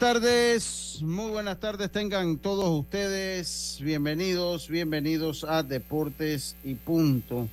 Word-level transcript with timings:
Tardes, 0.00 0.98
muy 1.02 1.30
buenas 1.30 1.60
tardes 1.60 1.90
tengan 1.92 2.38
todos 2.38 2.80
ustedes. 2.80 3.78
Bienvenidos, 3.82 4.66
bienvenidos 4.68 5.44
a 5.44 5.62
Deportes 5.62 6.56
y 6.64 6.74
Punto. 6.74 7.48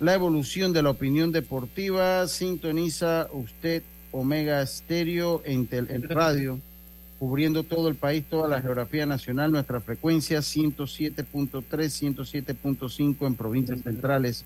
La 0.00 0.12
evolución 0.14 0.72
de 0.72 0.82
la 0.82 0.90
opinión 0.90 1.30
deportiva 1.30 2.26
sintoniza 2.26 3.28
usted 3.32 3.84
Omega 4.10 4.66
Stereo 4.66 5.40
en, 5.44 5.68
tel- 5.68 5.88
en 5.90 6.08
radio, 6.08 6.58
cubriendo 7.20 7.62
todo 7.62 7.88
el 7.88 7.94
país, 7.94 8.24
toda 8.28 8.48
la 8.48 8.60
geografía 8.60 9.06
nacional, 9.06 9.52
nuestra 9.52 9.80
frecuencia 9.80 10.40
107.3, 10.40 11.62
107.5 11.62 13.24
en 13.24 13.34
provincias 13.36 13.82
centrales. 13.82 14.44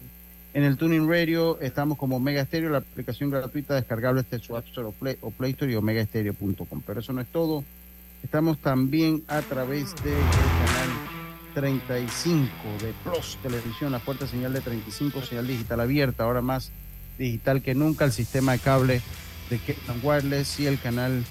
En 0.55 0.64
el 0.64 0.77
Tuning 0.77 1.08
Radio 1.08 1.58
estamos 1.61 1.97
como 1.97 2.17
Omega 2.17 2.45
Stereo, 2.45 2.69
la 2.69 2.78
aplicación 2.78 3.31
gratuita 3.31 3.75
descargable 3.75 4.22
desde 4.22 4.45
su 4.45 4.55
App 4.55 4.67
Store 4.67 4.89
o 4.89 4.92
Play, 4.92 5.17
o 5.22 5.31
Play 5.31 5.53
Store 5.53 5.72
y 5.72 5.77
omegastereo.com. 5.77 6.83
Pero 6.86 7.00
eso 7.00 7.14
no 7.14 7.22
es 7.22 7.28
todo. 7.28 7.64
Estamos 8.22 8.58
también 8.58 9.25
a 9.28 9.41
través 9.41 9.95
del 10.05 10.12
canal 10.12 10.89
35 11.55 12.50
de 12.83 12.92
Plus 13.03 13.39
Televisión, 13.42 13.92
la 13.92 13.98
fuerte 13.98 14.27
señal 14.27 14.53
de 14.53 14.61
35, 14.61 15.23
señal 15.23 15.47
digital 15.47 15.80
abierta, 15.80 16.25
ahora 16.25 16.42
más 16.42 16.70
digital 17.19 17.62
que 17.62 17.75
nunca, 17.75 18.05
el 18.05 18.12
sistema 18.12 18.53
de 18.53 18.58
cable 18.58 19.00
de 19.48 19.58
Ketan 19.58 20.00
Wireless 20.03 20.61
y 20.61 20.67
el 20.67 20.78
canal 20.78 21.25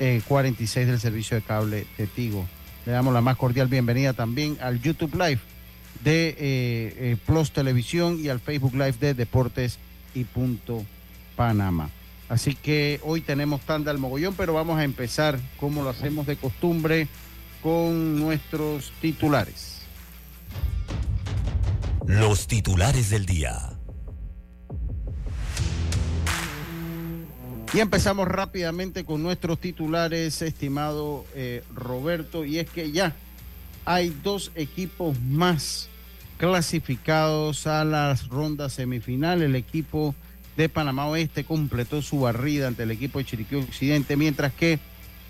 eh, 0.00 0.20
46 0.28 0.86
del 0.86 1.00
servicio 1.00 1.34
de 1.34 1.42
cable 1.42 1.86
de 1.96 2.06
Tigo. 2.06 2.46
Le 2.84 2.92
damos 2.92 3.14
la 3.14 3.22
más 3.22 3.36
cordial 3.36 3.68
bienvenida 3.68 4.12
también 4.12 4.58
al 4.60 4.80
YouTube 4.82 5.14
Live 5.14 5.40
de 6.02 6.28
eh, 6.28 6.36
eh, 6.38 7.16
Plus 7.26 7.52
Televisión 7.52 8.18
y 8.20 8.28
al 8.28 8.40
Facebook 8.40 8.74
Live 8.74 8.96
de 9.00 9.14
Deportes 9.14 9.78
y 10.14 10.24
Punto 10.24 10.84
Panamá. 11.36 11.90
Así 12.28 12.54
que 12.54 13.00
hoy 13.04 13.20
tenemos 13.20 13.60
tanda 13.60 13.90
al 13.90 13.98
mogollón, 13.98 14.34
pero 14.34 14.54
vamos 14.54 14.78
a 14.78 14.84
empezar 14.84 15.38
como 15.58 15.82
lo 15.82 15.90
hacemos 15.90 16.26
de 16.26 16.36
costumbre 16.36 17.08
con 17.62 18.18
nuestros 18.18 18.92
titulares. 19.00 19.82
Los 22.06 22.46
titulares 22.46 23.10
del 23.10 23.26
día. 23.26 23.76
Y 27.74 27.80
empezamos 27.80 28.28
rápidamente 28.28 29.04
con 29.04 29.22
nuestros 29.22 29.58
titulares, 29.60 30.40
estimado 30.40 31.26
eh, 31.34 31.62
Roberto, 31.74 32.44
y 32.44 32.58
es 32.58 32.70
que 32.70 32.90
ya 32.92 33.14
hay 33.86 34.14
dos 34.22 34.50
equipos 34.56 35.18
más 35.20 35.88
clasificados 36.36 37.66
a 37.66 37.84
las 37.84 38.28
rondas 38.28 38.74
semifinales. 38.74 39.44
El 39.44 39.54
equipo 39.54 40.14
de 40.56 40.68
Panamá 40.68 41.06
Oeste 41.06 41.44
completó 41.44 42.02
su 42.02 42.20
barrida 42.20 42.66
ante 42.66 42.82
el 42.82 42.90
equipo 42.90 43.18
de 43.18 43.24
Chiriquí 43.24 43.54
Occidente, 43.54 44.16
mientras 44.16 44.52
que 44.52 44.80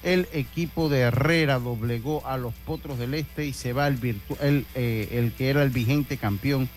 el 0.03 0.27
equipo 0.33 0.89
de 0.89 1.01
Herrera 1.01 1.59
doblegó 1.59 2.27
a 2.27 2.39
los 2.39 2.55
Potros 2.55 2.99
del 2.99 3.15
Este 3.15 3.47
y 3.47 3.53
se 3.53 3.73
va 3.73 3.89
el, 3.89 3.99
el, 4.41 4.67
eh, 4.75 5.09
el 5.13 5.33
que 5.33 5.51
era 5.51 5.63
el 5.63 5.71
vigente 5.71 6.17
campeón 6.17 6.69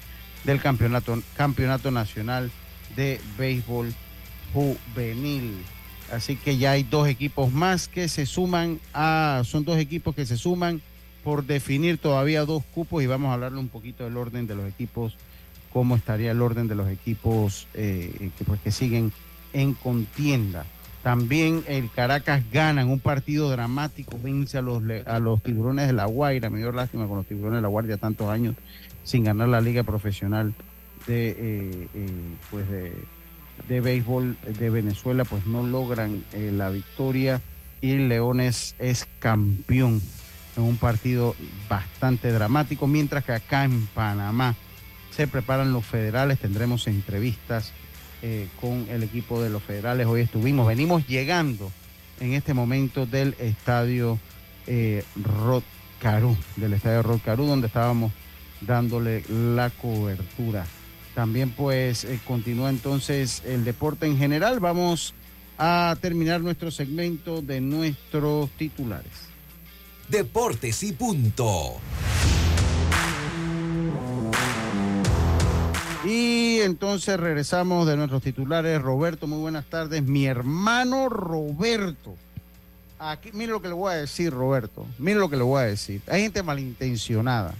del 0.43 0.61
campeonato, 0.61 1.21
campeonato 1.35 1.91
nacional 1.91 2.51
de 2.95 3.21
béisbol 3.37 3.93
juvenil. 4.53 5.55
Así 6.11 6.35
que 6.35 6.57
ya 6.57 6.71
hay 6.71 6.83
dos 6.83 7.07
equipos 7.07 7.53
más 7.53 7.87
que 7.87 8.09
se 8.09 8.25
suman 8.25 8.79
a, 8.93 9.43
son 9.45 9.63
dos 9.63 9.77
equipos 9.77 10.15
que 10.15 10.25
se 10.25 10.37
suman 10.37 10.81
por 11.23 11.45
definir 11.45 11.97
todavía 11.97 12.45
dos 12.45 12.63
cupos 12.73 13.03
y 13.03 13.07
vamos 13.07 13.29
a 13.29 13.33
hablarle 13.33 13.59
un 13.59 13.69
poquito 13.69 14.03
del 14.03 14.17
orden 14.17 14.47
de 14.47 14.55
los 14.55 14.67
equipos, 14.67 15.17
cómo 15.71 15.95
estaría 15.95 16.31
el 16.31 16.41
orden 16.41 16.67
de 16.67 16.75
los 16.75 16.89
equipos 16.89 17.67
eh, 17.73 18.31
que, 18.37 18.45
pues, 18.45 18.59
que 18.61 18.71
siguen 18.71 19.11
en 19.53 19.73
contienda. 19.73 20.65
También 21.03 21.63
el 21.67 21.89
Caracas 21.89 22.43
gana 22.51 22.81
en 22.81 22.89
un 22.89 22.99
partido 22.99 23.49
dramático, 23.49 24.19
vence 24.21 24.57
a 24.57 24.61
los, 24.61 24.83
a 25.05 25.19
los 25.19 25.41
tiburones 25.41 25.87
de 25.87 25.93
la 25.93 26.05
Guaira, 26.05 26.49
me 26.49 26.59
dio 26.59 26.71
lástima 26.71 27.07
con 27.07 27.17
los 27.17 27.25
tiburones 27.25 27.57
de 27.57 27.61
la 27.61 27.67
Guardia 27.69 27.97
tantos 27.97 28.27
años 28.29 28.55
sin 29.03 29.23
ganar 29.23 29.47
la 29.47 29.61
liga 29.61 29.83
profesional 29.83 30.53
de, 31.07 31.29
eh, 31.29 31.87
eh, 31.93 32.09
pues 32.51 32.69
de, 32.69 32.93
de 33.69 33.81
béisbol 33.81 34.37
de 34.59 34.69
Venezuela, 34.69 35.23
pues 35.23 35.45
no 35.45 35.65
logran 35.65 36.23
la 36.33 36.69
victoria 36.69 37.41
y 37.81 37.95
Leones 37.95 38.75
es 38.77 39.07
campeón 39.19 40.01
en 40.59 40.65
un 40.65 40.77
partido 40.77 41.35
bastante 41.69 42.31
dramático, 42.31 42.87
mientras 42.87 43.23
que 43.23 43.31
acá 43.31 43.63
en 43.63 43.87
Panamá 43.87 44.55
se 45.09 45.27
preparan 45.27 45.73
los 45.73 45.85
federales, 45.85 46.39
tendremos 46.39 46.87
entrevistas 46.87 47.71
eh, 48.21 48.47
con 48.59 48.85
el 48.89 49.03
equipo 49.03 49.41
de 49.41 49.49
los 49.49 49.63
federales. 49.63 50.05
Hoy 50.07 50.21
estuvimos, 50.21 50.67
venimos 50.67 51.07
llegando 51.07 51.71
en 52.19 52.33
este 52.33 52.53
momento 52.53 53.05
del 53.05 53.35
estadio 53.39 54.19
eh, 54.67 55.03
Rod 55.15 55.63
Caru, 55.99 56.37
del 56.57 56.73
estadio 56.73 57.01
Rod 57.03 57.21
Caru, 57.23 57.45
donde 57.45 57.67
estábamos 57.67 58.11
dándole 58.61 59.23
la 59.29 59.69
cobertura. 59.69 60.65
También 61.15 61.51
pues 61.51 62.03
eh, 62.03 62.19
continúa 62.25 62.69
entonces 62.69 63.41
el 63.45 63.63
deporte 63.63 64.05
en 64.05 64.17
general. 64.17 64.59
Vamos 64.59 65.13
a 65.57 65.95
terminar 65.99 66.41
nuestro 66.41 66.71
segmento 66.71 67.41
de 67.41 67.61
nuestros 67.61 68.49
titulares. 68.51 69.29
Deportes 70.09 70.81
y 70.83 70.91
punto. 70.93 71.79
Y 76.03 76.59
entonces 76.61 77.19
regresamos 77.19 77.85
de 77.85 77.95
nuestros 77.95 78.23
titulares. 78.23 78.81
Roberto, 78.81 79.27
muy 79.27 79.37
buenas 79.37 79.65
tardes. 79.65 80.01
Mi 80.01 80.25
hermano 80.25 81.09
Roberto. 81.09 82.15
Aquí, 82.97 83.29
mire 83.33 83.51
lo 83.51 83.61
que 83.61 83.67
le 83.67 83.75
voy 83.75 83.93
a 83.93 83.97
decir, 83.97 84.33
Roberto. 84.33 84.87
Mire 84.97 85.19
lo 85.19 85.29
que 85.29 85.37
le 85.37 85.43
voy 85.43 85.61
a 85.61 85.65
decir. 85.65 86.01
Hay 86.07 86.23
gente 86.23 86.41
malintencionada. 86.41 87.53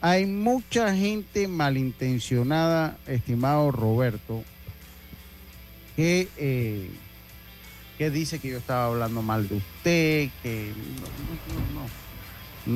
Hay 0.00 0.26
mucha 0.26 0.94
gente 0.94 1.46
malintencionada, 1.46 2.96
estimado 3.06 3.70
Roberto, 3.70 4.42
que, 5.96 6.28
eh, 6.36 6.90
que 7.98 8.10
dice 8.10 8.38
que 8.38 8.48
yo 8.48 8.58
estaba 8.58 8.86
hablando 8.86 9.20
mal 9.22 9.48
de 9.48 9.56
usted, 9.56 10.30
que 10.42 10.72
no, 11.00 11.54
no, 11.54 11.82
no. 11.82 11.88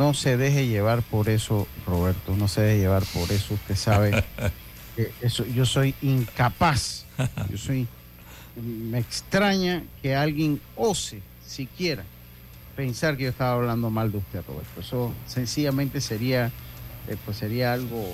No 0.06 0.14
se 0.14 0.36
deje 0.36 0.66
llevar 0.66 1.02
por 1.02 1.28
eso, 1.28 1.68
Roberto. 1.86 2.34
No 2.34 2.48
se 2.48 2.62
deje 2.62 2.80
llevar 2.80 3.04
por 3.14 3.30
eso. 3.30 3.54
Usted 3.54 3.76
sabe 3.76 4.24
que 4.96 5.12
eso, 5.20 5.46
yo 5.46 5.64
soy 5.64 5.94
incapaz. 6.02 7.04
Yo 7.50 7.56
soy. 7.56 7.86
Me 8.56 8.98
extraña 8.98 9.84
que 10.02 10.14
alguien 10.14 10.60
ose 10.76 11.22
siquiera 11.46 12.04
pensar 12.74 13.16
que 13.16 13.24
yo 13.24 13.30
estaba 13.30 13.52
hablando 13.52 13.90
mal 13.90 14.10
de 14.10 14.18
usted, 14.18 14.42
Roberto. 14.46 14.80
Eso 14.80 15.12
sencillamente 15.26 16.00
sería, 16.00 16.50
eh, 17.08 17.16
pues 17.24 17.36
sería 17.36 17.72
algo 17.72 18.04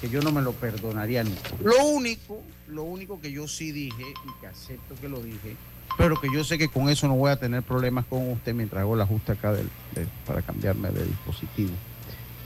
que 0.00 0.08
yo 0.08 0.20
no 0.22 0.32
me 0.32 0.42
lo 0.42 0.52
perdonaría 0.52 1.24
nunca. 1.24 1.50
Lo 1.62 1.84
único, 1.86 2.42
lo 2.68 2.82
único 2.82 3.20
que 3.20 3.30
yo 3.30 3.46
sí 3.46 3.70
dije 3.70 4.02
y 4.02 4.40
que 4.40 4.46
acepto 4.46 4.94
que 5.00 5.08
lo 5.08 5.22
dije, 5.22 5.56
pero 5.98 6.20
que 6.20 6.30
yo 6.32 6.42
sé 6.44 6.58
que 6.58 6.68
con 6.68 6.88
eso 6.88 7.06
no 7.08 7.14
voy 7.14 7.30
a 7.30 7.36
tener 7.36 7.62
problemas 7.62 8.04
con 8.06 8.30
usted 8.30 8.54
mientras 8.54 8.80
hago 8.80 8.94
el 8.94 9.00
ajuste 9.02 9.32
acá 9.32 9.52
del, 9.52 9.68
del- 9.94 10.08
para 10.26 10.42
cambiarme 10.42 10.90
de 10.90 11.04
dispositivo. 11.04 11.70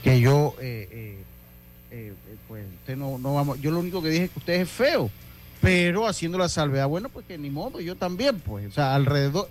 Que 0.03 0.19
yo, 0.19 0.55
eh, 0.59 0.87
eh, 0.91 1.23
eh, 1.91 2.13
pues 2.47 2.65
usted 2.81 2.95
no, 2.97 3.17
no 3.17 3.33
vamos, 3.33 3.59
yo 3.61 3.71
lo 3.71 3.79
único 3.79 4.01
que 4.01 4.09
dije 4.09 4.23
es 4.25 4.31
que 4.31 4.39
usted 4.39 4.53
es 4.61 4.69
feo, 4.69 5.09
pero 5.61 6.07
haciendo 6.07 6.37
la 6.37 6.49
salvedad, 6.49 6.87
bueno, 6.87 7.09
pues 7.09 7.25
que 7.25 7.37
ni 7.37 7.49
modo, 7.49 7.79
yo 7.81 7.95
también, 7.95 8.39
pues, 8.39 8.67
o 8.67 8.71
sea, 8.71 8.93
alrededor. 8.95 9.49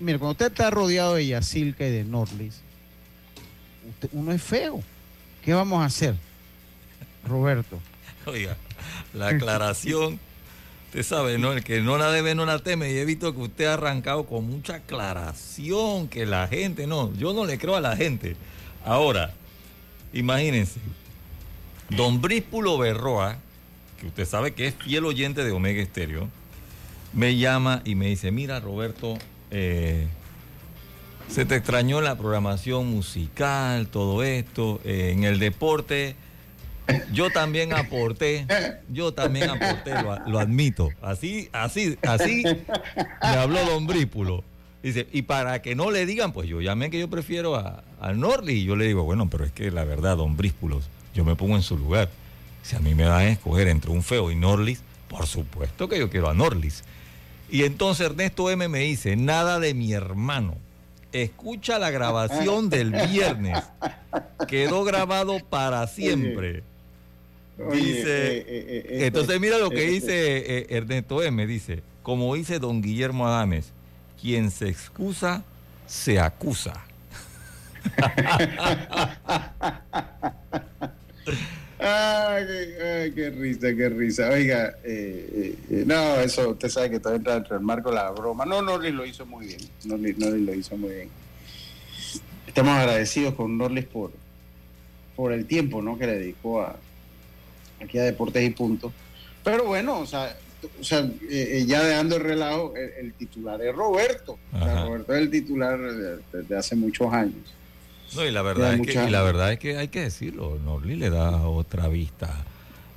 Mira, 0.00 0.18
cuando 0.18 0.32
usted 0.32 0.46
está 0.46 0.70
rodeado 0.70 1.14
de 1.14 1.26
Yacilca 1.26 1.86
y 1.86 1.90
de 1.90 2.04
Norlis, 2.04 2.60
uno 4.12 4.32
es 4.32 4.42
feo. 4.42 4.82
¿Qué 5.44 5.52
vamos 5.52 5.82
a 5.82 5.86
hacer, 5.86 6.14
Roberto? 7.26 7.78
Oiga, 8.26 8.56
la 9.12 9.28
aclaración, 9.28 10.18
usted 10.94 11.02
sabe, 11.02 11.38
¿no? 11.38 11.52
El 11.52 11.64
que 11.64 11.80
no 11.80 11.98
la 11.98 12.12
debe, 12.12 12.36
no 12.36 12.46
la 12.46 12.60
teme. 12.60 12.92
Y 12.92 12.98
he 12.98 13.04
visto 13.04 13.34
que 13.34 13.40
usted 13.40 13.64
ha 13.64 13.74
arrancado 13.74 14.26
con 14.26 14.48
mucha 14.48 14.76
aclaración, 14.76 16.06
que 16.06 16.24
la 16.24 16.46
gente, 16.46 16.86
no, 16.86 17.12
yo 17.14 17.32
no 17.32 17.44
le 17.44 17.58
creo 17.58 17.74
a 17.74 17.80
la 17.80 17.96
gente. 17.96 18.36
Ahora, 18.84 19.34
imagínense, 20.12 20.78
don 21.90 22.22
Bríspulo 22.22 22.78
Berroa, 22.78 23.38
que 23.98 24.06
usted 24.06 24.24
sabe 24.24 24.54
que 24.54 24.68
es 24.68 24.74
fiel 24.76 25.04
oyente 25.04 25.42
de 25.42 25.50
Omega 25.50 25.82
Estéreo, 25.82 26.28
me 27.12 27.36
llama 27.36 27.82
y 27.84 27.96
me 27.96 28.06
dice, 28.06 28.30
mira 28.30 28.60
Roberto, 28.60 29.18
eh, 29.50 30.06
se 31.28 31.44
te 31.44 31.56
extrañó 31.56 32.02
la 32.02 32.16
programación 32.16 32.88
musical, 32.88 33.88
todo 33.88 34.22
esto, 34.22 34.80
eh, 34.84 35.10
en 35.12 35.24
el 35.24 35.40
deporte. 35.40 36.14
Yo 37.12 37.30
también 37.30 37.72
aporté, 37.72 38.46
yo 38.88 39.14
también 39.14 39.50
aporté, 39.50 39.92
lo, 40.26 40.38
admito. 40.38 40.90
Así, 41.00 41.48
así, 41.52 41.96
así 42.02 42.42
me 42.44 43.28
habló 43.28 43.64
Don 43.64 43.86
Brípulo. 43.86 44.44
Dice, 44.82 45.06
y 45.12 45.22
para 45.22 45.62
que 45.62 45.74
no 45.74 45.90
le 45.90 46.04
digan, 46.04 46.32
pues 46.32 46.48
yo 46.48 46.60
llamé 46.60 46.90
que 46.90 46.98
yo 46.98 47.08
prefiero 47.08 47.56
a, 47.56 47.82
al 48.00 48.20
Norli. 48.20 48.54
Y 48.54 48.64
yo 48.64 48.76
le 48.76 48.86
digo, 48.86 49.04
bueno, 49.04 49.30
pero 49.30 49.44
es 49.44 49.52
que 49.52 49.70
la 49.70 49.84
verdad, 49.84 50.18
Don 50.18 50.36
Brípulo, 50.36 50.82
yo 51.14 51.24
me 51.24 51.36
pongo 51.36 51.56
en 51.56 51.62
su 51.62 51.78
lugar. 51.78 52.10
Si 52.62 52.76
a 52.76 52.80
mí 52.80 52.94
me 52.94 53.04
van 53.04 53.20
a 53.20 53.28
escoger 53.28 53.68
entre 53.68 53.90
un 53.90 54.02
feo 54.02 54.30
y 54.30 54.36
Norlis, 54.36 54.82
por 55.08 55.26
supuesto 55.26 55.88
que 55.88 55.98
yo 55.98 56.10
quiero 56.10 56.28
a 56.28 56.34
Norlis. 56.34 56.84
Y 57.50 57.62
entonces 57.64 58.06
Ernesto 58.06 58.50
M 58.50 58.68
me 58.68 58.80
dice, 58.80 59.16
nada 59.16 59.58
de 59.58 59.74
mi 59.74 59.92
hermano 59.92 60.56
escucha 61.22 61.78
la 61.78 61.90
grabación 61.90 62.68
del 62.68 62.90
viernes. 62.90 63.62
Quedó 64.48 64.84
grabado 64.84 65.38
para 65.48 65.86
siempre. 65.86 66.62
Dice, 67.56 68.38
eh, 68.38 68.44
eh, 68.48 68.86
eh, 68.88 69.06
entonces 69.06 69.40
mira 69.40 69.58
lo 69.58 69.70
que 69.70 69.82
dice 69.82 70.66
Ernesto 70.74 71.22
M. 71.22 71.46
Dice, 71.46 71.84
como 72.02 72.34
dice 72.34 72.58
don 72.58 72.82
Guillermo 72.82 73.28
Adames, 73.28 73.70
quien 74.20 74.50
se 74.50 74.68
excusa, 74.68 75.44
se 75.86 76.18
acusa. 76.18 76.84
Ay, 81.78 83.12
qué, 83.14 83.30
risa, 83.30 83.74
qué 83.76 83.88
risa. 83.88 84.30
Oiga, 84.30 84.74
no, 85.68 86.16
eso 86.16 86.50
usted 86.50 86.68
sabe 86.68 86.90
que 86.90 86.98
todo 86.98 87.14
entra 87.14 87.34
dentro 87.34 87.54
del 87.54 87.64
marco 87.64 87.90
de 87.90 87.96
la 87.96 88.10
broma. 88.10 88.44
No, 88.44 88.62
Norlis 88.62 88.94
lo 88.94 89.06
hizo 89.06 89.24
muy 89.26 89.46
bien. 89.46 89.60
Norlis, 89.84 90.18
lo 90.18 90.54
hizo 90.54 90.76
muy 90.76 90.90
bien. 90.90 91.08
Estamos 92.48 92.76
agradecidos 92.76 93.34
con 93.34 93.56
Norlis 93.56 93.84
por, 93.84 94.10
por 95.14 95.32
el 95.32 95.46
tiempo 95.46 95.80
¿no? 95.82 95.96
que 95.98 96.06
le 96.06 96.18
dedicó 96.18 96.62
a, 96.62 96.76
aquí 97.80 97.98
a 97.98 98.02
Deportes 98.02 98.42
y 98.44 98.50
Puntos. 98.50 98.92
Pero 99.42 99.64
bueno, 99.64 100.00
o 100.00 100.06
sea, 100.06 100.36
o 100.80 100.84
sea 100.84 101.08
eh, 101.30 101.64
ya 101.66 101.82
dejando 101.84 102.16
el 102.16 102.22
relajo, 102.22 102.74
el, 102.76 103.12
titular 103.14 103.60
es 103.62 103.74
Roberto. 103.74 104.38
Roberto 104.52 105.14
es 105.14 105.20
el 105.20 105.30
titular 105.30 105.78
desde 106.32 106.56
hace 106.56 106.76
muchos 106.76 107.12
años. 107.12 107.54
No, 108.14 108.24
y 108.24 108.30
la 108.30 108.42
verdad, 108.42 108.74
es 108.74 108.86
que, 108.86 109.10
la 109.10 109.22
verdad 109.22 109.52
es 109.52 109.58
que 109.58 109.76
hay 109.76 109.88
que 109.88 110.02
decirlo, 110.02 110.58
Norli 110.64 110.94
le 110.94 111.10
da 111.10 111.46
otra 111.48 111.88
vista 111.88 112.44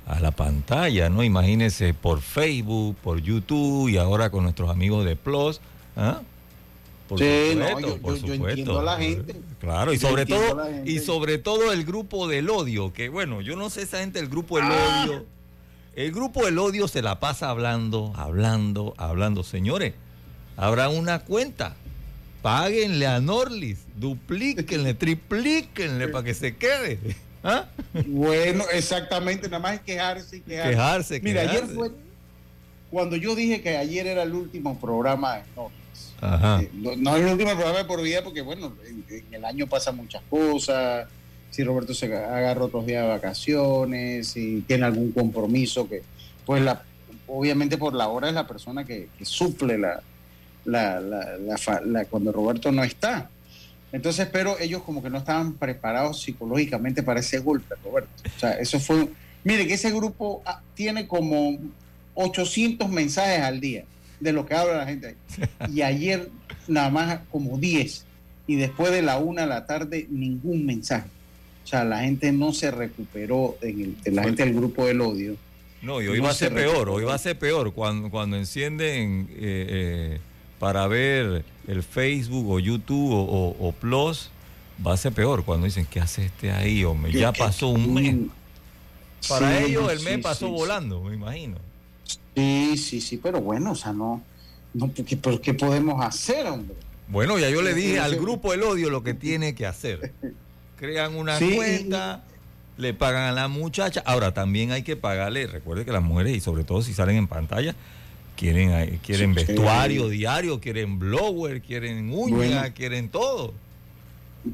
a 0.06 0.20
la 0.20 0.30
pantalla, 0.30 1.10
¿no? 1.10 1.22
Imagínese 1.22 1.92
por 1.92 2.20
Facebook, 2.20 2.96
por 2.96 3.20
YouTube 3.20 3.88
y 3.88 3.98
ahora 3.98 4.30
con 4.30 4.44
nuestros 4.44 4.70
amigos 4.70 5.04
de 5.04 5.16
Plus, 5.16 5.60
¿ah? 5.96 6.20
Por 7.08 7.18
sí, 7.18 7.52
supuesto, 7.52 7.98
por 7.98 8.18
supuesto. 8.18 8.82
la 8.82 8.96
gente. 8.98 9.34
Claro, 9.60 9.92
y 9.92 9.98
sobre 9.98 10.26
todo 10.26 10.68
y 10.84 10.98
sobre 10.98 11.38
todo 11.38 11.72
el 11.72 11.84
grupo 11.84 12.28
del 12.28 12.50
odio, 12.50 12.92
que 12.92 13.08
bueno, 13.08 13.40
yo 13.40 13.56
no 13.56 13.70
sé 13.70 13.82
esa 13.82 14.00
gente 14.00 14.18
el 14.18 14.28
grupo 14.28 14.56
del 14.58 14.66
ah. 14.66 15.06
odio. 15.06 15.26
El 15.96 16.12
grupo 16.12 16.44
del 16.44 16.58
odio 16.58 16.86
se 16.86 17.02
la 17.02 17.18
pasa 17.18 17.50
hablando, 17.50 18.12
hablando, 18.14 18.94
hablando, 18.98 19.42
señores. 19.42 19.94
Habrá 20.56 20.90
una 20.90 21.20
cuenta 21.20 21.74
Páguenle 22.42 23.06
a 23.06 23.20
Norlis, 23.20 23.78
duplíquenle, 23.96 24.94
triplíquenle 24.94 26.08
para 26.08 26.24
que 26.24 26.34
se 26.34 26.56
quede. 26.56 26.98
¿Ah? 27.42 27.66
Bueno, 28.06 28.64
exactamente, 28.72 29.48
nada 29.48 29.60
más 29.60 29.74
es 29.74 29.80
quejarse 29.80 30.42
quejarse. 30.42 30.70
Quejarse, 30.70 31.20
Mira, 31.20 31.42
ayer 31.42 31.66
fue 31.66 31.90
cuando 32.90 33.16
yo 33.16 33.34
dije 33.34 33.60
que 33.60 33.76
ayer 33.76 34.06
era 34.06 34.22
el 34.22 34.32
último 34.32 34.78
programa 34.78 35.36
de 35.36 35.42
Ajá. 36.20 36.62
Eh, 36.62 36.70
no, 36.74 37.16
es 37.16 37.22
el 37.22 37.32
último 37.32 37.50
programa 37.50 37.78
de 37.78 37.84
por 37.84 38.02
vida 38.02 38.22
porque, 38.22 38.42
bueno, 38.42 38.74
en, 38.86 39.24
el 39.30 39.44
año 39.44 39.66
pasan 39.66 39.96
muchas 39.96 40.22
cosas. 40.28 41.08
Si 41.50 41.64
Roberto 41.64 41.94
se 41.94 42.06
agarra 42.06 42.64
otros 42.64 42.86
días 42.86 43.02
de 43.02 43.08
vacaciones, 43.08 44.28
si 44.28 44.62
tiene 44.66 44.84
algún 44.84 45.12
compromiso, 45.12 45.88
que, 45.88 46.02
pues, 46.44 46.62
la, 46.62 46.82
obviamente 47.26 47.78
por 47.78 47.94
la 47.94 48.08
hora 48.08 48.28
es 48.28 48.34
la 48.34 48.46
persona 48.46 48.84
que 48.84 49.08
suple 49.22 49.78
la, 49.78 50.02
la, 50.68 51.00
la, 51.00 52.04
cuando 52.04 52.32
Roberto 52.32 52.70
no 52.72 52.84
está. 52.84 53.30
Entonces, 53.90 54.28
pero 54.30 54.58
ellos 54.58 54.82
como 54.82 55.02
que 55.02 55.10
no 55.10 55.18
estaban 55.18 55.54
preparados 55.54 56.22
psicológicamente 56.22 57.02
para 57.02 57.20
ese 57.20 57.38
golpe, 57.38 57.74
Roberto. 57.82 58.10
O 58.36 58.38
sea, 58.38 58.52
eso 58.52 58.78
fue... 58.78 59.08
Mire, 59.44 59.66
que 59.66 59.74
ese 59.74 59.90
grupo 59.90 60.42
ah, 60.44 60.60
tiene 60.74 61.06
como 61.06 61.56
800 62.14 62.88
mensajes 62.90 63.40
al 63.40 63.60
día 63.60 63.84
de 64.20 64.32
lo 64.32 64.46
que 64.46 64.54
habla 64.54 64.76
la 64.76 64.86
gente. 64.86 65.16
Y 65.72 65.82
ayer 65.82 66.30
nada 66.66 66.90
más 66.90 67.20
como 67.30 67.58
10. 67.58 68.04
Y 68.46 68.56
después 68.56 68.92
de 68.92 69.02
la 69.02 69.18
una 69.18 69.42
de 69.42 69.48
la 69.48 69.66
tarde, 69.66 70.06
ningún 70.10 70.64
mensaje. 70.64 71.08
O 71.64 71.66
sea, 71.66 71.84
la 71.84 72.00
gente 72.00 72.32
no 72.32 72.52
se 72.52 72.70
recuperó, 72.70 73.58
en 73.60 73.96
el, 74.04 74.14
la 74.14 74.22
gente 74.22 74.44
del 74.44 74.54
grupo 74.54 74.86
del 74.86 75.00
odio. 75.02 75.36
No, 75.82 76.00
y 76.00 76.08
hoy 76.08 76.18
va 76.18 76.30
a 76.30 76.34
ser 76.34 76.52
peor, 76.52 76.88
hoy 76.88 77.04
va 77.04 77.14
a 77.14 77.18
ser 77.18 77.38
peor. 77.38 77.72
Cuando, 77.72 78.10
cuando 78.10 78.36
encienden 78.36 79.28
eh, 79.32 79.66
eh, 79.68 80.20
para 80.58 80.86
ver 80.88 81.44
el 81.66 81.82
Facebook 81.82 82.50
o 82.50 82.58
YouTube 82.58 83.12
o, 83.12 83.72
Plus, 83.78 84.30
va 84.84 84.94
a 84.94 84.96
ser 84.96 85.12
peor 85.12 85.44
cuando 85.44 85.66
dicen, 85.66 85.86
¿qué 85.88 86.00
hace 86.00 86.24
este 86.24 86.50
ahí? 86.50 86.84
O 86.84 86.96
ya 87.08 87.32
pasó 87.32 87.68
un 87.68 87.94
mes. 87.94 88.16
Para 89.28 89.60
ellos 89.60 89.92
el 89.92 90.00
mes 90.00 90.18
pasó 90.18 90.48
volando, 90.48 91.02
me 91.02 91.14
imagino. 91.14 91.58
Sí, 92.38 92.76
sí, 92.76 93.00
sí, 93.00 93.16
pero 93.16 93.40
bueno, 93.40 93.72
o 93.72 93.74
sea, 93.74 93.92
no, 93.92 94.22
no 94.74 94.92
¿pero 95.22 95.40
qué 95.40 95.54
podemos 95.54 96.04
hacer, 96.04 96.46
hombre? 96.46 96.76
Bueno, 97.08 97.38
ya 97.38 97.50
yo 97.50 97.62
le 97.62 97.74
dije 97.74 97.98
al 97.98 98.16
grupo 98.16 98.52
El 98.52 98.62
Odio 98.62 98.90
lo 98.90 99.02
que 99.02 99.14
tiene 99.14 99.54
que 99.54 99.66
hacer. 99.66 100.12
Crean 100.76 101.16
una 101.16 101.38
cuenta, 101.38 102.22
le 102.76 102.94
pagan 102.94 103.24
a 103.24 103.32
la 103.32 103.48
muchacha. 103.48 104.02
Ahora, 104.06 104.34
también 104.34 104.70
hay 104.70 104.82
que 104.82 104.94
pagarle, 104.94 105.46
recuerde 105.48 105.84
que 105.84 105.90
las 105.90 106.02
mujeres, 106.02 106.36
y 106.36 106.40
sobre 106.40 106.62
todo 106.62 106.82
si 106.82 106.94
salen 106.94 107.16
en 107.16 107.26
pantalla, 107.26 107.74
Quieren, 108.36 108.70
eh, 108.70 109.00
quieren 109.04 109.34
vestuario 109.34 110.08
diario, 110.08 110.60
quieren 110.60 111.00
blower, 111.00 111.60
quieren 111.60 112.08
uñas, 112.12 112.70
quieren 112.70 113.08
todo. 113.08 113.52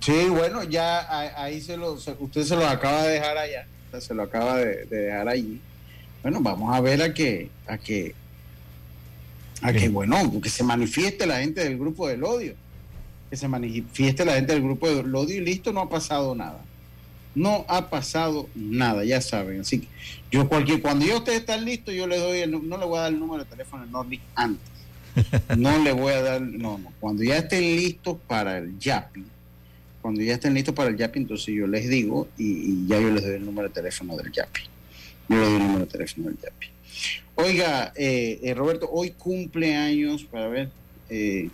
Sí, 0.01 0.25
bueno, 0.31 0.65
ya 0.65 1.43
ahí 1.43 1.61
se 1.61 1.77
lo, 1.77 1.93
usted 1.93 2.45
se 2.45 2.57
lo 2.57 2.67
acaba 2.67 3.03
de 3.03 3.13
dejar 3.13 3.37
allá, 3.37 3.67
se 4.01 4.15
lo 4.15 4.23
acaba 4.23 4.57
de, 4.57 4.87
dejar 4.87 5.29
allí. 5.29 5.61
Bueno, 6.25 6.41
vamos 6.41 6.75
a 6.75 6.81
ver 6.81 7.03
a 7.03 7.13
que, 7.13 7.51
a 7.67 7.77
que, 7.77 8.15
a 9.61 9.75
que, 9.75 9.91
bueno, 9.91 10.41
que 10.41 10.49
se 10.49 10.65
manifieste 10.65 11.27
la 11.27 11.41
gente 11.41 11.63
del 11.63 11.79
grupo 11.79 12.09
del 12.09 12.25
odio, 12.25 12.55
que 13.29 13.37
se 13.37 13.47
manifieste 13.47 14.25
la 14.25 14.33
gente 14.33 14.55
del 14.55 14.63
grupo 14.63 14.89
del 14.89 15.15
odio 15.15 15.37
y 15.37 15.45
listo, 15.45 15.71
no 15.71 15.81
ha 15.81 15.91
pasado 15.91 16.35
nada. 16.35 16.65
No 17.35 17.67
ha 17.69 17.91
pasado 17.91 18.49
nada, 18.55 19.05
ya 19.05 19.21
saben. 19.21 19.61
Así 19.61 19.81
que 19.81 19.89
yo 20.31 20.49
cualquier, 20.49 20.81
cuando 20.81 21.05
yo 21.05 21.19
ustedes 21.19 21.41
están 21.41 21.63
listos, 21.63 21.93
yo 21.93 22.07
le 22.07 22.17
doy 22.17 22.39
el, 22.39 22.53
no 22.53 22.79
le 22.79 22.87
voy 22.87 22.97
a 22.97 23.03
dar 23.03 23.13
el 23.13 23.19
número 23.19 23.45
de 23.45 23.51
teléfono 23.51 23.85
de 23.85 23.93
Nordic 23.93 24.23
antes. 24.35 24.67
No 25.59 25.79
le 25.85 25.93
voy 25.93 26.15
a 26.15 26.23
dar, 26.23 26.41
no, 26.41 26.79
no. 26.79 26.91
Cuando 27.01 27.23
ya 27.23 27.37
estén 27.37 27.61
listos 27.61 28.17
para 28.27 28.57
el 28.57 28.79
YAPI, 28.79 29.25
cuando 30.01 30.23
ya 30.23 30.33
estén 30.33 30.55
listos 30.55 30.75
para 30.75 30.89
el 30.89 30.97
YAPI, 30.97 31.19
entonces 31.19 31.55
yo 31.55 31.67
les 31.67 31.87
digo 31.87 32.29
y, 32.39 32.87
ya 32.87 32.99
yo 32.99 33.11
les 33.11 33.23
doy 33.23 33.35
el 33.35 33.45
número 33.45 33.69
de 33.69 33.75
teléfono 33.75 34.17
del 34.17 34.33
YAPI. 34.33 34.74
Yo 35.29 35.37
le 35.37 35.45
doy 35.45 35.55
el 35.55 35.59
número 35.59 35.81
de 35.81 35.87
teléfono 35.87 36.29
del 36.29 36.39
YAPI. 36.39 36.67
Oiga, 37.37 37.93
eh, 37.97 38.41
eh, 38.43 38.55
Roberto, 38.55 38.89
hoy 38.91 39.11
cumple 39.11 39.75
años, 39.75 40.25
para 40.25 40.49
ver, 40.49 40.71
eh, 41.09 41.51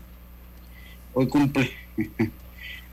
hoy 1.15 1.27
cumple, 1.29 1.71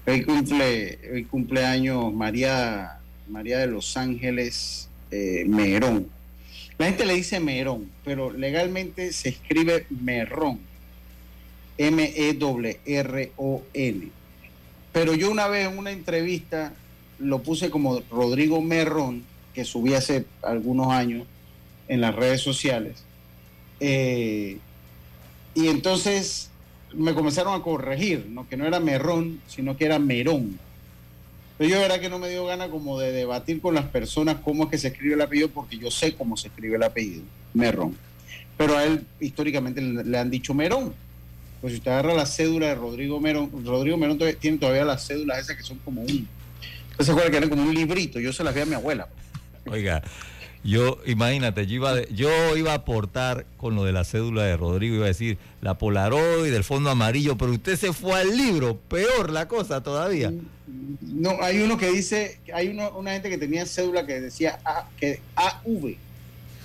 hoy 0.05 0.23
cumple, 0.23 0.99
hoy 1.11 1.25
cumpleaños 1.25 2.13
María, 2.13 2.99
María 3.27 3.59
de 3.59 3.67
los 3.67 3.97
Ángeles 3.97 4.89
Merón. 5.11 6.07
La 6.77 6.85
gente 6.85 7.05
le 7.05 7.15
dice 7.15 7.39
Merón, 7.39 7.89
pero 8.05 8.31
legalmente 8.31 9.11
se 9.11 9.29
escribe 9.29 9.85
Merrón. 9.89 10.59
M-E-R-R-O-N. 11.77 12.77
Pero 14.93 15.13
yo 15.13 15.29
una 15.29 15.47
vez 15.47 15.67
en 15.67 15.77
una 15.77 15.91
entrevista 15.91 16.73
lo 17.19 17.43
puse 17.43 17.69
como 17.69 18.01
Rodrigo 18.09 18.61
Merrón, 18.61 19.23
que 19.57 19.65
subí 19.65 19.95
hace 19.95 20.23
algunos 20.43 20.89
años, 20.89 21.25
en 21.87 21.99
las 21.99 22.13
redes 22.13 22.41
sociales. 22.41 23.03
Eh, 23.79 24.59
y 25.55 25.67
entonces 25.67 26.51
me 26.93 27.15
comenzaron 27.15 27.59
a 27.59 27.63
corregir, 27.63 28.27
¿no? 28.29 28.47
que 28.47 28.55
no 28.55 28.67
era 28.67 28.79
Merrón, 28.79 29.41
sino 29.47 29.75
que 29.75 29.85
era 29.85 29.97
Merón. 29.97 30.59
Pero 31.57 31.71
yo 31.71 31.79
verdad 31.79 31.99
que 31.99 32.07
no 32.07 32.19
me 32.19 32.29
dio 32.29 32.45
gana 32.45 32.69
como 32.69 32.99
de 32.99 33.11
debatir 33.11 33.59
con 33.59 33.73
las 33.73 33.85
personas 33.85 34.37
cómo 34.43 34.65
es 34.65 34.69
que 34.69 34.77
se 34.77 34.89
escribe 34.89 35.15
el 35.15 35.21
apellido, 35.21 35.49
porque 35.49 35.79
yo 35.79 35.89
sé 35.89 36.13
cómo 36.13 36.37
se 36.37 36.49
escribe 36.49 36.75
el 36.75 36.83
apellido, 36.83 37.23
Merrón. 37.55 37.97
Pero 38.57 38.77
a 38.77 38.83
él 38.83 39.07
históricamente 39.19 39.81
le 39.81 40.17
han 40.19 40.29
dicho 40.29 40.53
Merón. 40.53 40.93
Pues 41.61 41.73
si 41.73 41.79
usted 41.79 41.89
agarra 41.89 42.13
la 42.13 42.27
cédula 42.27 42.67
de 42.67 42.75
Rodrigo 42.75 43.19
Merón, 43.19 43.49
Rodrigo 43.65 43.97
Merón 43.97 44.19
tiene 44.39 44.59
todavía 44.59 44.85
las 44.85 45.07
cédulas 45.07 45.39
esas 45.39 45.57
que 45.57 45.63
son 45.63 45.79
como 45.79 46.03
un... 46.03 46.27
Se 46.99 47.09
acuerda 47.09 47.31
que 47.31 47.37
eran 47.37 47.49
como 47.49 47.63
un 47.63 47.73
librito, 47.73 48.19
yo 48.19 48.31
se 48.31 48.43
las 48.43 48.53
vi 48.53 48.61
a 48.61 48.65
mi 48.67 48.75
abuela. 48.75 49.07
Oiga, 49.69 50.03
yo, 50.63 50.99
imagínate, 51.05 51.65
yo 51.65 51.75
iba, 51.75 52.05
yo 52.07 52.57
iba 52.57 52.71
a 52.71 52.75
aportar 52.75 53.45
con 53.55 53.75
lo 53.75 53.85
de 53.85 53.93
la 53.93 54.03
cédula 54.03 54.43
de 54.43 54.57
Rodrigo, 54.57 54.95
iba 54.95 55.05
a 55.05 55.07
decir 55.07 55.37
la 55.61 55.77
Polaroid 55.77 56.51
del 56.51 56.65
fondo 56.65 56.89
amarillo, 56.89 57.37
pero 57.37 57.53
usted 57.53 57.77
se 57.77 57.93
fue 57.93 58.19
al 58.19 58.35
libro, 58.35 58.77
peor 58.77 59.31
la 59.31 59.47
cosa 59.47 59.81
todavía. 59.81 60.33
No, 61.01 61.37
hay 61.41 61.59
uno 61.59 61.77
que 61.77 61.89
dice, 61.89 62.39
hay 62.53 62.67
una 62.67 63.13
gente 63.13 63.29
que 63.29 63.37
tenía 63.37 63.65
cédula 63.65 64.05
que 64.05 64.19
decía 64.19 64.59
A, 64.65 64.89
que 64.99 65.21
AV, 65.35 65.95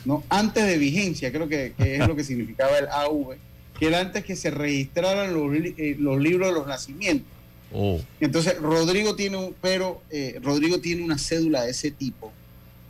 ¿no? 0.04 0.24
Antes 0.28 0.66
de 0.66 0.78
vigencia, 0.78 1.30
creo 1.30 1.48
que, 1.48 1.74
es 1.78 2.08
lo 2.08 2.16
que 2.16 2.24
significaba 2.24 2.76
el 2.78 2.88
AV, 2.88 3.36
que 3.78 3.86
era 3.86 4.00
antes 4.00 4.24
que 4.24 4.34
se 4.34 4.50
registraran 4.50 5.32
los, 5.32 5.54
eh, 5.54 5.96
los 5.98 6.20
libros 6.20 6.48
de 6.48 6.54
los 6.54 6.66
nacimientos. 6.66 7.28
Oh. 7.72 8.00
Entonces, 8.20 8.58
Rodrigo 8.58 9.14
tiene 9.14 9.36
un, 9.36 9.54
pero 9.60 10.02
eh, 10.10 10.40
Rodrigo 10.42 10.80
tiene 10.80 11.04
una 11.04 11.18
cédula 11.18 11.62
de 11.62 11.70
ese 11.70 11.92
tipo 11.92 12.32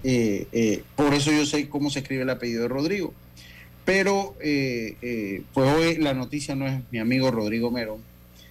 eh, 0.05 0.47
eh, 0.53 0.83
por 0.97 1.15
eso 1.15 1.31
yo 1.31 1.47
sé 1.47 1.69
cómo 1.69 1.91
se 1.91 2.01
escribe 2.01 2.23
el 2.23 2.31
apellido 2.31 2.63
de 2.63 2.69
Rodrigo. 2.69 3.13
Pero 3.85 4.37
eh, 4.41 5.43
pues 5.53 5.73
hoy 5.73 5.97
la 5.97 6.15
noticia 6.15 6.55
no 6.55 6.69
es 6.69 6.81
mi 6.93 7.01
amigo 7.01 7.31
Rodrigo 7.33 7.71
Merón, 7.71 8.01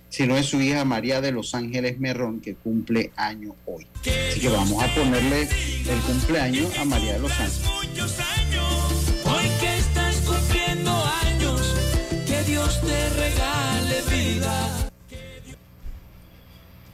sino 0.10 0.36
es 0.36 0.48
su 0.48 0.60
hija 0.60 0.84
María 0.84 1.22
de 1.22 1.32
Los 1.32 1.56
Ángeles 1.56 2.00
Merón, 2.00 2.42
que 2.42 2.56
cumple 2.56 3.12
año 3.16 3.56
hoy. 3.66 3.88
Así 4.02 4.42
que 4.42 4.50
vamos 4.50 4.84
a 4.84 4.94
ponerle 4.94 5.44
el 5.44 6.00
cumpleaños 6.06 6.78
a 6.78 6.84
María 6.84 7.14
de 7.14 7.20
Los 7.20 7.32
Ángeles. 7.32 8.31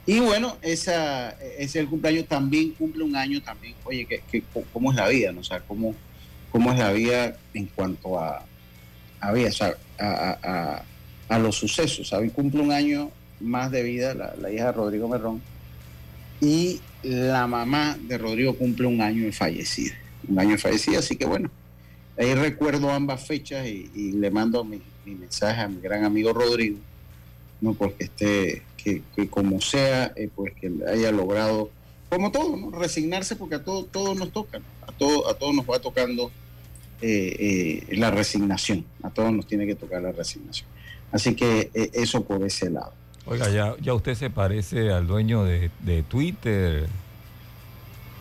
Y 0.08 0.20
bueno, 0.20 0.56
esa, 0.62 1.32
es 1.58 1.76
el 1.76 1.86
cumpleaños 1.86 2.26
también 2.26 2.70
cumple 2.70 3.04
un 3.04 3.14
año 3.14 3.42
también. 3.42 3.74
Oye, 3.84 4.06
que, 4.06 4.42
¿cómo 4.72 4.90
es 4.90 4.96
la 4.96 5.06
vida? 5.06 5.32
¿no? 5.32 5.44
Sea, 5.44 5.60
¿cómo, 5.60 5.94
cómo 6.50 6.72
es 6.72 6.78
la 6.78 6.92
vida 6.92 7.36
en 7.52 7.66
cuanto 7.66 8.18
a, 8.18 8.42
a 9.20 9.32
vida, 9.32 9.52
sea, 9.52 9.76
a, 9.98 10.82
a, 11.28 11.38
los 11.38 11.56
sucesos? 11.56 12.08
¿sabes? 12.08 12.32
Cumple 12.32 12.62
un 12.62 12.72
año 12.72 13.10
más 13.38 13.70
de 13.70 13.82
vida 13.82 14.14
la, 14.14 14.50
hija 14.50 14.68
de 14.68 14.72
Rodrigo 14.72 15.08
Merrón. 15.08 15.42
Y 16.40 16.80
la 17.02 17.46
mamá 17.46 17.98
de 18.00 18.16
Rodrigo 18.16 18.56
cumple 18.56 18.86
un 18.86 19.02
año 19.02 19.26
de 19.26 19.32
fallecida. 19.32 19.92
Un 20.26 20.38
año 20.38 20.52
de 20.52 20.58
fallecida, 20.58 21.00
así 21.00 21.16
que 21.16 21.26
bueno, 21.26 21.50
ahí 22.16 22.34
recuerdo 22.34 22.90
ambas 22.90 23.26
fechas 23.26 23.66
y, 23.66 24.12
le 24.12 24.30
mando 24.30 24.64
mi, 24.64 24.80
mi 25.04 25.16
mensaje 25.16 25.60
a 25.60 25.68
mi 25.68 25.82
gran 25.82 26.04
amigo 26.04 26.32
Rodrigo, 26.32 26.78
no 27.60 27.74
porque 27.74 28.04
esté 28.04 28.62
que, 28.82 29.02
como 29.28 29.60
sea, 29.60 30.12
eh, 30.16 30.30
pues 30.34 30.54
que 30.54 30.72
haya 30.90 31.12
logrado, 31.12 31.70
como 32.08 32.32
todo, 32.32 32.56
¿no? 32.56 32.70
resignarse 32.70 33.36
porque 33.36 33.56
a 33.56 33.64
todos 33.64 33.90
todo 33.90 34.14
nos 34.14 34.32
toca, 34.32 34.60
a, 34.86 34.92
todo, 34.92 35.28
a 35.28 35.34
todos 35.34 35.54
nos 35.54 35.68
va 35.68 35.78
tocando 35.78 36.30
eh, 37.02 37.84
eh, 37.90 37.96
la 37.96 38.10
resignación, 38.10 38.84
a 39.02 39.10
todos 39.10 39.32
nos 39.32 39.46
tiene 39.46 39.66
que 39.66 39.74
tocar 39.74 40.02
la 40.02 40.12
resignación. 40.12 40.68
Así 41.12 41.34
que 41.34 41.70
eso 41.94 42.24
por 42.24 42.42
ese 42.44 42.70
lado. 42.70 42.92
Oiga, 43.26 43.50
ya, 43.50 43.74
ya 43.80 43.94
usted 43.94 44.14
se 44.14 44.30
parece 44.30 44.92
al 44.92 45.06
dueño 45.06 45.44
de, 45.44 45.70
de 45.80 46.02
Twitter. 46.02 46.86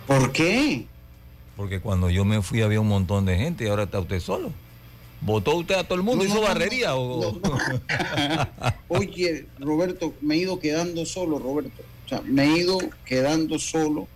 ¿Por 0.05 0.31
qué? 0.31 0.85
Porque 1.57 1.81
cuando 1.81 2.09
yo 2.09 2.23
me 2.23 2.41
fui 2.41 2.61
había 2.61 2.79
un 2.79 2.87
montón 2.87 3.25
de 3.25 3.37
gente 3.37 3.65
y 3.65 3.67
ahora 3.67 3.83
está 3.83 3.99
usted 3.99 4.19
solo. 4.19 4.51
¿Votó 5.21 5.57
usted 5.57 5.75
a 5.75 5.83
todo 5.83 5.95
el 5.97 6.03
mundo? 6.03 6.23
¿Hizo 6.23 6.41
barrería? 6.41 6.95
o... 6.95 7.39
Oye, 8.87 9.45
Roberto, 9.59 10.13
me 10.21 10.35
he 10.35 10.37
ido 10.39 10.59
quedando 10.59 11.05
solo, 11.05 11.39
Roberto. 11.39 11.81
O 12.05 12.09
sea, 12.09 12.21
me 12.21 12.43
he 12.43 12.57
ido 12.59 12.77
quedando 13.05 13.59
solo. 13.59 14.07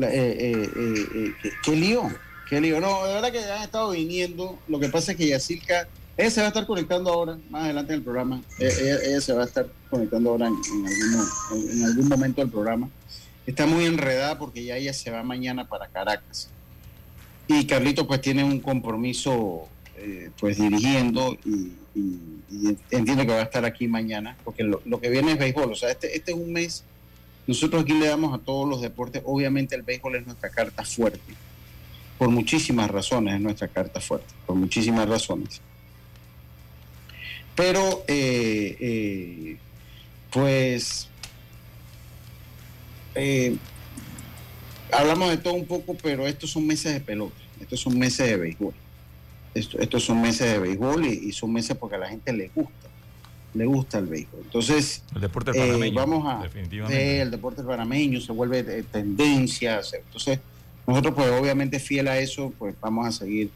Eh, 0.00 0.06
eh, 0.06 0.68
eh, 1.14 1.50
¿Qué 1.62 1.76
lío? 1.76 2.10
¿Qué 2.48 2.60
lío? 2.60 2.80
No, 2.80 3.04
de 3.04 3.14
verdad 3.14 3.32
que 3.32 3.44
han 3.44 3.62
estado 3.62 3.90
viniendo. 3.90 4.58
Lo 4.68 4.78
que 4.80 4.88
pasa 4.88 5.12
es 5.12 5.18
que 5.18 5.26
Yacirca, 5.26 5.88
ella 6.16 6.30
se 6.30 6.40
va 6.40 6.46
a 6.46 6.48
estar 6.48 6.66
conectando 6.66 7.12
ahora, 7.12 7.36
más 7.50 7.64
adelante 7.64 7.92
en 7.92 7.98
el 7.98 8.04
programa. 8.04 8.42
Ella, 8.58 9.20
se 9.20 9.32
va 9.32 9.42
a 9.42 9.46
estar 9.46 9.66
conectando 9.90 10.30
ahora 10.30 10.46
en, 10.46 10.56
en 11.70 11.84
algún 11.84 12.08
momento 12.08 12.40
del 12.40 12.50
programa. 12.50 12.88
Está 13.46 13.66
muy 13.66 13.84
enredada 13.84 14.38
porque 14.38 14.64
ya 14.64 14.76
ella 14.76 14.94
se 14.94 15.10
va 15.10 15.22
mañana 15.22 15.68
para 15.68 15.88
Caracas. 15.88 16.48
Y 17.48 17.66
Carlito 17.66 18.06
pues 18.06 18.20
tiene 18.20 18.44
un 18.44 18.60
compromiso 18.60 19.68
eh, 20.04 20.30
pues 20.40 20.58
dirigiendo 20.58 21.38
y, 21.44 21.74
entiendo 22.90 23.24
que 23.24 23.32
va 23.32 23.38
a 23.38 23.44
estar 23.44 23.64
aquí 23.64 23.86
mañana, 23.86 24.36
porque 24.42 24.64
lo, 24.64 24.80
que 25.00 25.08
viene 25.08 25.32
es 25.32 25.38
béisbol, 25.38 25.70
o 25.70 25.76
sea, 25.76 25.92
este, 25.92 26.16
este 26.16 26.32
es 26.32 26.36
un 26.36 26.52
mes, 26.52 26.82
nosotros 27.46 27.84
aquí 27.84 27.92
le 27.92 28.08
damos 28.08 28.34
a 28.34 28.42
todos 28.42 28.68
los 28.68 28.80
deportes, 28.80 29.22
obviamente 29.24 29.76
el 29.76 29.82
béisbol 29.82 30.16
es 30.16 30.26
nuestra 30.26 30.50
carta 30.50 30.84
fuerte, 30.84 31.34
por 32.18 32.30
muchísimas 32.30 32.90
razones 32.90 33.34
es 33.34 33.40
nuestra 33.40 33.68
carta 33.68 34.00
fuerte, 34.00 34.34
por 34.44 34.56
muchísimas 34.56 35.08
razones. 35.08 35.60
Pero, 37.54 38.02
eh, 38.08 38.76
eh, 38.80 39.56
pues, 40.32 41.08
hablamos 44.90 45.30
de 45.30 45.36
todo 45.36 45.54
un 45.54 45.66
poco, 45.66 45.96
pero 46.02 46.26
estos 46.26 46.50
son 46.50 46.66
meses 46.66 46.92
de 46.92 47.00
pelota, 47.00 47.36
estos 47.60 47.78
son 47.78 47.96
meses 47.96 48.26
de 48.26 48.36
béisbol 48.36 48.74
estos 49.54 50.04
son 50.04 50.20
meses 50.20 50.52
de 50.52 50.58
béisbol 50.58 51.06
y, 51.06 51.32
son 51.32 51.52
meses 51.52 51.76
porque 51.76 51.96
a 51.96 51.98
la 51.98 52.08
gente 52.08 52.32
le 52.32 52.48
gusta, 52.54 52.88
le 53.54 53.66
gusta 53.66 53.98
el 53.98 54.06
béisbol. 54.06 54.40
Entonces, 54.44 55.02
el 55.14 55.20
deporte 55.20 55.50
eh, 55.50 55.54
panameño, 55.54 55.94
vamos 55.94 56.24
a, 56.26 56.42
definitivamente. 56.42 57.20
el 57.20 57.30
deporte 57.30 57.62
panameño 57.62 58.20
se 58.20 58.32
vuelve 58.32 58.62
de, 58.62 58.82
tendencia. 58.82 59.80
Entonces, 59.92 60.38
nosotros 60.86 61.14
pues 61.14 61.30
obviamente 61.30 61.78
fiel 61.78 62.08
a 62.08 62.18
eso, 62.18 62.52
pues 62.58 62.74
vamos 62.80 63.06
a 63.06 63.12
seguir 63.12 63.50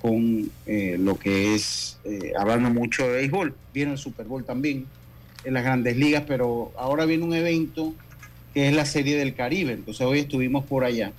con 0.00 0.50
eh, 0.66 0.96
lo 0.98 1.18
que 1.18 1.54
es 1.54 1.98
eh, 2.04 2.32
hablando 2.38 2.70
mucho 2.70 3.04
de 3.04 3.14
béisbol. 3.14 3.54
Viene 3.72 3.92
el 3.92 3.98
Super 3.98 4.26
Bowl 4.26 4.44
también 4.44 4.86
en 5.44 5.54
las 5.54 5.64
grandes 5.64 5.96
ligas, 5.96 6.24
pero 6.26 6.72
ahora 6.76 7.04
viene 7.04 7.24
un 7.24 7.34
evento 7.34 7.94
que 8.54 8.68
es 8.68 8.74
la 8.74 8.84
Serie 8.84 9.16
del 9.16 9.34
Caribe. 9.34 9.72
Entonces 9.72 10.06
hoy 10.06 10.20
estuvimos 10.20 10.64
por 10.64 10.84
allá. 10.84 11.12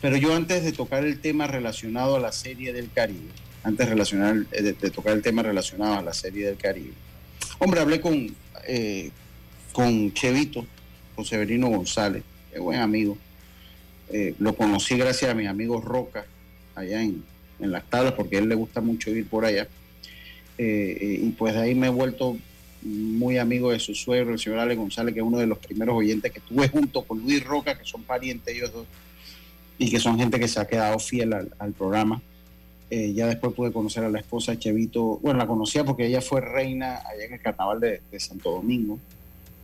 Pero 0.00 0.16
yo 0.16 0.34
antes 0.34 0.62
de 0.64 0.72
tocar 0.72 1.04
el 1.04 1.20
tema 1.20 1.46
relacionado 1.46 2.16
a 2.16 2.20
la 2.20 2.32
Serie 2.32 2.72
del 2.72 2.90
Caribe, 2.90 3.30
antes 3.64 3.88
relacionar, 3.88 4.46
eh, 4.52 4.62
de, 4.62 4.90
tocar 4.90 5.14
el 5.14 5.22
tema 5.22 5.42
relacionado 5.42 5.94
a 5.94 6.02
la 6.02 6.12
serie 6.12 6.46
del 6.46 6.56
Caribe. 6.56 6.92
Hombre, 7.58 7.80
hablé 7.80 8.00
con, 8.00 8.34
eh, 8.68 9.10
con 9.72 10.12
Chevito, 10.12 10.66
con 11.16 11.24
Severino 11.24 11.68
González, 11.68 12.22
es 12.52 12.60
buen 12.60 12.80
amigo. 12.80 13.16
Eh, 14.10 14.34
lo 14.38 14.54
conocí 14.54 14.96
gracias 14.96 15.30
a 15.30 15.34
mi 15.34 15.46
amigo 15.46 15.80
Roca, 15.80 16.26
allá 16.74 17.02
en, 17.02 17.24
en, 17.58 17.72
las 17.72 17.88
tablas, 17.88 18.12
porque 18.12 18.36
a 18.36 18.40
él 18.40 18.48
le 18.48 18.54
gusta 18.54 18.82
mucho 18.82 19.10
ir 19.10 19.26
por 19.26 19.46
allá. 19.46 19.66
y 20.58 21.30
pues 21.30 21.54
de 21.54 21.62
ahí 21.62 21.74
me 21.74 21.86
he 21.86 21.90
vuelto 21.90 22.36
muy 22.82 23.38
amigo 23.38 23.72
de 23.72 23.80
su 23.80 23.94
suegro, 23.94 24.34
el 24.34 24.38
señor 24.38 24.58
Ale 24.58 24.76
González, 24.76 25.14
que 25.14 25.20
es 25.20 25.26
uno 25.26 25.38
de 25.38 25.46
los 25.46 25.58
primeros 25.58 25.96
oyentes 25.96 26.30
que 26.30 26.40
tuve 26.40 26.68
junto 26.68 27.02
con 27.02 27.18
Luis 27.20 27.42
Roca, 27.42 27.78
que 27.78 27.84
son 27.86 28.02
parientes 28.02 28.54
ellos 28.54 28.72
dos, 28.72 28.86
y 29.78 29.90
que 29.90 29.98
son 29.98 30.18
gente 30.18 30.38
que 30.38 30.48
se 30.48 30.60
ha 30.60 30.66
quedado 30.66 30.98
fiel 30.98 31.32
al 31.32 31.72
programa. 31.72 32.20
Eh, 32.96 33.12
ya 33.12 33.26
después 33.26 33.52
pude 33.54 33.72
conocer 33.72 34.04
a 34.04 34.08
la 34.08 34.20
esposa 34.20 34.56
Chevito. 34.56 35.18
Bueno, 35.20 35.40
la 35.40 35.48
conocía 35.48 35.82
porque 35.82 36.06
ella 36.06 36.20
fue 36.20 36.40
reina 36.40 36.98
allá 36.98 37.24
en 37.24 37.32
el 37.32 37.40
carnaval 37.40 37.80
de, 37.80 38.20
Santo 38.20 38.52
Domingo. 38.52 39.00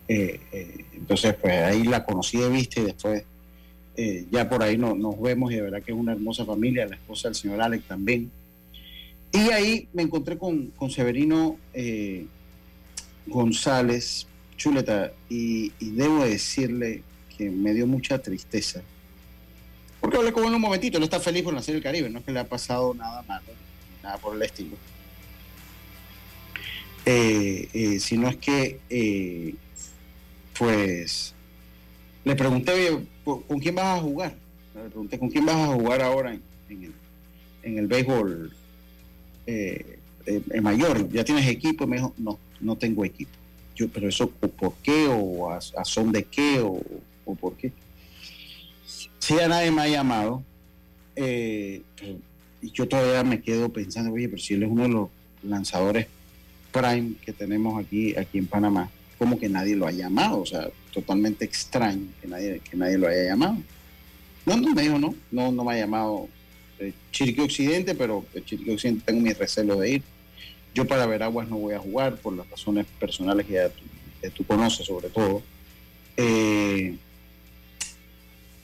Eh, 0.08 0.40
eh, 0.50 0.84
entonces, 0.94 1.34
pues 1.34 1.54
ahí 1.62 1.84
la 1.84 2.04
conocí 2.04 2.38
de 2.38 2.48
vista 2.48 2.80
y 2.80 2.86
después 2.86 3.22
ya 4.32 4.48
por 4.48 4.62
ahí 4.62 4.78
no, 4.78 4.94
nos 4.96 5.20
vemos 5.20 5.52
y 5.52 5.56
de 5.56 5.60
verdad 5.60 5.82
que 5.82 5.92
es 5.92 5.96
una 5.96 6.12
hermosa 6.12 6.44
familia, 6.44 6.86
la 6.86 6.96
esposa 6.96 7.28
del 7.28 7.36
señor 7.36 7.60
Alex 7.60 7.84
también. 7.84 8.32
Y 9.30 9.50
ahí 9.52 9.86
me 9.92 10.02
encontré 10.02 10.36
con, 10.36 10.68
con 10.68 10.90
Severino 10.90 11.56
González 13.28 14.26
Chuleta 14.56 15.12
y 15.28 15.70
debo 15.78 16.24
decirle 16.24 17.04
que 17.36 17.48
me 17.48 17.74
dio 17.74 17.86
mucha 17.86 18.18
tristeza 18.18 18.82
porque 20.00 20.16
hablé 20.16 20.32
con 20.32 20.44
él 20.44 20.54
un 20.54 20.60
momentito, 20.60 20.98
él 20.98 21.04
está 21.04 21.20
feliz 21.20 21.42
por 21.42 21.54
nacer 21.54 21.76
el 21.76 21.82
Caribe, 21.82 22.08
no 22.08 22.18
es 22.18 22.24
que 22.24 22.32
le 22.32 22.40
ha 22.40 22.48
pasado 22.48 22.94
nada 22.94 23.22
malo, 23.22 23.46
nada 24.02 24.18
por 24.18 24.34
el 24.34 24.42
estilo. 24.42 24.76
Eh, 27.06 27.68
eh, 27.72 28.00
sino 28.00 28.28
es 28.28 28.36
que, 28.36 28.80
eh, 28.90 29.54
pues, 30.58 31.34
le 32.24 32.36
pregunté, 32.36 33.06
¿con 33.24 33.60
quién 33.60 33.74
vas 33.74 33.98
a 33.98 34.02
jugar? 34.02 34.36
Le 34.74 34.82
pregunté, 34.82 35.18
¿con 35.18 35.30
quién 35.30 35.46
vas 35.46 35.56
a 35.56 35.74
jugar 35.74 36.02
ahora 36.02 36.34
en, 36.68 36.94
el 37.62 37.86
béisbol 37.86 38.52
eh, 39.46 40.00
eh, 40.26 40.60
mayor, 40.60 41.08
ya 41.10 41.24
tienes 41.24 41.46
equipo, 41.48 41.86
me 41.86 41.96
dijo, 41.96 42.14
no, 42.18 42.38
no 42.60 42.76
tengo 42.76 43.04
equipo. 43.04 43.32
Yo, 43.74 43.88
pero 43.88 44.08
eso, 44.08 44.28
¿por 44.28 44.74
qué? 44.82 45.08
¿O 45.08 45.50
a, 45.50 45.60
son 45.60 46.12
de 46.12 46.24
qué? 46.24 46.60
O, 46.60 46.80
por 47.34 47.54
qué? 47.56 47.72
Ya 49.36 49.46
nadie 49.46 49.70
me 49.70 49.82
ha 49.82 49.88
llamado, 49.88 50.42
eh, 51.14 51.82
y 52.60 52.70
yo 52.72 52.88
todavía 52.88 53.22
me 53.22 53.40
quedo 53.40 53.68
pensando, 53.68 54.12
oye, 54.12 54.28
pero 54.28 54.42
si 54.42 54.54
él 54.54 54.64
es 54.64 54.68
uno 54.68 54.82
de 54.82 54.88
los 54.88 55.08
lanzadores 55.44 56.08
prime 56.72 57.12
que 57.24 57.32
tenemos 57.32 57.82
aquí, 57.82 58.16
aquí 58.16 58.38
en 58.38 58.48
Panamá, 58.48 58.90
como 59.18 59.38
que 59.38 59.48
nadie 59.48 59.76
lo 59.76 59.86
ha 59.86 59.92
llamado, 59.92 60.40
o 60.40 60.46
sea, 60.46 60.68
totalmente 60.92 61.44
extraño 61.44 62.06
que 62.20 62.26
nadie, 62.26 62.60
que 62.60 62.76
nadie 62.76 62.98
lo 62.98 63.06
haya 63.06 63.24
llamado. 63.24 63.56
No, 64.46 64.56
no 64.56 64.74
me 64.74 64.82
dijo, 64.82 64.98
no, 64.98 65.14
no, 65.30 65.52
no 65.52 65.64
me 65.64 65.74
ha 65.74 65.78
llamado 65.78 66.28
eh, 66.80 66.92
Chiriquí 67.12 67.40
Occidente, 67.40 67.94
pero 67.94 68.24
Chiriquí 68.44 68.72
Occidente 68.72 69.04
tengo 69.06 69.20
mi 69.20 69.32
recelo 69.32 69.76
de 69.76 69.90
ir. 69.90 70.02
Yo 70.74 70.86
para 70.86 71.06
Veraguas 71.06 71.48
no 71.48 71.56
voy 71.56 71.74
a 71.74 71.78
jugar 71.78 72.16
por 72.16 72.32
las 72.34 72.48
razones 72.50 72.86
personales 72.98 73.46
que 73.46 73.52
ya 73.52 73.70
tú, 74.30 74.44
conoces 74.44 74.86
sobre 74.86 75.08
todo. 75.08 75.42
Eh, 76.16 76.96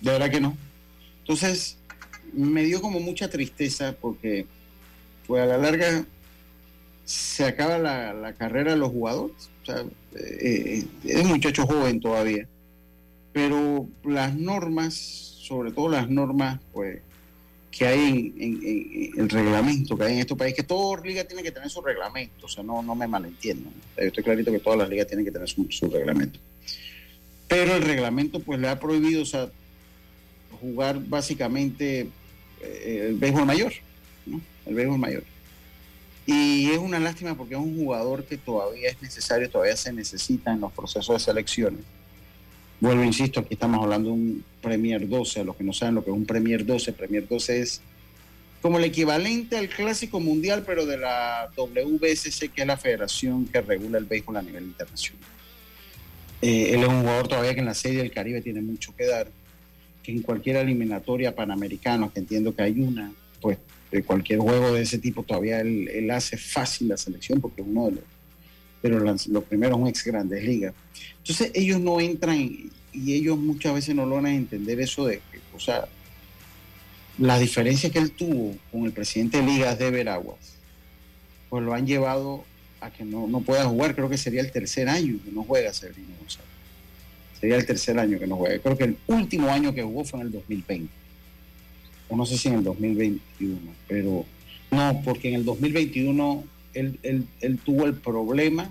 de 0.00 0.10
verdad 0.10 0.30
que 0.30 0.40
no. 0.40 0.56
Entonces, 1.20 1.76
me 2.32 2.62
dio 2.64 2.80
como 2.80 3.00
mucha 3.00 3.28
tristeza 3.28 3.94
porque 4.00 4.46
pues 5.26 5.42
a 5.42 5.46
la 5.46 5.58
larga 5.58 6.04
se 7.04 7.44
acaba 7.44 7.78
la, 7.78 8.34
carrera 8.34 8.72
de 8.72 8.78
los 8.78 8.90
jugadores. 8.90 9.50
O 9.62 9.66
sea, 9.66 9.84
eh, 10.14 10.84
eh, 10.84 10.86
es 11.04 11.24
muchacho 11.24 11.66
joven 11.66 12.00
todavía. 12.00 12.46
Pero 13.32 13.86
las 14.04 14.34
normas, 14.34 14.94
sobre 14.94 15.72
todo 15.72 15.88
las 15.88 16.08
normas, 16.08 16.60
pues 16.72 17.00
que 17.76 17.86
hay 17.86 18.32
en, 18.38 19.20
el 19.20 19.28
reglamento 19.28 19.98
que 19.98 20.04
hay 20.04 20.14
en 20.14 20.20
estos 20.20 20.38
países, 20.38 20.56
que 20.56 20.62
toda 20.62 20.98
liga 21.02 21.24
tiene 21.24 21.42
que 21.42 21.52
tener 21.52 21.68
su 21.68 21.82
reglamento, 21.82 22.46
o 22.46 22.48
sea, 22.48 22.64
no, 22.64 22.82
no 22.82 22.94
me 22.94 23.06
malentiendo. 23.06 23.70
Yo 23.98 24.04
estoy 24.04 24.24
clarito 24.24 24.50
que 24.50 24.60
todas 24.60 24.78
las 24.78 24.88
ligas 24.88 25.06
tienen 25.06 25.26
que 25.26 25.30
tener 25.30 25.48
su, 25.48 25.66
reglamento. 25.92 26.38
Pero 27.48 27.76
el 27.76 27.82
reglamento 27.82 28.40
pues 28.40 28.58
le 28.58 28.68
ha 28.68 28.80
prohibido, 28.80 29.22
o 29.22 29.26
sea, 29.26 29.50
jugar 30.56 31.00
básicamente 31.00 32.08
eh, 32.60 33.06
el 33.08 33.14
béisbol 33.14 33.46
mayor, 33.46 33.72
¿no? 34.26 34.40
El 34.66 34.74
béisbol 34.74 34.98
mayor. 34.98 35.24
Y 36.26 36.70
es 36.70 36.78
una 36.78 36.98
lástima 36.98 37.36
porque 37.36 37.54
es 37.54 37.60
un 37.60 37.76
jugador 37.76 38.24
que 38.24 38.36
todavía 38.36 38.90
es 38.90 39.00
necesario, 39.00 39.48
todavía 39.48 39.76
se 39.76 39.92
necesita 39.92 40.52
en 40.52 40.60
los 40.60 40.72
procesos 40.72 41.14
de 41.14 41.20
selecciones 41.20 41.80
Vuelvo, 42.78 43.04
insisto, 43.04 43.40
aquí 43.40 43.54
estamos 43.54 43.82
hablando 43.82 44.10
de 44.10 44.14
un 44.14 44.44
Premier 44.60 45.08
12, 45.08 45.40
a 45.40 45.44
los 45.44 45.56
que 45.56 45.64
no 45.64 45.72
saben 45.72 45.94
lo 45.94 46.04
que 46.04 46.10
es 46.10 46.16
un 46.16 46.26
Premier 46.26 46.64
12, 46.66 46.92
Premier 46.92 47.26
12 47.26 47.60
es 47.60 47.80
como 48.60 48.78
el 48.78 48.84
equivalente 48.84 49.56
al 49.56 49.68
Clásico 49.68 50.20
Mundial, 50.20 50.62
pero 50.66 50.84
de 50.84 50.98
la 50.98 51.50
WBSC, 51.56 52.52
que 52.52 52.62
es 52.62 52.66
la 52.66 52.76
federación 52.76 53.46
que 53.46 53.60
regula 53.62 53.98
el 53.98 54.04
béisbol 54.04 54.36
a 54.36 54.42
nivel 54.42 54.64
internacional. 54.64 55.22
Eh, 56.42 56.74
él 56.74 56.82
es 56.82 56.88
un 56.88 57.00
jugador 57.00 57.28
todavía 57.28 57.54
que 57.54 57.60
en 57.60 57.66
la 57.66 57.74
Serie 57.74 57.98
del 57.98 58.10
Caribe 58.10 58.42
tiene 58.42 58.60
mucho 58.60 58.94
que 58.94 59.06
dar, 59.06 59.28
en 60.12 60.22
cualquier 60.22 60.56
eliminatoria 60.56 61.34
panamericana, 61.34 62.10
que 62.12 62.20
entiendo 62.20 62.54
que 62.54 62.62
hay 62.62 62.80
una, 62.80 63.12
pues 63.40 63.58
de 63.90 64.02
cualquier 64.02 64.40
juego 64.40 64.74
de 64.74 64.82
ese 64.82 64.98
tipo 64.98 65.22
todavía 65.22 65.60
él, 65.60 66.10
hace 66.10 66.36
fácil 66.36 66.88
la 66.88 66.96
selección 66.96 67.40
porque 67.40 67.62
es 67.62 67.68
uno 67.68 67.86
de 67.86 67.92
los 67.92 68.04
pero 68.82 69.00
los 69.00 69.44
primeros 69.44 69.78
son 69.78 69.88
ex 69.88 70.04
grandes 70.04 70.44
ligas. 70.44 70.72
Entonces 71.18 71.50
ellos 71.54 71.80
no 71.80 71.98
entran 71.98 72.36
y 72.92 73.12
ellos 73.14 73.36
muchas 73.36 73.74
veces 73.74 73.96
no 73.96 74.06
logran 74.06 74.32
entender 74.32 74.78
eso 74.78 75.06
de 75.06 75.16
que, 75.16 75.40
o 75.56 75.58
sea, 75.58 75.88
la 77.18 77.38
diferencia 77.38 77.90
que 77.90 77.98
él 77.98 78.12
tuvo 78.12 78.56
con 78.70 78.84
el 78.84 78.92
presidente 78.92 79.38
de 79.38 79.44
ligas 79.44 79.78
de 79.78 79.90
Veraguas, 79.90 80.56
pues 81.48 81.64
lo 81.64 81.74
han 81.74 81.86
llevado 81.86 82.44
a 82.80 82.90
que 82.90 83.04
no, 83.04 83.26
no 83.26 83.40
pueda 83.40 83.64
jugar. 83.64 83.94
Creo 83.94 84.08
que 84.08 84.18
sería 84.18 84.40
el 84.40 84.50
tercer 84.50 84.88
año 84.88 85.18
que 85.24 85.30
no 85.32 85.42
juega 85.42 85.72
Severino 85.72 86.14
González. 86.20 86.55
Sería 87.46 87.58
el 87.60 87.66
tercer 87.66 87.96
año 87.96 88.18
que 88.18 88.26
no 88.26 88.34
juega. 88.34 88.58
Creo 88.58 88.76
que 88.76 88.82
el 88.82 88.96
último 89.06 89.48
año 89.48 89.72
que 89.72 89.80
jugó 89.80 90.02
fue 90.02 90.18
en 90.18 90.26
el 90.26 90.32
2020. 90.32 90.92
O 92.08 92.16
no 92.16 92.26
sé 92.26 92.36
si 92.36 92.48
en 92.48 92.54
el 92.54 92.64
2021, 92.64 93.56
pero 93.86 94.24
no, 94.72 95.00
porque 95.04 95.28
en 95.28 95.36
el 95.36 95.44
2021 95.44 96.42
él, 96.74 97.28
tuvo 97.64 97.86
el 97.86 97.94
problema 97.94 98.68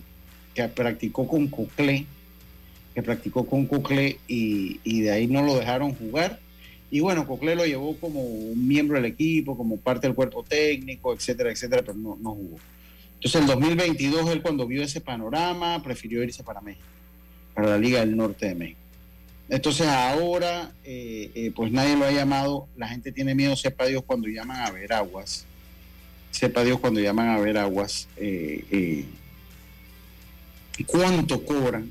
que 0.53 0.67
practicó 0.67 1.25
con 1.25 1.47
Cocle, 1.47 2.05
que 2.93 3.01
practicó 3.01 3.45
con 3.45 3.65
Cocle 3.65 4.19
y, 4.27 4.99
de 4.99 5.09
ahí 5.09 5.27
no 5.27 5.41
lo 5.41 5.57
dejaron 5.57 5.95
jugar. 5.95 6.41
Y 6.91 6.99
bueno, 6.99 7.25
Cocle 7.25 7.55
lo 7.55 7.65
llevó 7.65 7.95
como 7.95 8.23
un 8.23 8.67
miembro 8.67 8.97
del 8.97 9.05
equipo, 9.05 9.55
como 9.55 9.77
parte 9.77 10.05
del 10.07 10.17
cuerpo 10.17 10.43
técnico, 10.43 11.13
etcétera, 11.13 11.49
etcétera, 11.49 11.81
pero 11.81 11.97
no, 11.97 12.17
no 12.21 12.31
jugó. 12.31 12.57
Entonces, 13.13 13.39
en 13.39 13.47
2022, 13.47 14.29
él 14.31 14.41
cuando 14.41 14.67
vio 14.67 14.83
ese 14.83 14.99
panorama, 14.99 15.81
prefirió 15.81 16.21
irse 16.21 16.43
para 16.43 16.59
México, 16.59 16.83
para 17.55 17.69
la 17.69 17.77
Liga 17.79 18.01
del 18.01 18.15
Norte 18.15 18.47
de 18.47 18.55
México. 18.55 18.79
Entonces, 19.49 19.87
ahora, 19.87 20.71
eh, 20.83 21.31
eh, 21.33 21.51
pues 21.55 21.71
nadie 21.71 21.95
lo 21.95 22.05
ha 22.05 22.11
llamado. 22.11 22.67
La 22.75 22.87
gente 22.87 23.11
tiene 23.11 23.33
miedo, 23.33 23.55
sepa 23.55 23.85
Dios, 23.85 24.03
cuando 24.05 24.27
llaman 24.27 24.61
a 24.61 24.71
Veraguas 24.71 25.45
sepa 26.35 26.65
Dios 26.65 26.79
cuando 26.79 26.99
llaman 26.99 27.29
a 27.29 27.39
ver 27.39 27.57
aguas, 27.57 28.09
eh, 28.17 29.05
cuánto 30.85 31.45
cobran 31.45 31.89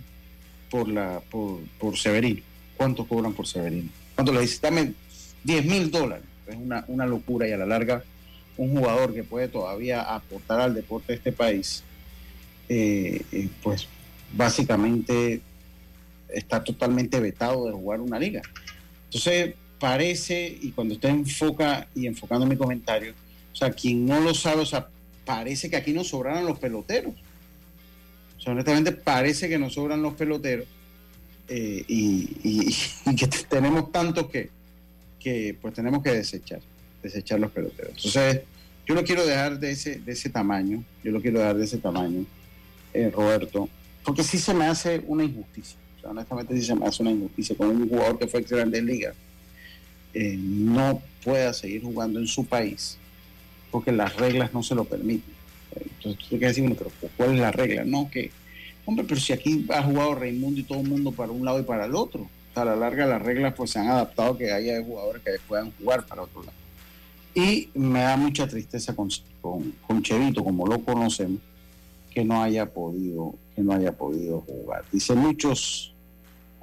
por 0.71 0.87
la 0.87 1.23
por, 1.31 1.97
Severino, 1.97 2.43
cuánto 2.77 3.07
cobran 3.07 3.33
por 3.33 3.47
Severino. 3.47 3.89
Cuando 4.15 4.33
le 4.33 4.43
dicen, 4.43 4.61
dame 4.63 4.93
10 5.45 5.65
mil 5.65 5.91
dólares, 5.91 6.27
es 6.47 6.57
una, 6.57 7.07
locura 7.07 7.49
y 7.49 7.53
a 7.53 7.57
la 7.57 7.65
larga 7.65 8.05
un 8.59 8.77
jugador 8.77 9.15
que 9.15 9.25
puede 9.25 9.49
todavía 9.49 10.03
aportar 10.03 10.61
al 10.61 10.75
deporte 10.75 11.13
de 11.13 11.17
este 11.17 11.33
país, 11.33 11.83
pues 13.63 13.89
básicamente 14.31 15.41
está 16.35 16.63
totalmente 16.63 17.21
vetado 17.21 17.67
de 17.67 17.73
jugar 17.73 18.01
una 18.01 18.19
liga. 18.19 18.43
Entonces 19.07 19.55
parece, 19.79 20.59
y 20.61 20.71
cuando 20.71 20.95
usted 20.95 21.11
enfoca 21.11 21.89
y 21.95 22.07
enfocando 22.07 22.47
mi 22.47 22.57
comentario, 22.57 23.15
o 23.53 23.57
sea, 23.57 23.71
quien 23.71 24.07
no 24.07 24.21
lo 24.21 24.35
sabe, 24.35 24.63
o 24.63 24.67
sea, 24.67 24.89
parece 25.25 25.71
que 25.71 25.77
aquí 25.77 25.93
nos 25.93 26.09
sobran 26.09 26.45
los 26.45 26.59
peloteros. 26.59 27.15
Honestamente 28.47 28.93
parece 28.93 29.49
que 29.49 29.59
nos 29.59 29.75
sobran 29.75 30.03
los 30.03 30.15
peloteros 30.15 30.67
eh, 31.49 31.85
y, 31.89 32.75
que 33.17 33.27
tenemos 33.49 33.91
tantos 33.91 34.29
que, 34.29 34.51
que 35.19 35.57
pues 35.61 35.75
tenemos 35.75 36.03
que 36.03 36.11
desechar, 36.11 36.61
desechar 37.03 37.41
los 37.41 37.51
peloteros. 37.51 37.93
Entonces, 37.97 38.43
yo 38.87 38.95
lo 38.95 39.03
quiero 39.03 39.25
dejar 39.25 39.59
de 39.59 39.71
ese, 39.71 39.99
de 39.99 40.13
ese 40.13 40.29
tamaño, 40.29 40.85
yo 41.03 41.13
lo 41.13 41.23
quiero 41.23 41.39
dejar 41.39 41.57
de 41.57 41.65
ese 41.65 41.79
tamaño, 41.79 42.27
eh, 42.93 43.11
Roberto, 43.11 43.69
porque 44.05 44.23
sí 44.23 44.39
se 44.39 44.53
me 44.53 44.67
hace 44.67 45.03
una 45.07 45.25
injusticia. 45.25 45.79
Honestamente 46.05 46.55
sí 46.57 46.63
se 46.63 46.75
me 46.75 46.87
hace 46.87 47.03
una 47.03 47.13
injusticia 47.13 47.57
con 47.57 47.69
un 47.69 47.89
jugador 47.89 48.19
que 48.19 48.27
fue 48.27 48.41
ex 48.41 48.51
grande 48.51 48.83
liga 48.83 49.15
eh, 50.15 50.37
no 50.39 51.03
pueda 51.25 51.53
seguir 51.53 51.83
jugando 51.83 52.21
en 52.21 52.29
su 52.29 52.47
país 52.47 52.97
porque 53.73 53.91
las 53.91 54.15
reglas 54.15 54.55
no 54.55 54.63
se 54.63 54.77
lo 54.77 54.85
permiten. 54.85 55.35
Entonces 55.75 56.29
tú 56.29 56.39
te 56.39 56.47
decir, 56.47 56.77
pero 56.79 56.93
¿cuál 57.17 57.35
es 57.35 57.41
la 57.41 57.51
regla? 57.51 57.85
No, 57.85 58.09
que, 58.09 58.31
hombre, 58.87 59.05
pero 59.09 59.21
si 59.21 59.33
aquí 59.33 59.67
ha 59.71 59.83
jugado 59.83 60.15
Raimundo 60.15 60.61
y 60.61 60.63
todo 60.63 60.81
el 60.81 60.89
mundo 60.89 61.11
para 61.11 61.33
un 61.33 61.45
lado 61.45 61.59
y 61.59 61.65
para 61.65 61.87
el 61.87 61.97
otro. 61.97 62.29
a 62.55 62.65
la 62.65 62.77
larga 62.77 63.05
las 63.05 63.21
reglas 63.21 63.55
pues 63.55 63.73
se 63.73 63.81
han 63.81 63.89
adaptado 63.89 64.39
que 64.39 64.53
haya 64.53 64.81
jugadores 64.81 65.23
que 65.23 65.33
puedan 65.49 65.73
jugar 65.73 66.07
para 66.07 66.23
otro 66.23 66.45
lado. 66.45 66.57
Y 67.35 67.69
me 67.75 68.03
da 68.03 68.17
mucha 68.17 68.47
tristeza 68.47 68.95
con, 68.95 69.09
con, 69.41 70.03
Chevito, 70.05 70.45
como 70.45 70.69
lo 70.69 70.79
conocemos, 70.85 71.41
que 72.13 72.25
no 72.25 72.41
haya 72.41 72.67
podido, 72.67 73.35
que 73.57 73.63
no 73.63 73.73
haya 73.73 73.91
podido 73.91 74.43
jugar. 74.43 74.85
Dice 74.93 75.17
muchos, 75.17 75.94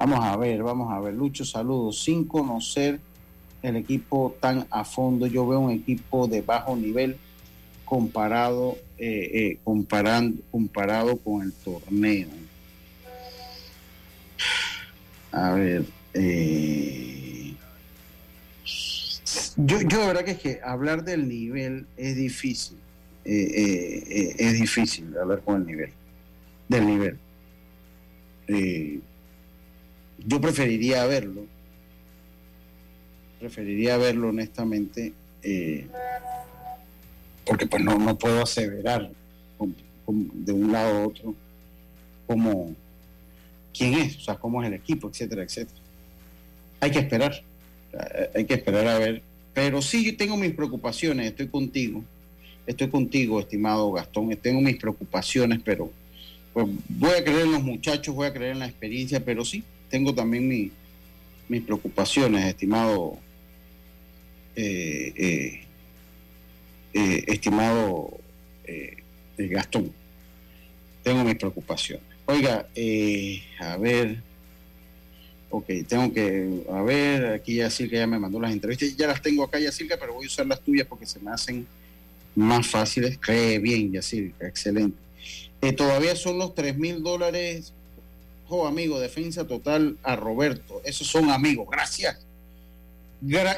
vamos 0.01 0.25
a 0.25 0.35
ver, 0.35 0.63
vamos 0.63 0.91
a 0.91 0.99
ver, 0.99 1.13
Lucho, 1.13 1.45
saludos, 1.45 2.03
sin 2.03 2.25
conocer 2.25 2.99
el 3.61 3.75
equipo 3.75 4.35
tan 4.39 4.65
a 4.71 4.83
fondo. 4.83 5.27
Yo 5.27 5.45
veo 5.45 5.59
un 5.59 5.69
equipo 5.69 6.27
de 6.27 6.41
bajo 6.41 6.75
nivel 6.75 7.17
comparado, 7.85 8.77
eh, 8.97 9.29
eh, 9.33 9.57
comparando, 9.63 10.41
comparado 10.49 11.17
con 11.17 11.43
el 11.43 11.53
torneo. 11.53 12.29
A 15.31 15.51
ver, 15.51 15.85
eh, 16.15 17.53
yo, 19.55 19.81
yo 19.81 19.99
de 19.99 20.07
verdad 20.07 20.25
que 20.25 20.31
es 20.31 20.39
que 20.39 20.59
hablar 20.63 21.03
del 21.03 21.29
nivel 21.29 21.85
es 21.95 22.15
difícil. 22.15 22.77
es 23.23 24.53
difícil 24.53 25.15
hablar 25.15 25.41
con 25.41 25.61
el 25.61 25.67
nivel, 25.67 25.91
del 26.67 26.87
nivel. 26.87 27.19
Yo 30.25 30.41
preferiría 30.41 31.05
verlo 31.05 31.45
preferiría 33.41 33.97
verlo 33.97 34.29
honestamente, 34.29 35.13
eh, 35.41 35.87
porque 37.43 37.65
pues 37.65 37.83
no, 37.83 37.97
no 37.97 38.15
puedo 38.15 38.43
aseverar 38.43 39.09
de 40.07 40.51
un 40.53 40.71
lado 40.71 40.95
a 40.95 41.07
otro 41.07 41.35
como 42.27 42.75
quién 43.73 43.95
es, 43.95 44.17
o 44.17 44.19
sea, 44.21 44.35
cómo 44.35 44.61
es 44.61 44.67
el 44.67 44.75
equipo, 44.75 45.09
etcétera, 45.09 45.41
etcétera. 45.41 45.79
Hay 46.79 46.91
que 46.91 46.99
esperar, 46.99 47.41
hay 48.35 48.45
que 48.45 48.53
esperar 48.53 48.87
a 48.87 48.97
ver 48.99 49.21
Pero 49.53 49.81
sí, 49.81 50.05
yo 50.05 50.15
tengo 50.15 50.37
mis 50.37 50.53
preocupaciones, 50.53 51.27
estoy 51.27 51.47
contigo. 51.47 52.03
Estoy 52.67 52.89
contigo, 52.89 53.39
estimado 53.39 53.91
Gastón. 53.91 54.35
Tengo 54.37 54.61
mis 54.61 54.77
preocupaciones, 54.77 55.59
pero 55.65 55.91
pues, 56.53 56.67
voy 56.87 57.11
a 57.11 57.23
creer 57.23 57.41
en 57.41 57.53
los 57.53 57.63
muchachos, 57.63 58.13
voy 58.13 58.27
a 58.27 58.33
creer 58.33 58.51
en 58.51 58.59
la 58.59 58.67
experiencia, 58.67 59.19
pero 59.19 59.43
sí, 59.43 59.63
tengo 59.91 60.15
también 60.15 60.71
mis 61.47 61.61
preocupaciones, 61.61 62.45
estimado 62.45 63.19
eh, 64.55 65.13
eh, 65.15 65.61
eh, 66.93 67.23
estimado 67.27 68.17
Gastón. 69.37 69.91
Tengo 71.03 71.23
mis 71.23 71.35
preocupaciones. 71.35 72.05
Oiga, 72.25 72.67
a 73.59 73.77
ver, 73.77 74.21
ok, 75.49 75.65
tengo 75.87 76.13
que, 76.13 76.63
a 76.71 76.81
ver, 76.83 77.25
aquí 77.33 77.55
ya 77.55 77.69
Silka 77.69 77.97
ya 77.97 78.07
me 78.07 78.19
mandó 78.19 78.39
las 78.39 78.51
entrevistas, 78.51 78.95
ya 78.95 79.07
las 79.07 79.21
tengo 79.21 79.43
acá 79.43 79.59
ya 79.59 79.71
Silka, 79.71 79.97
pero 79.99 80.13
voy 80.13 80.25
a 80.25 80.27
usar 80.27 80.45
las 80.45 80.61
tuyas 80.61 80.87
porque 80.87 81.05
se 81.05 81.19
me 81.19 81.31
hacen 81.31 81.65
más 82.35 82.67
fáciles. 82.67 83.17
Cree 83.19 83.59
bien, 83.59 83.91
Yacirca, 83.91 84.47
excelente. 84.47 84.97
todavía 85.75 86.15
son 86.15 86.37
los 86.37 86.53
3 86.53 86.77
mil 86.77 87.01
dólares, 87.01 87.73
amigo, 88.67 88.99
defensa 88.99 89.47
total 89.47 89.97
a 90.03 90.15
Roberto. 90.15 90.81
Esos 90.83 91.07
son 91.07 91.29
amigos, 91.29 91.67
gracias. 91.69 92.25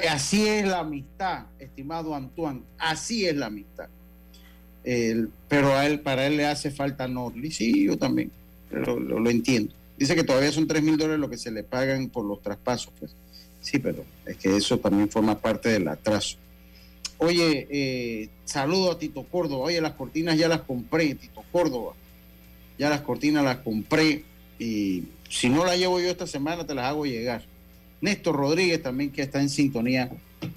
Así 0.09 0.47
es 0.47 0.67
la 0.67 0.79
amistad, 0.79 1.45
estimado 1.59 2.13
Antoine. 2.15 2.61
Así 2.77 3.25
es 3.25 3.35
la 3.35 3.47
amistad. 3.47 3.87
pero 4.83 5.73
a 5.75 5.85
él, 5.85 6.01
para 6.01 6.27
él 6.27 6.37
le 6.37 6.45
hace 6.45 6.71
falta 6.71 7.07
Norley. 7.07 7.51
Sí, 7.51 7.85
yo 7.85 7.97
también. 7.97 8.31
Lo, 8.71 9.29
entiendo. 9.29 9.73
Dice 9.97 10.15
que 10.15 10.23
todavía 10.23 10.51
son 10.51 10.67
3 10.67 10.83
mil 10.83 10.97
dólares 10.97 11.19
lo 11.19 11.29
que 11.29 11.37
se 11.37 11.51
le 11.51 11.63
pagan 11.63 12.09
por 12.09 12.25
los 12.25 12.41
traspasos. 12.41 12.91
Pues. 12.99 13.15
Sí, 13.61 13.79
pero 13.79 14.03
es 14.25 14.37
que 14.37 14.57
eso 14.57 14.77
también 14.79 15.09
forma 15.09 15.39
parte 15.39 15.69
del 15.69 15.87
atraso. 15.87 16.37
Oye, 17.17 17.67
eh, 17.69 18.29
saludo 18.43 18.91
a 18.91 18.99
Tito 18.99 19.23
Córdoba. 19.23 19.65
Oye, 19.65 19.79
las 19.79 19.93
cortinas 19.93 20.37
ya 20.37 20.49
las 20.49 20.61
compré, 20.61 21.15
Tito 21.15 21.43
Córdoba. 21.51 21.93
Ya 22.77 22.89
las 22.89 23.01
cortinas 23.01 23.45
las 23.45 23.57
compré. 23.57 24.25
Y 24.59 25.05
si 25.29 25.49
no 25.49 25.65
las 25.65 25.77
llevo 25.77 25.99
yo 25.99 26.09
esta 26.09 26.27
semana, 26.27 26.65
te 26.65 26.75
las 26.75 26.85
hago 26.85 27.05
llegar. 27.05 27.43
Néstor 28.01 28.35
Rodríguez 28.35 28.81
también 28.83 29.11
que 29.11 29.21
está 29.21 29.41
en 29.41 29.49
sintonía 29.49 30.11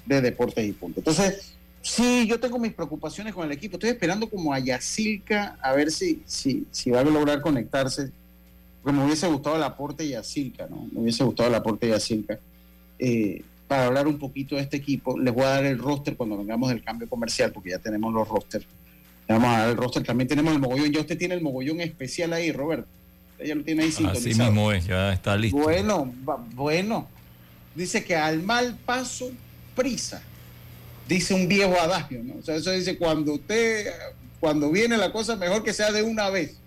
de 0.05 0.21
Deportes 0.21 0.67
y 0.67 0.73
Punto. 0.73 0.99
Entonces, 0.99 1.53
sí, 1.81 2.27
yo 2.27 2.39
tengo 2.39 2.59
mis 2.59 2.73
preocupaciones 2.73 3.33
con 3.33 3.45
el 3.45 3.51
equipo. 3.51 3.77
Estoy 3.77 3.91
esperando 3.91 4.29
como 4.29 4.53
a 4.53 4.59
Yacilca 4.59 5.57
a 5.61 5.73
ver 5.73 5.91
si, 5.91 6.21
si, 6.25 6.65
si 6.71 6.91
va 6.91 6.99
a 6.99 7.03
lograr 7.03 7.41
conectarse. 7.41 8.11
Porque 8.83 8.97
me 8.97 9.05
hubiese 9.05 9.27
gustado 9.27 9.55
el 9.55 9.63
aporte 9.63 10.03
de 10.03 10.09
Yacilca, 10.09 10.67
¿no? 10.69 10.87
Me 10.91 11.01
hubiese 11.01 11.23
gustado 11.23 11.49
el 11.49 11.55
aporte 11.55 11.87
de 11.87 11.93
Yacilca. 11.93 12.39
Eh, 12.99 13.41
para 13.67 13.87
hablar 13.87 14.07
un 14.07 14.17
poquito 14.17 14.55
de 14.55 14.61
este 14.61 14.77
equipo, 14.77 15.19
les 15.19 15.33
voy 15.33 15.43
a 15.43 15.49
dar 15.49 15.65
el 15.65 15.77
roster 15.77 16.15
cuando 16.15 16.37
vengamos 16.37 16.69
del 16.69 16.83
cambio 16.83 17.09
comercial, 17.09 17.51
porque 17.51 17.71
ya 17.71 17.79
tenemos 17.79 18.13
los 18.13 18.27
rosters. 18.27 18.65
Vamos 19.27 19.49
a 19.49 19.59
dar 19.59 19.69
el 19.69 19.77
roster. 19.77 20.03
También 20.03 20.27
tenemos 20.27 20.53
el 20.53 20.59
mogollón. 20.59 20.91
Ya 20.91 21.01
usted 21.01 21.17
tiene 21.17 21.35
el 21.35 21.41
mogollón 21.41 21.81
especial 21.81 22.31
ahí, 22.33 22.51
Roberto. 22.51 22.87
Ya 23.45 23.55
lo 23.55 23.63
tiene 23.63 23.83
ahí 23.83 23.91
sintonizado. 23.91 24.29
Así 24.29 24.41
mismo 24.41 24.71
es, 24.71 24.85
ya 24.85 25.13
está 25.13 25.37
listo. 25.37 25.57
Bueno, 25.57 26.11
bueno 26.53 27.07
dice 27.77 28.03
que 28.03 28.15
al 28.15 28.41
mal 28.41 28.75
paso, 28.85 29.31
prisa. 29.75 30.21
Dice 31.07 31.33
un 31.33 31.47
viejo 31.47 31.79
adagio, 31.79 32.21
¿no? 32.23 32.35
O 32.39 32.43
sea, 32.43 32.55
eso 32.55 32.71
dice 32.71 32.97
cuando 32.97 33.33
usted, 33.33 33.93
cuando 34.39 34.69
viene 34.71 34.97
la 34.97 35.11
cosa, 35.11 35.35
mejor 35.35 35.63
que 35.63 35.73
sea 35.73 35.91
de 35.91 36.01
una 36.01 36.29
vez. 36.29 36.57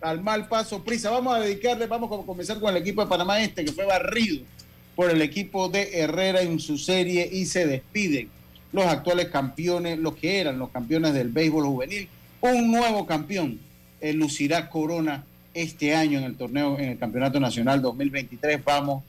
Al 0.00 0.22
mal 0.22 0.48
paso, 0.48 0.84
prisa. 0.84 1.10
Vamos 1.10 1.34
a 1.34 1.40
dedicarle, 1.40 1.86
vamos 1.86 2.10
a 2.12 2.24
comenzar 2.24 2.60
con 2.60 2.74
el 2.74 2.80
equipo 2.80 3.02
de 3.02 3.08
Panamá 3.08 3.42
Este, 3.42 3.64
que 3.64 3.72
fue 3.72 3.84
barrido 3.84 4.44
por 4.94 5.10
el 5.10 5.22
equipo 5.22 5.68
de 5.68 6.00
Herrera 6.00 6.42
en 6.42 6.60
su 6.60 6.78
serie 6.78 7.28
y 7.30 7.46
se 7.46 7.66
despiden 7.66 8.28
los 8.72 8.84
actuales 8.86 9.28
campeones, 9.28 9.98
los 9.98 10.14
que 10.14 10.40
eran 10.40 10.58
los 10.58 10.70
campeones 10.70 11.14
del 11.14 11.28
béisbol 11.28 11.64
juvenil. 11.64 12.08
Un 12.40 12.70
nuevo 12.70 13.06
campeón 13.06 13.58
lucirá 14.00 14.70
Corona 14.70 15.24
este 15.54 15.94
año 15.94 16.18
en 16.18 16.24
el 16.24 16.36
torneo, 16.36 16.78
en 16.78 16.90
el 16.90 16.98
Campeonato 16.98 17.40
Nacional 17.40 17.82
2023. 17.82 18.62
Vamos 18.64 19.02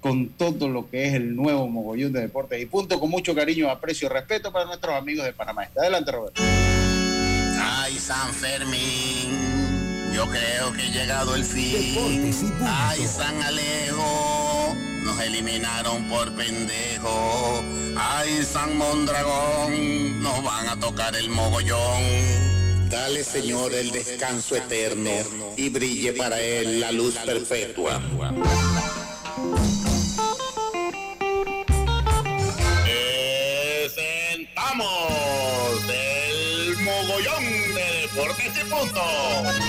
con 0.00 0.28
todo 0.28 0.68
lo 0.68 0.88
que 0.88 1.06
es 1.06 1.14
el 1.14 1.34
nuevo 1.34 1.68
mogollón 1.68 2.12
de 2.12 2.20
deportes 2.20 2.60
y 2.60 2.66
punto, 2.66 3.00
con 3.00 3.10
mucho 3.10 3.34
cariño, 3.34 3.68
aprecio 3.68 4.06
y 4.06 4.12
respeto 4.12 4.52
para 4.52 4.64
nuestros 4.64 4.94
amigos 4.94 5.24
de 5.24 5.32
Panamá. 5.32 5.68
Adelante, 5.76 6.12
Roberto. 6.12 6.42
Ay, 7.60 7.94
San 7.94 8.32
Fermín, 8.32 10.12
yo 10.14 10.26
creo 10.26 10.72
que 10.72 10.82
ha 10.82 10.90
llegado 10.90 11.34
el 11.34 11.44
fin. 11.44 12.32
Ay, 12.62 13.00
San 13.00 13.42
Alejo, 13.42 14.74
nos 15.02 15.20
eliminaron 15.20 16.04
por 16.08 16.32
pendejo. 16.34 17.64
Ay, 17.96 18.42
San 18.44 18.76
Mondragón, 18.76 20.22
nos 20.22 20.44
van 20.44 20.68
a 20.68 20.78
tocar 20.78 21.16
el 21.16 21.28
mogollón. 21.30 22.57
Dale, 22.90 23.22
Señor, 23.22 23.74
el 23.74 23.90
descanso 23.90 24.56
eterno 24.56 25.10
y 25.56 25.68
brille 25.68 26.12
para 26.14 26.40
él 26.40 26.80
la 26.80 26.90
luz 26.92 27.16
perpetua. 27.16 28.00
del 35.86 36.76
mogollón 36.78 37.44
de 37.74 38.00
deportes 38.02 38.52
y 38.56 38.64
punto. 38.70 39.67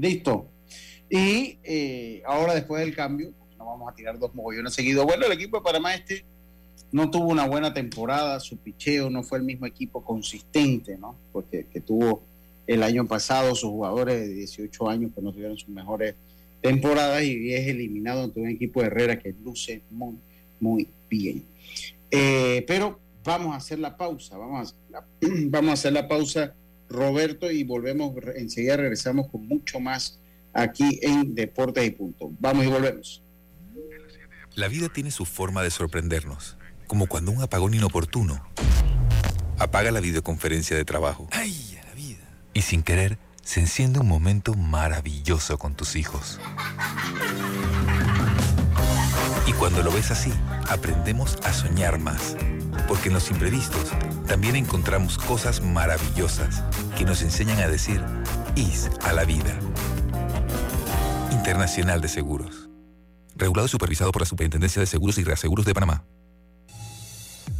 Listo. 0.00 0.46
Y 1.10 1.58
eh, 1.62 2.22
ahora 2.24 2.54
después 2.54 2.80
del 2.80 2.94
cambio, 2.94 3.32
no 3.58 3.66
vamos 3.66 3.92
a 3.92 3.94
tirar 3.94 4.18
dos 4.18 4.34
mogollones 4.34 4.72
seguidos. 4.72 5.04
Bueno, 5.04 5.26
el 5.26 5.32
equipo 5.32 5.58
de 5.58 5.62
Panamá 5.62 5.94
este 5.94 6.24
no 6.92 7.10
tuvo 7.10 7.28
una 7.28 7.46
buena 7.46 7.74
temporada, 7.74 8.40
su 8.40 8.56
picheo 8.56 9.10
no 9.10 9.22
fue 9.22 9.38
el 9.38 9.44
mismo 9.44 9.66
equipo 9.66 10.02
consistente, 10.02 10.96
¿no? 10.96 11.16
Porque 11.32 11.66
que 11.70 11.80
tuvo 11.80 12.22
el 12.66 12.82
año 12.82 13.06
pasado 13.06 13.54
sus 13.54 13.70
jugadores 13.70 14.20
de 14.20 14.34
18 14.34 14.88
años 14.88 15.12
que 15.14 15.20
no 15.20 15.32
tuvieron 15.32 15.58
sus 15.58 15.68
mejores 15.68 16.14
temporadas 16.62 17.22
y 17.22 17.52
es 17.52 17.68
eliminado 17.68 18.24
ante 18.24 18.40
un 18.40 18.48
equipo 18.48 18.80
de 18.80 18.86
Herrera 18.86 19.18
que 19.18 19.34
luce 19.44 19.82
muy, 19.90 20.16
muy 20.58 20.88
bien. 21.08 21.44
Eh, 22.10 22.64
pero 22.66 22.98
vamos 23.24 23.54
a 23.54 23.56
hacer 23.58 23.78
la 23.78 23.96
pausa, 23.96 24.38
vamos 24.38 24.74
vamos 25.20 25.70
a 25.70 25.74
hacer 25.74 25.92
la 25.92 26.08
pausa 26.08 26.54
Roberto 26.90 27.50
y 27.50 27.62
volvemos, 27.62 28.12
enseguida 28.34 28.76
regresamos 28.76 29.28
con 29.28 29.46
mucho 29.46 29.78
más 29.78 30.18
aquí 30.52 30.98
en 31.02 31.34
Deportes 31.34 31.86
y 31.86 31.90
Punto. 31.90 32.32
Vamos 32.40 32.66
y 32.66 32.68
volvemos. 32.68 33.22
La 34.56 34.66
vida 34.66 34.88
tiene 34.88 35.12
su 35.12 35.24
forma 35.24 35.62
de 35.62 35.70
sorprendernos, 35.70 36.58
como 36.88 37.06
cuando 37.06 37.30
un 37.30 37.40
apagón 37.40 37.74
inoportuno 37.74 38.44
apaga 39.58 39.92
la 39.92 40.00
videoconferencia 40.00 40.76
de 40.76 40.84
trabajo. 40.84 41.28
¡Ay, 41.30 41.78
la 41.86 41.94
vida! 41.94 42.28
Y 42.52 42.62
sin 42.62 42.82
querer, 42.82 43.18
se 43.42 43.60
enciende 43.60 44.00
un 44.00 44.08
momento 44.08 44.54
maravilloso 44.54 45.58
con 45.58 45.76
tus 45.76 45.94
hijos. 45.94 46.40
Y 49.46 49.52
cuando 49.52 49.82
lo 49.82 49.92
ves 49.92 50.10
así, 50.10 50.32
aprendemos 50.68 51.38
a 51.44 51.52
soñar 51.52 52.00
más 52.00 52.36
porque 52.88 53.08
en 53.08 53.14
los 53.14 53.30
imprevistos 53.30 53.90
también 54.26 54.56
encontramos 54.56 55.18
cosas 55.18 55.60
maravillosas 55.62 56.62
que 56.96 57.04
nos 57.04 57.22
enseñan 57.22 57.58
a 57.60 57.68
decir 57.68 58.02
IS 58.56 58.90
a 59.02 59.12
la 59.12 59.24
vida. 59.24 59.58
Internacional 61.32 62.00
de 62.00 62.08
Seguros. 62.08 62.68
Regulado 63.36 63.66
y 63.66 63.70
supervisado 63.70 64.12
por 64.12 64.22
la 64.22 64.26
Superintendencia 64.26 64.80
de 64.80 64.86
Seguros 64.86 65.18
y 65.18 65.24
Reaseguros 65.24 65.64
de 65.64 65.74
Panamá. 65.74 66.04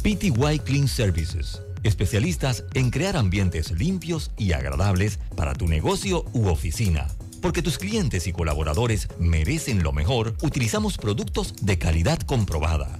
PTY 0.03 0.59
Clean 0.63 0.87
Services. 0.87 1.61
Especialistas 1.83 2.63
en 2.73 2.91
crear 2.91 3.17
ambientes 3.17 3.71
limpios 3.71 4.31
y 4.37 4.53
agradables 4.53 5.19
para 5.35 5.53
tu 5.53 5.67
negocio 5.67 6.25
u 6.33 6.47
oficina. 6.47 7.07
Porque 7.41 7.63
tus 7.63 7.79
clientes 7.79 8.27
y 8.27 8.33
colaboradores 8.33 9.07
merecen 9.19 9.81
lo 9.81 9.91
mejor, 9.91 10.35
utilizamos 10.43 10.97
productos 10.97 11.55
de 11.61 11.79
calidad 11.79 12.19
comprobada 12.19 12.99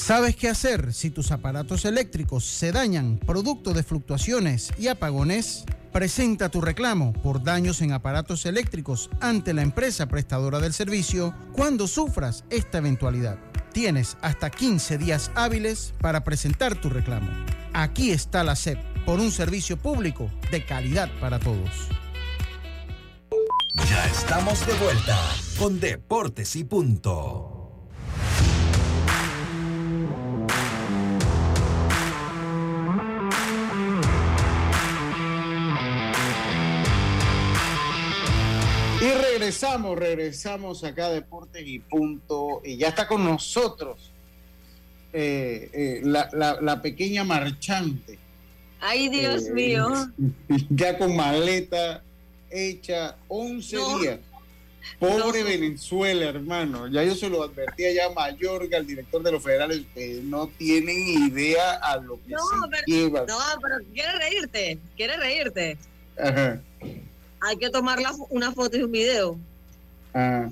¿Sabes 0.00 0.34
qué 0.34 0.48
hacer 0.48 0.94
si 0.94 1.10
tus 1.10 1.30
aparatos 1.30 1.84
eléctricos 1.84 2.44
se 2.44 2.72
dañan 2.72 3.18
producto 3.18 3.74
de 3.74 3.82
fluctuaciones 3.82 4.72
y 4.78 4.88
apagones? 4.88 5.64
Presenta 5.92 6.48
tu 6.48 6.62
reclamo 6.62 7.12
por 7.12 7.44
daños 7.44 7.82
en 7.82 7.92
aparatos 7.92 8.46
eléctricos 8.46 9.10
ante 9.20 9.52
la 9.52 9.60
empresa 9.60 10.06
prestadora 10.06 10.58
del 10.58 10.72
servicio 10.72 11.34
cuando 11.52 11.86
sufras 11.86 12.44
esta 12.48 12.78
eventualidad. 12.78 13.38
Tienes 13.72 14.16
hasta 14.22 14.48
15 14.48 14.96
días 14.96 15.30
hábiles 15.34 15.92
para 16.00 16.24
presentar 16.24 16.80
tu 16.80 16.88
reclamo. 16.88 17.30
Aquí 17.74 18.10
está 18.10 18.42
la 18.42 18.56
SEP 18.56 18.78
por 19.04 19.20
un 19.20 19.30
servicio 19.30 19.76
público 19.76 20.30
de 20.50 20.64
calidad 20.64 21.10
para 21.20 21.38
todos. 21.38 21.88
Ya 23.88 24.06
estamos 24.06 24.66
de 24.66 24.72
vuelta 24.74 25.18
con 25.58 25.78
Deportes 25.78 26.56
y 26.56 26.64
Punto. 26.64 27.59
Regresamos, 39.50 39.98
regresamos 39.98 40.84
acá 40.84 41.06
a 41.06 41.10
Deportes 41.10 41.66
y 41.66 41.80
Punto. 41.80 42.62
Y 42.64 42.76
ya 42.76 42.88
está 42.88 43.08
con 43.08 43.24
nosotros 43.24 44.12
eh, 45.12 45.68
eh, 45.72 46.00
la, 46.04 46.28
la, 46.32 46.60
la, 46.60 46.80
pequeña 46.80 47.24
marchante. 47.24 48.18
Ay, 48.80 49.08
Dios 49.08 49.46
eh, 49.46 49.52
mío. 49.52 49.88
Ya 50.70 50.96
con 50.96 51.16
maleta 51.16 52.02
hecha 52.48 53.16
11 53.26 53.76
no. 53.76 53.98
días. 53.98 54.20
Pobre 55.00 55.40
no. 55.40 55.44
Venezuela, 55.46 56.26
hermano. 56.26 56.86
Ya 56.86 57.02
yo 57.02 57.16
se 57.16 57.28
lo 57.28 57.42
advertía 57.42 57.92
ya 57.92 58.06
a 58.06 58.10
Mayorga, 58.10 58.78
al 58.78 58.86
director 58.86 59.20
de 59.22 59.32
los 59.32 59.42
federales, 59.42 59.82
que 59.94 60.20
no 60.22 60.46
tienen 60.46 60.96
idea 61.28 61.72
a 61.82 61.96
lo 61.96 62.22
que 62.22 62.34
no, 62.34 62.38
se 62.38 62.68
pero, 62.70 62.82
lleva. 62.86 63.24
No, 63.26 63.38
pero 63.60 63.76
quiere 63.92 64.12
reírte, 64.12 64.78
quiere 64.96 65.16
reírte. 65.16 65.76
Ajá. 66.16 66.60
Hay 67.40 67.56
que 67.56 67.70
tomar 67.70 68.00
la, 68.00 68.12
una 68.28 68.52
foto 68.52 68.76
y 68.76 68.82
un 68.82 68.92
video. 68.92 69.38
Ajá. 70.12 70.50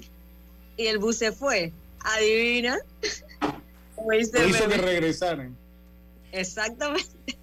Y 0.76 0.86
el 0.86 0.98
bus 0.98 1.16
se 1.16 1.32
fue. 1.32 1.72
Adivina. 2.00 2.78
Hizo 4.18 4.68
que 4.68 4.76
regresaran. 4.76 5.56
Exactamente. 6.32 7.36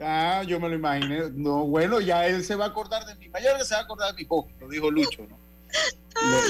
Ah, 0.00 0.42
yo 0.46 0.60
me 0.60 0.68
lo 0.68 0.74
imaginé. 0.74 1.30
No, 1.32 1.64
bueno, 1.66 2.00
ya 2.00 2.26
él 2.26 2.44
se 2.44 2.54
va 2.54 2.66
a 2.66 2.68
acordar 2.68 3.06
de 3.06 3.14
mi 3.14 3.28
mayor, 3.28 3.62
se 3.64 3.74
va 3.74 3.80
a 3.80 3.84
acordar 3.84 4.10
de 4.10 4.16
mi 4.16 4.22
hijo, 4.22 4.48
lo 4.60 4.68
dijo 4.68 4.90
Lucho, 4.90 5.22
¿no? 5.28 5.36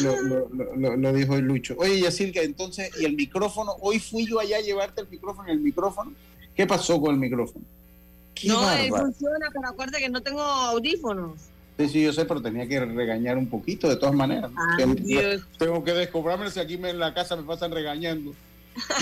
Lo, 0.01 0.23
lo, 0.23 0.49
lo, 0.49 0.77
lo, 0.77 0.97
lo 0.97 1.13
dijo 1.13 1.37
Lucho. 1.39 1.75
Oye, 1.79 2.01
Yacirca, 2.01 2.41
entonces, 2.41 2.89
¿y 3.01 3.05
el 3.05 3.17
micrófono? 3.17 3.75
Hoy 3.81 3.99
fui 3.99 4.25
yo 4.25 4.39
allá 4.39 4.59
a 4.59 4.61
llevarte 4.61 5.01
el 5.01 5.09
micrófono, 5.09 5.51
el 5.51 5.59
micrófono. 5.59 6.13
¿Qué 6.55 6.69
pasó 6.69 7.01
con 7.01 7.15
el 7.15 7.21
micrófono? 7.21 7.65
Qué 8.33 8.47
no, 8.47 8.71
él 8.71 8.91
funciona, 8.91 9.49
pero 9.53 9.69
acuérdate 9.69 9.99
que 9.99 10.09
no 10.09 10.23
tengo 10.23 10.41
audífonos. 10.41 11.41
Sí, 11.79 11.89
sí, 11.91 12.03
yo 12.03 12.13
sé, 12.13 12.25
pero 12.25 12.41
tenía 12.41 12.67
que 12.67 12.81
regañar 12.81 13.37
un 13.37 13.49
poquito 13.49 13.89
de 13.89 13.97
todas 13.97 14.15
maneras. 14.15 14.51
Ay, 14.79 14.95
Dios. 14.95 15.43
Tengo 15.59 15.85
que 15.85 15.93
descobrarme 15.93 16.51
si 16.51 16.59
aquí 16.59 16.75
en 16.75 16.99
la 16.99 17.13
casa 17.13 17.37
me 17.37 17.43
pasan 17.43 17.71
regañando. 17.71 18.33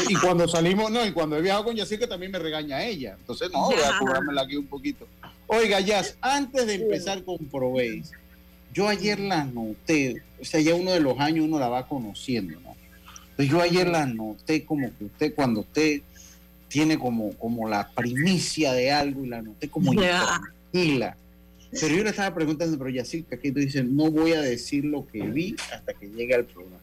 Y 0.09 0.15
cuando 0.15 0.47
salimos, 0.49 0.91
no, 0.91 1.05
y 1.05 1.13
cuando 1.13 1.37
he 1.37 1.43
viajado 1.43 1.65
con 1.65 1.77
Yacirca 1.77 2.09
también 2.09 2.33
me 2.33 2.39
regaña 2.39 2.85
ella. 2.85 3.17
Entonces, 3.19 3.51
no, 3.53 3.67
voy 3.67 3.77
a 3.77 3.99
cobrármela 3.99 4.43
aquí 4.43 4.57
un 4.57 4.67
poquito. 4.67 5.07
Oiga, 5.47 5.81
Yas, 5.81 6.17
antes 6.21 6.67
de 6.67 6.75
empezar 6.75 7.23
con 7.25 7.39
Proveis, 7.39 8.11
yo 8.73 8.89
ayer 8.89 9.21
la 9.21 9.45
noté, 9.45 10.23
o 10.41 10.45
sea, 10.45 10.61
ya 10.61 10.75
uno 10.75 10.91
de 10.93 11.01
los 11.01 11.19
años 11.21 11.45
uno 11.45 11.59
la 11.59 11.69
va 11.69 11.87
conociendo, 11.87 12.59
¿no? 12.61 12.75
Entonces 13.31 13.51
yo 13.51 13.61
ayer 13.61 13.89
la 13.89 14.07
noté 14.07 14.65
como 14.65 14.91
que 14.97 15.05
usted, 15.05 15.35
cuando 15.35 15.61
usted 15.61 16.03
tiene 16.69 16.99
como, 16.99 17.33
como 17.35 17.69
la 17.69 17.89
primicia 17.91 18.73
de 18.73 18.91
algo 18.93 19.25
y 19.25 19.29
la 19.29 19.43
noté 19.43 19.69
como 19.69 19.93
Ya. 19.93 20.41
intranquila. 20.73 21.17
Pero 21.81 21.95
yo 21.97 22.03
le 22.05 22.11
estaba 22.11 22.35
preguntando, 22.35 22.77
pero 22.79 22.91
Yacirca, 22.91 23.37
que 23.37 23.51
tú 23.53 23.59
dices, 23.61 23.85
no 23.85 24.11
voy 24.11 24.33
a 24.33 24.41
decir 24.41 24.85
lo 24.85 25.07
que 25.07 25.23
vi 25.23 25.57
hasta 25.73 25.93
que 25.95 26.09
llegue 26.09 26.35
al 26.35 26.45
programa. 26.45 26.79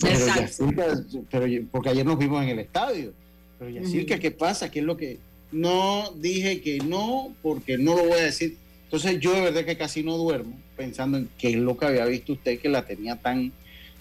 Pero 0.00 0.14
Exacto. 0.14 0.40
Yacirca, 0.42 1.02
pero, 1.30 1.62
porque 1.70 1.88
ayer 1.90 2.04
nos 2.06 2.18
vimos 2.18 2.42
en 2.42 2.50
el 2.50 2.58
estadio. 2.58 3.12
Pero 3.58 3.70
Yacirca, 3.70 4.18
¿qué 4.18 4.30
pasa? 4.30 4.70
¿Qué 4.70 4.80
es 4.80 4.84
lo 4.84 4.96
que.? 4.96 5.18
No 5.52 6.10
dije 6.16 6.60
que 6.60 6.78
no, 6.78 7.34
porque 7.42 7.78
no 7.78 7.94
lo 7.96 8.04
voy 8.04 8.18
a 8.18 8.24
decir. 8.24 8.56
Entonces, 8.84 9.18
yo 9.20 9.32
de 9.32 9.40
verdad 9.40 9.64
que 9.64 9.76
casi 9.76 10.02
no 10.02 10.16
duermo 10.16 10.56
pensando 10.76 11.16
en 11.18 11.28
qué 11.38 11.50
es 11.50 11.56
lo 11.56 11.76
que 11.76 11.86
había 11.86 12.04
visto 12.06 12.32
usted 12.32 12.58
que 12.58 12.68
la 12.68 12.84
tenía 12.84 13.16
tan, 13.16 13.52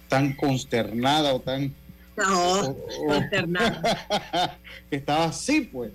tan 0.10 0.34
consternada 0.34 1.34
o 1.34 1.40
tan. 1.40 1.72
No, 2.18 2.62
o- 2.62 2.70
o- 2.70 3.06
consternada. 3.08 4.60
que 4.90 4.96
estaba 4.98 5.26
así, 5.26 5.62
pues. 5.62 5.92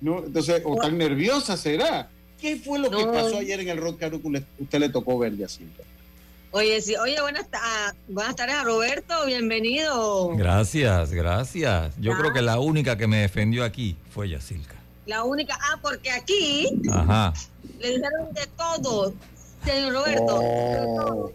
¿no? 0.00 0.24
Entonces, 0.24 0.60
o 0.64 0.76
tan 0.76 0.98
nerviosa 0.98 1.56
será. 1.56 2.10
¿Qué 2.40 2.56
fue 2.56 2.78
lo 2.78 2.90
que 2.90 3.04
pasó 3.06 3.38
ayer 3.38 3.60
en 3.60 3.68
el 3.68 3.78
Rock 3.78 4.00
le- 4.02 4.44
usted 4.58 4.78
le 4.78 4.88
tocó 4.88 5.18
ver, 5.18 5.36
Yacirca? 5.36 5.82
Oye, 6.50 6.80
sí, 6.80 6.94
oye, 6.96 7.20
buenas, 7.20 7.48
ta- 7.50 7.94
buenas 8.08 8.36
tardes 8.36 8.54
a 8.54 8.62
Roberto, 8.64 9.26
bienvenido. 9.26 10.28
Gracias, 10.36 11.12
gracias. 11.12 11.94
Yo 11.98 12.16
creo 12.16 12.32
que 12.32 12.42
la 12.42 12.60
única 12.60 12.96
que 12.96 13.06
me 13.08 13.18
defendió 13.18 13.64
aquí 13.64 13.96
fue 14.10 14.28
Yacilca. 14.28 14.74
La 15.06 15.24
única, 15.24 15.58
ah, 15.60 15.78
porque 15.82 16.10
aquí 16.10 16.68
Ajá. 16.92 17.32
le 17.80 17.88
dijeron 17.88 18.32
de 18.32 18.46
todo, 18.56 19.14
señor 19.64 19.92
Roberto. 19.94 20.26
todo. 20.26 21.32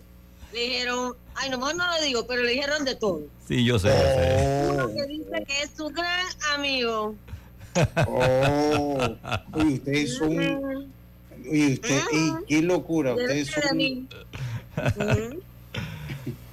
Le 0.53 0.59
dijeron, 0.61 1.15
ay, 1.35 1.49
nomás 1.49 1.75
no 1.75 1.85
lo 1.85 2.01
digo, 2.01 2.25
pero 2.25 2.41
le 2.43 2.51
dijeron 2.53 2.85
de 2.85 2.95
todo. 2.95 3.21
Sí, 3.47 3.63
yo 3.65 3.77
sé, 3.77 3.89
yo 3.89 3.93
sé. 3.93 4.67
Uno 4.71 4.87
que 4.95 5.05
dice 5.05 5.43
que 5.45 5.61
es 5.63 5.71
su 5.75 5.89
gran 5.89 6.25
amigo. 6.53 7.13
Oh, 8.07 9.15
oye, 9.53 9.73
ustedes 9.73 10.17
son. 10.17 10.37
Oye, 10.37 11.73
usted, 11.73 12.01
ey, 12.11 12.31
qué 12.47 12.61
locura. 12.61 13.13
Ustedes 13.15 13.47
son. 13.49 13.77
Mm. 13.77 14.07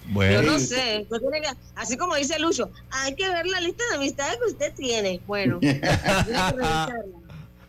Yo 0.06 0.12
Bueno, 0.12 0.42
no 0.42 0.58
sé, 0.58 1.00
usted 1.02 1.18
tiene 1.18 1.40
que- 1.40 1.56
así 1.74 1.96
como 1.96 2.14
dice 2.14 2.38
Lucho, 2.38 2.70
hay 2.90 3.14
que 3.16 3.28
ver 3.28 3.46
la 3.46 3.60
lista 3.60 3.82
de 3.90 3.96
amistades 3.96 4.38
que 4.38 4.52
usted 4.52 4.72
tiene. 4.74 5.20
Bueno, 5.26 5.58
hay 5.62 5.80
que 5.80 5.80
revisarla. 5.80 6.92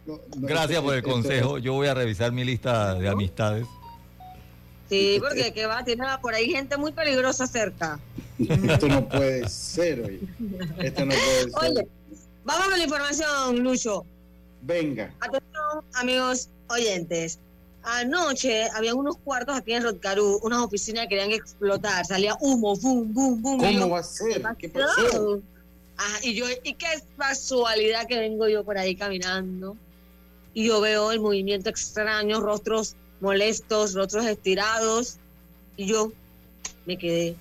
No, 0.06 0.14
no, 0.14 0.22
gracias 0.48 0.82
por 0.82 0.96
el 0.96 1.04
consejo. 1.04 1.58
Yo 1.58 1.74
voy 1.74 1.88
a 1.88 1.94
revisar 1.94 2.32
mi 2.32 2.44
lista 2.44 2.94
de 2.96 3.10
amistades. 3.10 3.66
Sí, 4.88 5.18
porque 5.20 5.52
que 5.52 5.66
va, 5.66 5.84
tiene 5.84 6.06
por 6.22 6.34
ahí 6.34 6.50
gente 6.50 6.78
muy 6.78 6.92
peligrosa 6.94 7.46
cerca. 7.46 8.00
Esto 8.40 8.88
no 8.88 9.10
puede 9.10 9.50
ser, 9.50 10.00
oye. 10.02 10.20
Esto 10.78 11.06
no 11.06 11.14
puede 11.14 11.42
ser. 11.42 11.72
Oye, 11.72 11.88
vamos 12.48 12.68
con 12.70 12.78
la 12.78 12.84
información, 12.84 13.60
Lucho. 13.64 14.06
Venga. 14.62 15.14
Atención, 15.20 15.84
amigos 15.94 16.50
oyentes. 16.70 17.40
Anoche 17.84 18.70
había 18.76 18.96
unos 18.96 19.18
cuartos 19.18 19.56
aquí 19.56 19.74
en 19.74 19.84
Rotcarú, 19.84 20.40
unas 20.42 20.60
oficinas 20.60 21.04
que 21.04 21.10
querían 21.10 21.32
explotar, 21.32 22.06
salía 22.06 22.36
humo, 22.42 22.76
boom, 22.76 23.14
boom, 23.14 23.42
boom. 23.42 23.64
y 23.64 23.74
yo, 23.76 23.82
¿Cómo 23.82 23.94
va 23.94 24.00
a 24.00 24.04
ser? 24.04 24.44
¿Qué 24.58 24.70
pasó? 24.70 25.42
Ajá, 25.98 26.20
y 26.24 26.34
yo, 26.34 26.46
y 26.64 26.74
qué 26.74 26.88
casualidad 27.18 28.08
que 28.08 28.20
vengo 28.20 28.48
yo 28.48 28.64
por 28.64 28.78
ahí 28.78 28.96
caminando 28.96 29.76
y 30.54 30.68
yo 30.68 30.82
veo 30.82 31.12
el 31.12 31.20
movimiento 31.20 31.70
extraño, 31.70 32.40
rostros 32.40 32.96
molestos, 33.20 33.94
rostros 33.94 34.26
estirados, 34.26 35.18
y 35.76 35.86
yo 35.86 36.12
me 36.86 36.98
quedé 36.98 37.36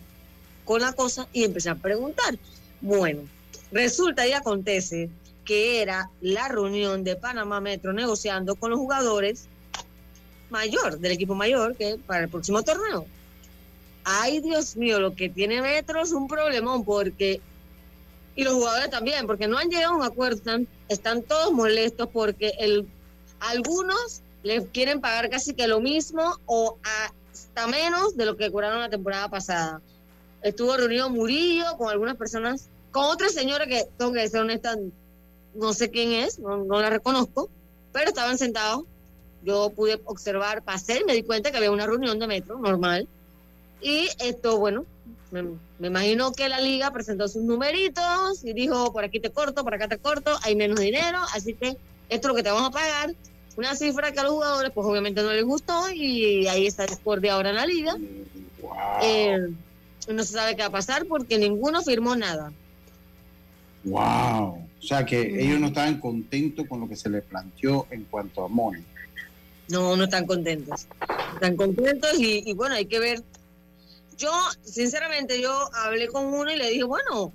con 0.64 0.80
la 0.80 0.92
cosa 0.92 1.26
y 1.32 1.44
empecé 1.44 1.70
a 1.70 1.74
preguntar. 1.74 2.38
Bueno, 2.80 3.22
resulta 3.72 4.26
y 4.26 4.32
acontece 4.32 5.10
que 5.44 5.80
era 5.80 6.10
la 6.20 6.48
reunión 6.48 7.04
de 7.04 7.16
Panamá 7.16 7.60
Metro 7.60 7.92
negociando 7.92 8.56
con 8.56 8.70
los 8.70 8.78
jugadores 8.78 9.48
mayor, 10.50 10.98
del 10.98 11.12
equipo 11.12 11.34
mayor, 11.34 11.76
que 11.76 11.98
para 12.06 12.24
el 12.24 12.28
próximo 12.28 12.62
torneo. 12.62 13.06
Ay, 14.04 14.40
Dios 14.40 14.76
mío, 14.76 15.00
lo 15.00 15.14
que 15.14 15.28
tiene 15.28 15.62
Metro 15.62 16.02
es 16.02 16.12
un 16.12 16.28
problemón 16.28 16.84
porque 16.84 17.40
y 18.36 18.44
los 18.44 18.52
jugadores 18.52 18.90
también, 18.90 19.26
porque 19.26 19.48
no 19.48 19.56
han 19.56 19.70
llegado 19.70 19.94
a 19.94 19.96
un 19.96 20.04
acuerdo, 20.04 20.42
están, 20.88 21.22
todos 21.22 21.52
molestos 21.52 22.08
porque 22.12 22.52
el, 22.58 22.86
algunos 23.40 24.20
les 24.42 24.66
quieren 24.68 25.00
pagar 25.00 25.30
casi 25.30 25.54
que 25.54 25.66
lo 25.66 25.80
mismo 25.80 26.38
o 26.44 26.76
hasta 27.32 27.66
menos 27.66 28.14
de 28.14 28.26
lo 28.26 28.36
que 28.36 28.52
cobraron 28.52 28.80
la 28.80 28.90
temporada 28.90 29.28
pasada. 29.30 29.80
Estuvo 30.42 30.76
reunido 30.76 31.08
Murillo 31.08 31.64
con 31.78 31.88
algunas 31.88 32.16
personas, 32.16 32.68
con 32.90 33.04
otra 33.04 33.28
señora 33.28 33.66
que, 33.66 33.86
tengo 33.96 34.12
que 34.12 34.28
ser 34.28 34.40
honesta, 34.40 34.76
no 35.54 35.72
sé 35.72 35.90
quién 35.90 36.12
es, 36.12 36.38
no, 36.38 36.58
no 36.58 36.80
la 36.80 36.90
reconozco, 36.90 37.48
pero 37.92 38.08
estaban 38.08 38.38
sentados. 38.38 38.84
Yo 39.42 39.70
pude 39.70 40.00
observar, 40.04 40.62
pasé 40.62 41.00
y 41.00 41.04
me 41.04 41.14
di 41.14 41.22
cuenta 41.22 41.50
que 41.50 41.56
había 41.56 41.70
una 41.70 41.86
reunión 41.86 42.18
de 42.18 42.26
metro 42.26 42.58
normal. 42.58 43.06
Y 43.80 44.08
esto, 44.18 44.58
bueno, 44.58 44.84
me, 45.30 45.42
me, 45.78 45.88
imagino 45.88 46.32
que 46.32 46.48
la 46.48 46.60
liga 46.60 46.90
presentó 46.90 47.28
sus 47.28 47.42
numeritos 47.42 48.44
y 48.44 48.52
dijo, 48.52 48.92
por 48.92 49.04
aquí 49.04 49.20
te 49.20 49.30
corto, 49.30 49.62
por 49.62 49.74
acá 49.74 49.88
te 49.88 49.98
corto, 49.98 50.36
hay 50.42 50.56
menos 50.56 50.80
dinero, 50.80 51.18
así 51.32 51.54
que 51.54 51.76
esto 52.08 52.28
es 52.28 52.28
lo 52.28 52.34
que 52.34 52.42
te 52.42 52.50
vamos 52.50 52.68
a 52.68 52.72
pagar. 52.72 53.14
Una 53.56 53.74
cifra 53.74 54.12
que 54.12 54.20
a 54.20 54.24
los 54.24 54.32
jugadores 54.32 54.70
pues 54.74 54.86
obviamente 54.86 55.22
no 55.22 55.32
les 55.32 55.44
gustó 55.44 55.90
y 55.90 56.46
ahí 56.46 56.66
está 56.66 56.84
discordia 56.86 57.34
ahora 57.34 57.50
en 57.50 57.56
la 57.56 57.66
liga. 57.66 57.96
Eh, 59.02 59.48
no 60.08 60.24
se 60.24 60.32
sabe 60.32 60.56
qué 60.56 60.62
va 60.62 60.68
a 60.68 60.72
pasar 60.72 61.06
porque 61.06 61.38
ninguno 61.38 61.82
firmó 61.82 62.14
nada. 62.16 62.52
Wow. 63.86 64.62
O 64.78 64.82
sea 64.86 65.04
que 65.04 65.42
ellos 65.42 65.58
no 65.58 65.68
estaban 65.68 65.98
contentos 65.98 66.66
con 66.68 66.80
lo 66.80 66.88
que 66.88 66.96
se 66.96 67.08
les 67.08 67.24
planteó 67.24 67.86
en 67.90 68.04
cuanto 68.04 68.44
a 68.44 68.48
money. 68.48 68.84
No, 69.68 69.96
no 69.96 70.04
están 70.04 70.26
contentos. 70.26 70.86
Están 71.34 71.56
contentos 71.56 72.18
y, 72.18 72.48
y 72.48 72.52
bueno, 72.52 72.76
hay 72.76 72.86
que 72.86 73.00
ver 73.00 73.22
yo, 74.16 74.32
sinceramente, 74.62 75.40
yo 75.40 75.52
hablé 75.74 76.08
con 76.08 76.26
uno 76.26 76.50
y 76.50 76.56
le 76.56 76.70
dije, 76.70 76.84
bueno, 76.84 77.32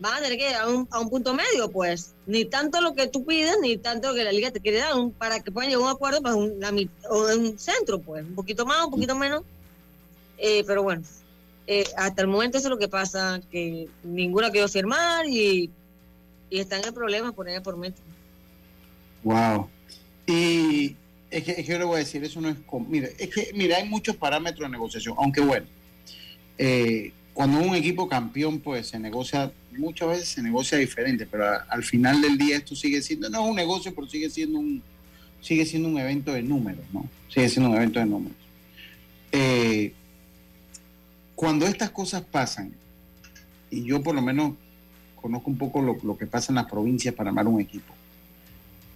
van 0.00 0.14
a 0.14 0.20
tener 0.20 0.38
que 0.38 0.48
llegar 0.48 0.62
a 0.62 0.68
un, 0.68 0.88
a 0.90 1.00
un, 1.00 1.08
punto 1.08 1.34
medio, 1.34 1.70
pues. 1.70 2.14
Ni 2.26 2.44
tanto 2.44 2.80
lo 2.80 2.94
que 2.94 3.06
tú 3.06 3.24
pides, 3.24 3.56
ni 3.62 3.76
tanto 3.76 4.08
lo 4.08 4.14
que 4.14 4.24
la 4.24 4.32
liga 4.32 4.50
te 4.50 4.60
quiere 4.60 4.78
dar, 4.78 4.94
para 5.18 5.40
que 5.40 5.52
puedan 5.52 5.70
llegar 5.70 5.84
a 5.84 5.86
un 5.86 5.94
acuerdo, 5.94 6.22
pues, 6.22 6.34
un, 6.34 6.58
la, 6.58 6.72
o 7.10 7.26
un 7.34 7.58
centro, 7.58 8.00
pues. 8.00 8.24
Un 8.24 8.34
poquito 8.34 8.66
más, 8.66 8.84
un 8.84 8.90
poquito 8.90 9.14
menos. 9.14 9.42
Eh, 10.38 10.64
pero 10.66 10.82
bueno, 10.82 11.02
eh, 11.66 11.84
hasta 11.96 12.22
el 12.22 12.28
momento 12.28 12.58
eso 12.58 12.66
es 12.66 12.70
lo 12.70 12.78
que 12.78 12.88
pasa, 12.88 13.40
que 13.50 13.88
ninguno 14.02 14.50
quiere 14.50 14.68
firmar 14.68 15.26
y, 15.26 15.70
y 16.50 16.60
están 16.60 16.84
en 16.84 16.94
problemas 16.94 17.32
por 17.34 17.48
ahí 17.48 17.60
por 17.60 17.76
metro. 17.76 18.02
Wow. 19.22 19.68
Y 20.26 20.96
es 21.30 21.44
que, 21.44 21.52
es 21.52 21.56
que 21.56 21.64
yo 21.64 21.78
le 21.78 21.84
voy 21.84 21.96
a 21.96 21.98
decir, 21.98 22.22
eso 22.24 22.40
no 22.40 22.48
es... 22.48 22.56
Mira, 22.88 23.08
es 23.18 23.28
que, 23.34 23.50
mira, 23.54 23.76
hay 23.76 23.88
muchos 23.88 24.16
parámetros 24.16 24.68
de 24.68 24.72
negociación, 24.72 25.14
aunque 25.18 25.40
bueno 25.40 25.66
eh, 26.58 27.12
cuando 27.32 27.58
un 27.58 27.74
equipo 27.74 28.08
campeón, 28.08 28.60
pues 28.60 28.88
se 28.88 28.98
negocia, 28.98 29.52
muchas 29.76 30.08
veces 30.08 30.28
se 30.28 30.42
negocia 30.42 30.78
diferente, 30.78 31.26
pero 31.26 31.44
al 31.68 31.84
final 31.84 32.22
del 32.22 32.38
día 32.38 32.56
esto 32.56 32.74
sigue 32.74 33.02
siendo, 33.02 33.28
no 33.28 33.44
es 33.44 33.50
un 33.50 33.56
negocio, 33.56 33.94
pero 33.94 34.08
sigue 34.08 34.30
siendo 34.30 34.58
un, 34.58 34.82
sigue 35.42 35.66
siendo 35.66 35.88
un 35.88 35.98
evento 35.98 36.32
de 36.32 36.42
números, 36.42 36.84
¿no? 36.92 37.08
Sigue 37.28 37.48
siendo 37.50 37.70
un 37.70 37.76
evento 37.76 37.98
de 37.98 38.06
números. 38.06 38.36
Eh, 39.32 39.92
cuando 41.34 41.66
estas 41.66 41.90
cosas 41.90 42.22
pasan, 42.22 42.72
y 43.70 43.84
yo 43.84 44.02
por 44.02 44.14
lo 44.14 44.22
menos 44.22 44.54
conozco 45.26 45.50
un 45.50 45.58
poco 45.58 45.82
lo, 45.82 45.96
lo 46.04 46.16
que 46.16 46.26
pasa 46.26 46.52
en 46.52 46.54
las 46.54 46.66
provincias 46.66 47.12
para 47.12 47.30
armar 47.30 47.48
un 47.48 47.60
equipo, 47.60 47.92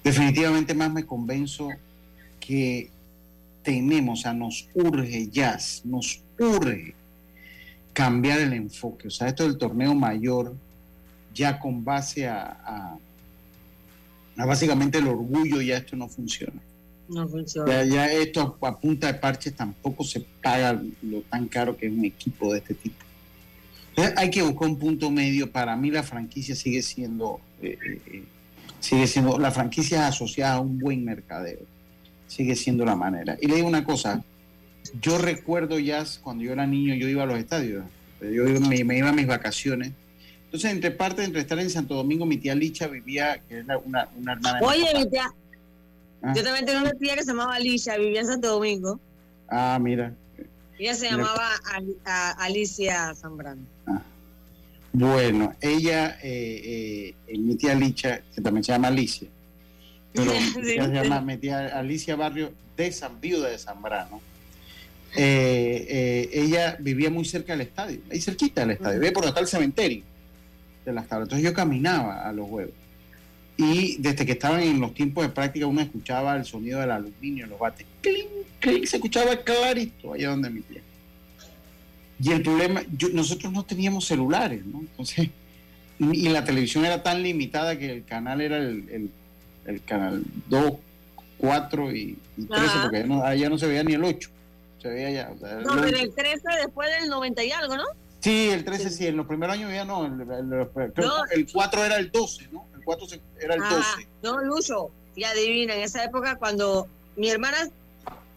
definitivamente 0.05 0.75
más 0.75 0.93
me 0.93 1.05
convenzo 1.05 1.69
que 2.38 2.88
tenemos, 3.64 4.21
o 4.21 4.23
sea, 4.23 4.33
nos 4.33 4.69
urge 4.75 5.29
jazz, 5.29 5.83
nos 5.85 6.23
urge 6.38 6.95
cambiar 7.93 8.38
el 8.38 8.53
enfoque. 8.53 9.09
O 9.09 9.11
sea, 9.11 9.27
esto 9.27 9.43
del 9.43 9.59
torneo 9.59 9.93
mayor, 9.93 10.55
ya 11.35 11.59
con 11.59 11.85
base 11.85 12.29
a, 12.29 12.97
a, 14.37 14.47
básicamente 14.47 14.99
el 14.99 15.09
orgullo, 15.09 15.61
ya 15.61 15.79
esto 15.79 15.97
no 15.97 16.09
funciona. 16.09 16.62
No 17.09 17.27
funciona. 17.29 17.85
Ya, 17.85 18.07
esto 18.12 18.57
a, 18.62 18.79
punta 18.79 19.09
de 19.09 19.14
parches 19.14 19.57
tampoco 19.57 20.05
se 20.05 20.21
paga 20.21 20.81
lo 21.03 21.23
tan 21.23 21.49
caro 21.49 21.77
que 21.77 21.87
es 21.87 21.93
un 21.93 22.05
equipo 22.05 22.53
de 22.53 22.61
este 22.61 22.75
tipo. 22.75 23.10
Entonces 23.90 24.14
hay 24.16 24.31
que 24.31 24.42
buscar 24.42 24.68
un 24.68 24.79
punto 24.79 25.11
medio. 25.11 25.50
Para 25.50 25.76
mí 25.76 25.90
la 25.90 26.03
franquicia 26.03 26.55
sigue 26.55 26.83
siendo, 26.83 27.40
eh, 27.62 27.76
eh, 27.85 28.24
sigue 28.79 29.07
siendo, 29.07 29.38
la 29.38 29.50
franquicia 29.50 30.07
asociada 30.07 30.55
a 30.55 30.61
un 30.61 30.79
buen 30.79 31.05
mercadeo. 31.05 31.61
Sigue 32.26 32.55
siendo 32.57 32.85
la 32.85 32.94
manera. 32.94 33.37
Y 33.40 33.48
le 33.48 33.57
digo 33.57 33.66
una 33.66 33.85
cosa, 33.85 34.22
yo 35.00 35.18
recuerdo 35.18 35.79
ya 35.79 36.05
cuando 36.22 36.44
yo 36.44 36.53
era 36.53 36.66
niño, 36.66 36.94
yo 36.94 37.09
iba 37.09 37.24
a 37.24 37.26
los 37.26 37.38
estadios. 37.38 37.85
Yo 38.20 38.44
me, 38.61 38.96
iba 38.96 39.09
a 39.09 39.12
mis 39.12 39.26
vacaciones. 39.26 39.92
Entonces, 40.44 40.70
entre 40.72 40.90
parte, 40.90 41.24
entre 41.24 41.40
estar 41.40 41.59
en 41.59 41.70
Santo 41.70 41.94
Domingo, 41.94 42.26
mi 42.26 42.37
tía 42.37 42.55
Licha 42.55 42.87
vivía, 42.87 43.40
que 43.48 43.61
es 43.61 43.64
una, 43.85 44.09
una 44.16 44.33
hermana. 44.33 44.59
Oye, 44.62 44.87
mi 44.94 45.09
tía. 45.09 45.33
Ah. 46.22 46.35
Yo 46.37 46.42
también 46.42 46.66
tenía 46.66 46.83
una 46.83 46.92
tía 46.92 47.14
que 47.14 47.22
se 47.22 47.29
llamaba 47.29 47.59
Licha, 47.59 47.96
vivía 47.96 48.20
en 48.20 48.26
Santo 48.26 48.48
Domingo. 48.48 49.00
Ah, 49.48 49.79
mira. 49.81 50.12
Ella 50.81 50.94
se 50.94 51.11
llamaba 51.11 51.46
Alicia 52.38 53.14
Zambrano. 53.14 53.61
Bueno, 54.92 55.55
ella, 55.61 56.18
eh, 56.22 57.14
eh, 57.29 57.38
mi 57.38 57.55
tía 57.57 57.74
Licha, 57.74 58.22
que 58.35 58.40
también 58.40 58.64
se 58.64 58.72
llama 58.72 58.88
Alicia, 58.88 59.29
pero 60.12 60.33
se 60.55 60.76
llama 60.76 61.20
mi 61.20 61.37
tía 61.37 61.79
Alicia 61.79 62.16
Barrio 62.16 62.53
de 62.76 62.90
San 62.92 63.20
Viuda 63.20 63.48
de 63.48 63.59
Zambrano 63.59 64.20
eh, 65.16 65.87
eh, 65.88 66.31
ella 66.33 66.76
vivía 66.79 67.11
muy 67.11 67.24
cerca 67.24 67.53
del 67.53 67.62
estadio, 67.62 68.00
ahí 68.11 68.20
cerquita 68.20 68.61
del 68.61 68.72
estadio, 68.72 69.00
vivía 69.00 69.12
por 69.12 69.24
donde 69.24 69.31
está 69.31 69.40
el 69.40 69.48
cementerio 69.48 70.03
de 70.85 70.92
las 70.92 71.09
tablas. 71.09 71.26
Entonces 71.26 71.44
yo 71.44 71.55
caminaba 71.55 72.29
a 72.29 72.33
los 72.33 72.48
huevos. 72.48 72.74
Y 73.57 73.96
desde 73.98 74.24
que 74.24 74.33
estaban 74.33 74.61
en 74.61 74.81
los 74.81 74.94
tiempos 74.94 75.24
de 75.24 75.31
práctica, 75.31 75.66
uno 75.66 75.83
escuchaba 75.83 76.37
el 76.37 76.44
sonido 76.44 76.81
del 76.81 76.92
aluminio 76.92 77.44
en 77.44 77.50
los 77.50 77.59
bates. 77.59 77.87
¡Clink, 78.00 78.87
Se 78.87 78.96
escuchaba 78.96 79.37
clarito 79.37 80.14
allá 80.14 80.31
donde 80.31 80.48
mi 80.48 80.61
pie. 80.61 80.81
Y 82.23 82.33
el 82.33 82.43
problema, 82.43 82.83
nosotros 83.13 83.53
no 83.53 83.65
teníamos 83.65 84.07
celulares, 84.07 84.65
¿no? 84.67 84.81
Entonces, 84.81 85.31
y, 85.99 86.29
la 86.29 86.45
televisión 86.45 86.85
era 86.85 87.03
tan 87.03 87.23
limitada 87.23 87.79
que 87.79 87.91
el 87.91 88.05
canal 88.05 88.41
era 88.41 88.59
el, 88.59 89.11
canal 89.87 90.23
2, 90.49 90.73
4 91.39 91.93
y, 91.93 92.19
13, 92.37 92.49
porque 92.83 92.99
allá 93.25 93.45
no, 93.49 93.51
no 93.55 93.59
se 93.59 93.67
veía 93.67 93.83
ni 93.85 93.95
el 93.95 94.05
8 94.05 94.31
se 94.81 94.89
veía 94.89 95.11
ya. 95.11 95.29
no, 95.29 95.81
pero 95.81 95.97
el 95.97 96.15
13 96.15 96.43
después 96.59 96.89
del 97.01 97.11
90 97.11 97.45
y 97.45 97.53
algo, 97.53 97.77
¿no? 97.77 97.85
Sí, 98.21 98.51
el 98.51 98.65
13 98.65 98.91
sí, 98.91 99.07
en 99.07 99.17
los 99.17 99.27
primeros 99.27 99.55
años 99.55 99.73
ya 99.73 99.85
no, 99.85 100.05
el, 100.05 101.49
4 101.53 101.85
era 101.85 101.97
el 101.97 102.11
12, 102.11 102.49
¿no? 102.53 102.67
El 102.75 102.85
4 102.85 103.07
era 103.41 103.55
el 103.55 103.61
12. 103.61 104.09
no, 104.23 104.39
Lucho, 104.43 104.91
y 105.15 105.25
adivina, 105.25 105.75
en 105.75 105.83
esa 105.83 106.05
época 106.05 106.37
cuando 106.37 106.87
mi 107.17 107.31
hermana, 107.31 107.69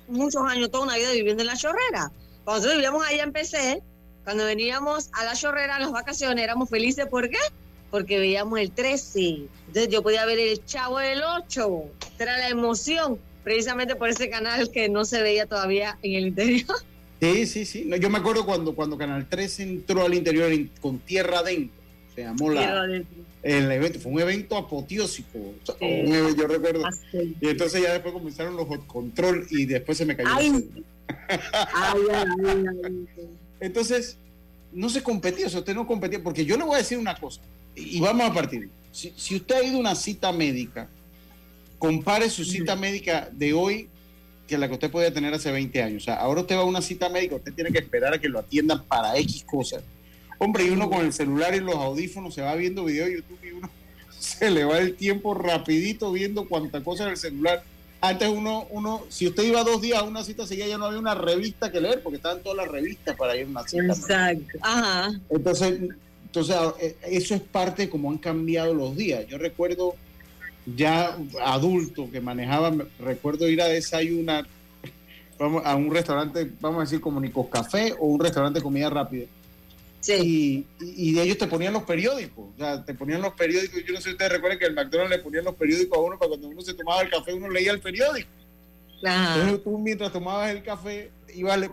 muchos 0.07 0.41
años, 0.43 0.71
toda 0.71 0.85
una 0.85 0.95
vida 0.95 1.11
viviendo 1.11 1.43
en 1.43 1.47
la 1.47 1.57
chorrera, 1.57 2.11
cuando 2.43 2.59
nosotros 2.59 2.75
vivíamos 2.75 3.07
allá 3.07 3.23
en 3.23 3.31
PC, 3.31 3.81
cuando 4.23 4.45
veníamos 4.45 5.09
a 5.13 5.25
la 5.25 5.33
chorrera 5.33 5.75
en 5.75 5.83
las 5.83 5.91
vacaciones, 5.91 6.43
éramos 6.43 6.69
felices, 6.69 7.05
¿por 7.07 7.29
qué? 7.29 7.37
Porque 7.91 8.19
veíamos 8.19 8.59
el 8.59 8.71
13, 8.71 9.47
entonces 9.67 9.89
yo 9.89 10.01
podía 10.01 10.25
ver 10.25 10.39
el 10.39 10.65
chavo 10.65 10.99
del 10.99 11.21
8, 11.23 11.83
era 12.19 12.37
la 12.37 12.49
emoción 12.49 13.19
precisamente 13.43 13.95
por 13.95 14.09
ese 14.09 14.29
canal 14.29 14.71
que 14.71 14.89
no 14.89 15.05
se 15.05 15.21
veía 15.21 15.45
todavía 15.45 15.97
en 16.01 16.15
el 16.15 16.27
interior. 16.27 16.65
Sí, 17.19 17.45
sí, 17.45 17.65
sí. 17.65 17.89
yo 18.01 18.09
me 18.09 18.17
acuerdo 18.17 18.45
cuando, 18.45 18.75
cuando 18.75 18.97
Canal 18.97 19.29
3 19.29 19.59
entró 19.61 20.03
al 20.03 20.13
interior 20.13 20.51
con 20.81 20.99
Tierra 20.99 21.39
Adentro. 21.39 21.81
Se 22.13 22.21
llamó 22.21 22.49
la, 22.49 22.83
el 22.83 23.71
evento. 23.71 23.99
Fue 24.01 24.11
un 24.11 24.19
evento 24.19 24.57
apoteósico. 24.57 25.39
yo 25.79 26.47
recuerdo. 26.47 26.83
Y 27.13 27.47
entonces 27.47 27.81
ya 27.81 27.93
después 27.93 28.13
comenzaron 28.13 28.57
los 28.57 28.67
control 28.87 29.47
y 29.51 29.65
después 29.65 29.97
se 29.97 30.05
me 30.05 30.17
cayó. 30.17 30.29
Entonces, 33.59 34.17
no 34.71 34.89
se 34.89 35.01
competía. 35.03 35.47
O 35.47 35.49
sea, 35.49 35.59
usted 35.59 35.75
no 35.75 35.87
competía. 35.87 36.21
Porque 36.21 36.45
yo 36.45 36.57
le 36.57 36.63
voy 36.63 36.75
a 36.75 36.79
decir 36.79 36.97
una 36.97 37.15
cosa. 37.15 37.41
Y 37.75 37.99
vamos 37.99 38.29
a 38.29 38.33
partir. 38.33 38.69
Si, 38.91 39.13
si 39.15 39.35
usted 39.35 39.55
ha 39.55 39.63
ido 39.63 39.77
a 39.77 39.79
una 39.79 39.95
cita 39.95 40.31
médica 40.31 40.87
compare 41.83 42.29
su 42.29 42.45
cita 42.45 42.77
médica 42.77 43.27
de 43.33 43.51
hoy 43.51 43.89
que 44.47 44.57
la 44.57 44.69
que 44.69 44.75
usted 44.75 44.89
podía 44.89 45.13
tener 45.13 45.33
hace 45.33 45.51
20 45.51 45.83
años. 45.83 46.03
O 46.03 46.05
sea, 46.05 46.15
ahora 46.15 46.39
usted 46.39 46.55
va 46.55 46.61
a 46.61 46.63
una 46.63 46.81
cita 46.81 47.09
médica, 47.09 47.35
usted 47.35 47.51
tiene 47.51 47.73
que 47.73 47.79
esperar 47.79 48.13
a 48.13 48.19
que 48.19 48.29
lo 48.29 48.39
atiendan 48.39 48.85
para 48.85 49.17
X 49.17 49.43
cosas. 49.43 49.83
Hombre, 50.37 50.63
y 50.63 50.69
uno 50.69 50.89
con 50.89 51.05
el 51.05 51.11
celular 51.11 51.53
y 51.53 51.59
los 51.59 51.75
audífonos 51.75 52.33
se 52.33 52.41
va 52.41 52.55
viendo 52.55 52.85
video 52.85 53.05
de 53.05 53.15
YouTube 53.15 53.39
y 53.43 53.51
uno 53.51 53.69
se 54.17 54.49
le 54.49 54.63
va 54.63 54.77
el 54.77 54.95
tiempo 54.95 55.33
rapidito 55.33 56.09
viendo 56.13 56.47
cuánta 56.47 56.81
cosa 56.81 57.03
en 57.03 57.09
el 57.09 57.17
celular. 57.17 57.61
Antes 58.05 58.27
uno, 58.27 58.67
uno, 58.69 59.05
si 59.07 59.27
usted 59.27 59.43
iba 59.43 59.63
dos 59.63 59.81
días 59.81 59.99
a 59.99 60.03
una 60.03 60.25
cita 60.25 60.45
seguida, 60.45 60.67
ya 60.67 60.77
no 60.77 60.87
había 60.87 60.99
una 60.99 61.15
revista 61.15 61.71
que 61.71 61.79
leer, 61.79 62.03
porque 62.03 62.17
estaban 62.17 62.43
todas 62.43 62.57
las 62.57 62.67
revistas 62.67 63.15
para 63.15 63.33
ir 63.37 63.45
a 63.45 63.49
una 63.49 63.63
cita. 63.65 63.85
Exacto. 63.85 64.57
Ajá. 64.59 65.13
Entonces, 65.29 65.79
entonces, 66.25 66.55
eh, 66.81 66.97
eso 67.03 67.33
es 67.33 67.39
parte 67.39 67.83
de 67.83 67.89
cómo 67.89 68.11
han 68.11 68.17
cambiado 68.17 68.73
los 68.73 68.97
días. 68.97 69.25
Yo 69.27 69.37
recuerdo 69.37 69.95
ya 70.65 71.17
adulto 71.45 72.11
que 72.11 72.19
manejaba, 72.19 72.73
recuerdo 72.99 73.47
ir 73.47 73.61
a 73.61 73.69
desayunar 73.69 74.47
vamos, 75.39 75.63
a 75.65 75.73
un 75.77 75.89
restaurante, 75.89 76.51
vamos 76.59 76.79
a 76.79 76.83
decir 76.83 76.99
como 76.99 77.21
Nicos 77.21 77.47
Café 77.47 77.95
o 77.97 78.07
un 78.07 78.19
restaurante 78.19 78.59
de 78.59 78.63
comida 78.63 78.89
rápida. 78.89 79.27
Y, 80.07 80.65
y, 80.81 81.17
ellos 81.19 81.37
te 81.37 81.47
ponían 81.47 81.71
los 81.71 81.83
periódicos, 81.83 82.49
o 82.53 82.57
sea, 82.57 82.83
te 82.83 82.93
ponían 82.93 83.21
los 83.21 83.33
periódicos. 83.33 83.83
Yo 83.85 83.93
no 83.93 83.99
sé 83.99 84.05
si 84.05 84.11
ustedes 84.11 84.31
recuerdan 84.33 84.59
que 84.59 84.65
el 84.65 84.73
McDonald's 84.73 85.15
le 85.15 85.23
ponían 85.23 85.45
los 85.45 85.55
periódicos 85.55 85.97
a 85.97 86.01
uno 86.01 86.19
para 86.19 86.29
cuando 86.29 86.47
uno 86.49 86.61
se 86.61 86.73
tomaba 86.73 87.01
el 87.01 87.09
café, 87.09 87.33
uno 87.33 87.49
leía 87.49 87.71
el 87.71 87.79
periódico. 87.79 88.29
Entonces 89.01 89.63
tú 89.63 89.77
mientras 89.79 90.11
tomabas 90.11 90.51
el 90.51 90.63
café, 90.63 91.11
ibas. 91.33 91.69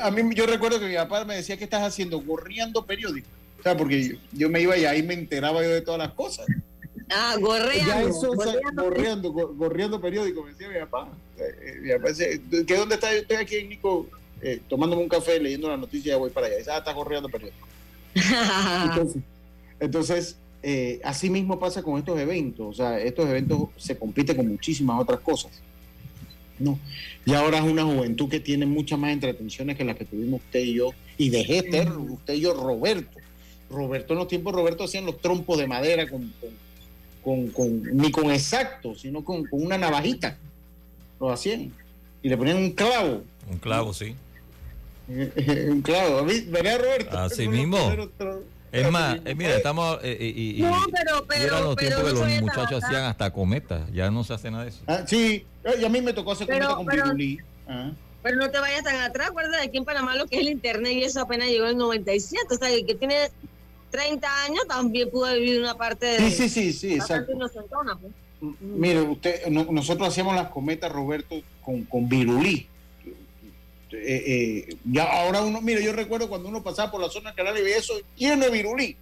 A 0.00 0.10
mí, 0.10 0.22
yo 0.34 0.46
recuerdo 0.46 0.78
que 0.78 0.86
mi 0.86 0.94
papá 0.94 1.24
me 1.24 1.36
decía, 1.36 1.56
¿qué 1.56 1.64
estás 1.64 1.82
haciendo? 1.82 2.20
Gorriando 2.20 2.84
periódicos. 2.84 3.30
O 3.58 3.62
sea, 3.62 3.76
porque 3.76 4.18
yo, 4.32 4.48
me 4.48 4.60
iba 4.60 4.76
y 4.76 4.84
ahí 4.84 5.02
me 5.02 5.14
enteraba 5.14 5.62
yo 5.62 5.70
de 5.70 5.80
todas 5.80 5.98
las 5.98 6.12
cosas. 6.12 6.46
Ah, 7.10 7.36
gorreando. 7.40 8.34
gorreando, 8.74 9.32
gorreando, 9.32 10.00
periódicos, 10.00 10.44
me 10.44 10.52
decía 10.52 10.68
mi 10.68 10.78
papá. 10.80 11.08
Eh, 11.38 11.42
eh, 11.62 11.78
mi 11.80 11.92
papá 11.92 12.08
decía, 12.08 12.26
¿qué 12.66 12.76
dónde 12.76 12.94
está? 12.94 13.12
Estoy 13.12 13.36
aquí 13.36 13.56
en 13.56 13.68
Nico 13.68 14.08
eh, 14.44 14.60
tomándome 14.68 15.02
un 15.02 15.08
café, 15.08 15.40
leyendo 15.40 15.70
la 15.70 15.78
noticia, 15.78 16.18
voy 16.18 16.28
para 16.28 16.48
allá. 16.48 16.58
Dice, 16.58 16.70
ah, 16.70 16.76
está 16.76 16.92
corriendo 16.92 17.30
periódico. 17.30 17.66
entonces, 19.80 20.36
eh, 20.62 21.00
así 21.02 21.30
mismo 21.30 21.58
pasa 21.58 21.82
con 21.82 21.98
estos 21.98 22.20
eventos. 22.20 22.66
O 22.66 22.74
sea, 22.74 23.00
estos 23.00 23.26
eventos 23.26 23.68
se 23.78 23.96
compiten 23.96 24.36
con 24.36 24.46
muchísimas 24.46 25.00
otras 25.00 25.20
cosas. 25.20 25.50
No. 26.58 26.78
Y 27.24 27.32
ahora 27.32 27.56
es 27.56 27.64
una 27.64 27.84
juventud 27.84 28.28
que 28.28 28.38
tiene 28.38 28.66
muchas 28.66 28.98
más 28.98 29.12
entretenciones 29.12 29.78
que 29.78 29.84
las 29.84 29.96
que 29.96 30.04
tuvimos 30.04 30.42
usted 30.42 30.60
y 30.60 30.74
yo. 30.74 30.90
Y 31.16 31.30
de 31.30 31.40
Heter, 31.40 31.90
usted 31.92 32.34
y 32.34 32.40
yo, 32.40 32.52
Roberto. 32.52 33.18
Roberto 33.70 34.12
en 34.12 34.18
los 34.18 34.28
tiempos, 34.28 34.52
Roberto 34.52 34.84
hacían 34.84 35.06
los 35.06 35.22
trompos 35.22 35.56
de 35.56 35.66
madera 35.66 36.06
con, 36.06 36.30
con, 37.22 37.48
con, 37.48 37.82
ni 37.96 38.10
con 38.10 38.30
exacto, 38.30 38.94
sino 38.94 39.24
con, 39.24 39.46
con, 39.46 39.64
una 39.64 39.78
navajita. 39.78 40.36
Lo 41.18 41.32
hacían. 41.32 41.72
Y 42.22 42.28
le 42.28 42.36
ponían 42.36 42.58
un 42.58 42.72
clavo. 42.72 43.22
Un 43.50 43.58
clavo, 43.58 43.94
sí. 43.94 44.14
claro, 45.82 46.26
¿verdad, 46.48 46.78
Roberto? 46.78 47.18
Así 47.18 47.48
mismo. 47.48 47.78
Es 48.72 48.90
más, 48.90 49.20
eh, 49.24 49.34
mira, 49.36 49.56
estamos. 49.56 49.98
Eh, 50.02 50.32
y, 50.34 50.62
no, 50.62 50.76
pero. 50.92 51.24
pero 51.28 51.44
eran 51.44 51.64
los 51.64 51.76
tiempos 51.76 52.02
que 52.02 52.12
los 52.12 52.42
muchachos 52.42 52.82
hacían 52.82 53.04
hasta 53.04 53.32
cometas. 53.32 53.82
Ya 53.92 54.10
no 54.10 54.24
se 54.24 54.34
hace 54.34 54.50
nada 54.50 54.64
de 54.64 54.70
eso. 54.70 54.80
Ah, 54.86 55.04
sí, 55.06 55.46
y 55.78 55.84
a 55.84 55.88
mí 55.88 56.00
me 56.00 56.12
tocó 56.12 56.32
hacer 56.32 56.46
cometa 56.46 56.74
con 56.74 56.86
Pirulí. 56.86 57.38
Ah. 57.68 57.92
Pero 58.22 58.36
no 58.36 58.50
te 58.50 58.58
vayas 58.58 58.82
tan 58.82 58.96
atrás. 58.96 59.28
Acuérdate 59.28 59.64
aquí 59.64 59.76
en 59.76 59.84
Panamá 59.84 60.16
lo 60.16 60.26
que 60.26 60.36
es 60.36 60.40
el 60.40 60.48
internet 60.48 60.92
y 60.92 61.04
eso 61.04 61.20
apenas 61.20 61.48
llegó 61.48 61.66
en 61.66 61.72
el 61.72 61.78
97. 61.78 62.46
O 62.52 62.56
sea, 62.58 62.68
que 62.84 62.94
tiene 62.94 63.30
30 63.90 64.44
años 64.44 64.66
también 64.66 65.10
pudo 65.10 65.32
vivir 65.34 65.60
una 65.60 65.76
parte 65.76 66.06
de. 66.06 66.18
Sí, 66.18 66.30
sí, 66.30 66.48
sí, 66.48 66.72
sí, 66.72 66.94
exacto. 66.94 67.32
Pues. 67.38 68.52
Mire, 68.60 69.02
usted, 69.02 69.46
nosotros 69.46 70.08
hacíamos 70.08 70.34
las 70.34 70.48
cometas, 70.48 70.90
Roberto, 70.90 71.36
con, 71.62 71.84
con 71.84 72.08
Virulí 72.08 72.68
eh, 74.02 74.24
eh, 74.26 74.76
ya 74.84 75.04
ahora 75.04 75.42
uno, 75.42 75.60
mire, 75.60 75.82
yo 75.82 75.92
recuerdo 75.92 76.28
cuando 76.28 76.48
uno 76.48 76.62
pasaba 76.62 76.90
por 76.90 77.00
la 77.00 77.08
zona 77.08 77.30
del 77.30 77.36
canal 77.36 77.58
y 77.58 77.62
veía 77.62 77.78
eso 77.78 77.94
lleno 78.16 78.44
de 78.44 78.50
virulí. 78.50 78.96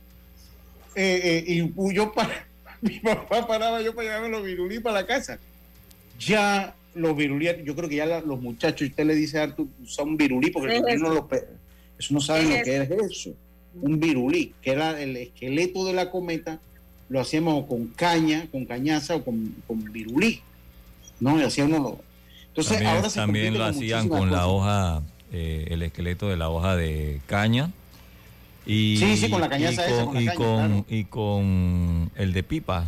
Eh, 0.94 1.44
y 1.46 1.94
yo 1.94 2.12
para, 2.12 2.46
mi 2.80 3.00
papá 3.00 3.46
paraba 3.46 3.80
yo 3.80 3.94
para 3.94 4.08
llevarme 4.08 4.28
los 4.28 4.44
virulí 4.44 4.80
para 4.80 5.00
la 5.00 5.06
casa. 5.06 5.38
Ya 6.18 6.74
los 6.94 7.16
virulí, 7.16 7.48
yo 7.64 7.74
creo 7.74 7.88
que 7.88 7.96
ya 7.96 8.20
los 8.20 8.40
muchachos, 8.40 8.88
usted 8.88 9.04
le 9.04 9.14
dice 9.14 9.38
a 9.38 9.44
Artur, 9.44 9.66
son 9.86 10.16
virulí, 10.16 10.50
porque 10.50 10.80
no, 10.98 11.08
lo, 11.08 11.28
eso 11.98 12.14
no 12.14 12.20
saben 12.20 12.50
lo 12.50 12.62
que 12.62 12.76
es 12.76 12.90
eso. 12.90 13.34
Un 13.80 13.98
virulí, 13.98 14.54
que 14.60 14.72
era 14.72 15.00
el 15.00 15.16
esqueleto 15.16 15.86
de 15.86 15.94
la 15.94 16.10
cometa, 16.10 16.60
lo 17.08 17.20
hacíamos 17.20 17.66
con 17.66 17.86
caña, 17.88 18.46
con 18.50 18.66
cañaza 18.66 19.16
o 19.16 19.24
con, 19.24 19.54
con 19.66 19.90
virulí. 19.90 20.42
¿no? 21.20 21.40
Y 21.40 21.44
hacía 21.44 21.64
uno 21.64 22.00
entonces, 22.54 23.14
también, 23.14 23.56
lo 23.56 23.64
hacían 23.64 24.08
con 24.08 24.30
la 24.30 24.46
hoja, 24.46 25.02
eh, 25.32 25.68
el 25.70 25.82
esqueleto 25.82 26.28
de 26.28 26.36
la 26.36 26.50
hoja 26.50 26.76
de 26.76 27.20
caña. 27.26 27.70
Y, 28.66 28.98
sí, 28.98 29.16
sí, 29.16 29.30
con 29.30 29.40
la 29.40 29.48
cañaza 29.48 29.84
y, 30.88 31.04
con, 31.04 32.10
el 32.14 32.32
de 32.32 32.42
pipa. 32.42 32.86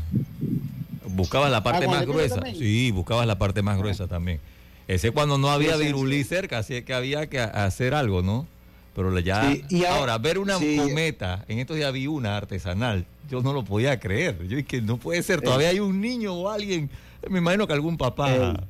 Buscabas 1.09 1.51
la 1.51 1.63
parte 1.63 1.87
ah, 1.87 1.91
más 1.91 2.07
gruesa. 2.07 2.43
Sí, 2.53 2.91
buscabas 2.91 3.27
la 3.27 3.39
parte 3.39 3.63
más 3.63 3.79
gruesa 3.79 4.07
también. 4.07 4.39
Ese 4.87 5.13
cuando 5.13 5.39
no 5.39 5.49
había 5.51 5.77
virulí 5.77 6.25
cerca, 6.25 6.59
así 6.59 6.83
que 6.83 6.93
había 6.93 7.29
que 7.29 7.41
hacer 7.41 7.95
algo, 7.95 8.21
¿no? 8.21 8.47
Pero 8.95 9.19
ya. 9.19 9.51
ahora, 9.89 10.19
ver 10.19 10.39
una 10.39 10.55
cometa, 10.55 11.45
en 11.49 11.59
estos 11.59 11.77
días 11.77 11.93
vi 11.93 12.07
una 12.07 12.37
artesanal, 12.37 13.07
yo 13.31 13.41
no 13.41 13.55
lo 13.55 13.65
podía 13.65 13.99
creer. 13.99 14.47
Yo 14.47 14.59
dije, 14.59 14.83
no 14.83 14.99
puede 14.99 15.23
ser, 15.23 15.41
todavía 15.41 15.71
hay 15.71 15.81
un 15.81 16.01
niño 16.01 16.35
o 16.35 16.51
alguien, 16.51 16.91
me 17.29 17.39
imagino 17.39 17.67
que 17.67 17.73
algún 17.73 17.97
papá 17.97 18.67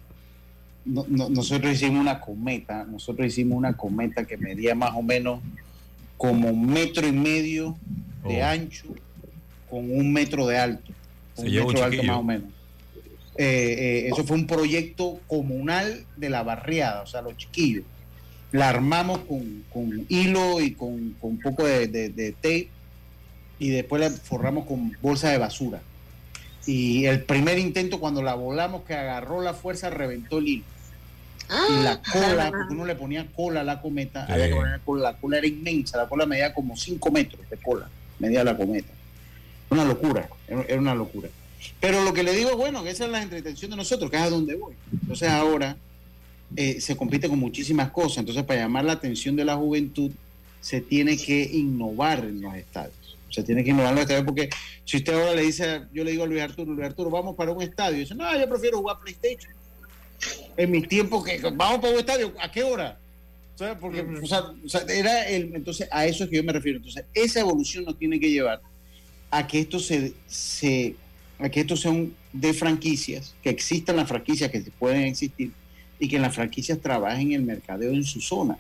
nosotros 0.85 1.73
hicimos 1.73 2.01
una 2.01 2.21
cometa, 2.21 2.85
nosotros 2.85 3.27
hicimos 3.29 3.57
una 3.57 3.75
cometa 3.75 4.27
que 4.27 4.37
medía 4.37 4.75
más 4.75 4.93
o 4.95 5.03
menos 5.03 5.41
como 6.17 6.51
un 6.51 6.67
metro 6.67 7.07
y 7.07 7.13
medio 7.13 7.77
de 8.27 8.43
oh. 8.43 8.47
ancho 8.47 8.87
con 9.71 9.91
un 9.91 10.13
metro 10.13 10.47
de 10.47 10.59
alto. 10.59 10.93
un 11.37 11.45
metro 11.45 11.73
de 11.73 11.83
alto 11.83 12.03
más 12.05 12.17
o 12.17 12.23
menos. 12.23 12.51
Eh, 13.37 14.05
eh, 14.07 14.09
eso 14.13 14.25
fue 14.25 14.37
un 14.37 14.47
proyecto 14.47 15.21
comunal 15.27 16.07
de 16.17 16.31
la 16.31 16.43
barriada, 16.43 17.03
o 17.03 17.07
sea, 17.07 17.23
los 17.23 17.37
chiquillos. 17.37 17.85
La 18.53 18.69
armamos 18.69 19.21
con, 19.73 20.07
hilo 20.09 20.61
y 20.61 20.73
con, 20.73 21.17
un 21.21 21.41
poco 21.41 21.65
de, 21.65 21.89
de, 21.89 22.33
tape 22.33 22.69
y 23.59 23.71
después 23.71 24.01
la 24.01 24.11
forramos 24.11 24.67
con 24.67 24.97
bolsa 25.03 25.31
de 25.31 25.39
basura. 25.39 25.83
Y 26.65 27.07
el 27.07 27.25
primer 27.25 27.59
intento, 27.59 27.99
cuando 27.99 28.23
la 28.23 28.35
volamos, 28.35 28.85
que 28.85 28.95
agarró 28.95 29.43
la 29.43 29.55
fuerza, 29.55 29.91
reventó 29.91 30.39
el 30.39 30.49
hilo 30.49 30.74
y 31.49 31.83
la 31.83 31.93
ah. 31.93 32.03
cola, 32.13 32.51
porque 32.51 32.75
uno 32.75 32.87
le 32.87 32.95
ponía 32.95 33.27
cola 33.35 33.61
a 33.61 33.65
la 33.65 33.81
cometa, 33.81 34.27
la 34.29 34.81
cola 35.17 35.39
era 35.39 35.47
inmensa, 35.47 35.99
la 35.99 36.09
cola 36.09 36.27
medía 36.27 36.53
como 36.55 36.77
5 36.77 37.11
metros 37.11 37.49
de 37.49 37.57
cola, 37.59 37.89
medía 38.19 38.45
la 38.45 38.57
cometa. 38.57 38.93
Una 39.71 39.85
locura, 39.85 40.29
era 40.47 40.81
una 40.81 40.95
locura. 40.95 41.29
Pero 41.81 42.05
lo 42.05 42.13
que 42.13 42.23
le 42.23 42.33
digo, 42.33 42.57
bueno, 42.57 42.85
que 42.85 42.91
esa 42.91 43.05
es 43.07 43.11
la 43.11 43.23
entretención 43.23 43.71
de 43.71 43.77
nosotros, 43.77 44.11
que 44.11 44.17
es 44.17 44.23
a 44.23 44.31
donde 44.31 44.55
voy. 44.55 44.75
Entonces 44.93 45.29
ahora 45.29 45.77
eh, 46.57 46.81
se 46.81 46.97
compite 46.97 47.29
con 47.29 47.39
muchísimas 47.39 47.91
cosas, 47.91 48.19
entonces 48.19 48.45
para 48.45 48.61
llamar 48.61 48.85
la 48.85 48.93
atención 48.93 49.37
de 49.37 49.45
la 49.45 49.57
juventud 49.57 50.11
se 50.61 50.81
tiene 50.81 51.17
que 51.17 51.43
innovar 51.43 52.21
en 52.21 52.41
los 52.41 52.55
estadios. 52.55 53.17
Se 53.29 53.43
tiene 53.43 53.65
que 53.65 53.71
innovar 53.71 53.91
en 53.91 53.95
los 53.97 54.03
estadios 54.03 54.25
porque 54.25 54.49
si 54.85 54.99
usted 54.99 55.13
ahora 55.13 55.35
le 55.35 55.43
dice, 55.43 55.83
yo 55.93 56.05
le 56.05 56.13
digo 56.13 56.25
a 56.25 56.27
Luis 56.27 56.43
Arturo, 56.43 56.73
Luis 56.73 56.87
Arturo, 56.87 57.11
vamos 57.11 57.35
para 57.35 57.51
un 57.53 57.63
estadio, 57.63 57.97
y 57.97 58.01
dice, 58.01 58.15
no, 58.15 58.39
yo 58.39 58.49
prefiero 58.49 58.79
jugar 58.79 58.99
PlayStation 59.01 59.53
en 60.57 60.71
mis 60.71 60.89
tiempos 60.89 61.25
que 61.25 61.39
vamos 61.39 61.81
para 61.81 61.93
un 61.93 61.99
estadio, 61.99 62.33
¿a 62.41 62.51
qué 62.51 62.63
hora? 62.63 62.99
Porque, 63.81 64.01
o 64.01 64.27
sea, 64.27 64.83
era 64.89 65.29
el, 65.29 65.55
entonces 65.55 65.89
a 65.93 66.07
eso 66.07 66.25
es 66.25 66.31
que 66.31 66.37
yo 66.37 66.45
me 66.45 66.53
refiero. 66.53 66.79
Entonces, 66.79 67.05
esa 67.15 67.41
evolución 67.41 67.85
nos 67.85 67.99
tiene 67.99 68.19
que 68.19 68.31
llevar 68.31 68.61
a 69.31 69.47
que 69.47 69.61
esto 69.61 69.79
se, 69.79 70.13
se 70.27 70.97
a 71.39 71.49
que 71.49 71.61
esto 71.61 71.77
sea 71.77 71.93
de 72.33 72.53
franquicias, 72.53 73.35
que 73.43 73.51
existan 73.51 73.97
las 73.97 74.09
franquicias 74.09 74.51
que 74.51 74.61
pueden 74.79 75.03
existir 75.03 75.53
y 76.01 76.09
que 76.09 76.19
las 76.19 76.35
franquicias 76.35 76.81
trabajen 76.81 77.33
el 77.33 77.43
mercadeo 77.43 77.93
en 77.93 78.05
su 78.05 78.21
zona. 78.21 78.59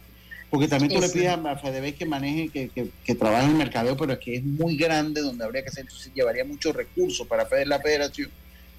Porque 0.48 0.68
también 0.68 0.92
tú 0.92 1.00
le 1.00 1.08
pides 1.08 1.28
a 1.28 1.56
FEDEBES 1.56 1.94
que 1.96 2.06
maneje, 2.06 2.48
que, 2.48 2.68
que, 2.68 2.88
que, 3.04 3.14
trabaje 3.16 3.46
el 3.46 3.54
mercadeo, 3.54 3.96
pero 3.96 4.12
es 4.12 4.20
que 4.20 4.36
es 4.36 4.44
muy 4.44 4.76
grande 4.76 5.20
donde 5.20 5.44
habría 5.44 5.62
que 5.62 5.70
hacer, 5.70 5.82
entonces 5.82 6.12
llevaría 6.14 6.44
muchos 6.44 6.76
recursos 6.76 7.26
para 7.26 7.48
la 7.66 7.80
federación 7.80 8.30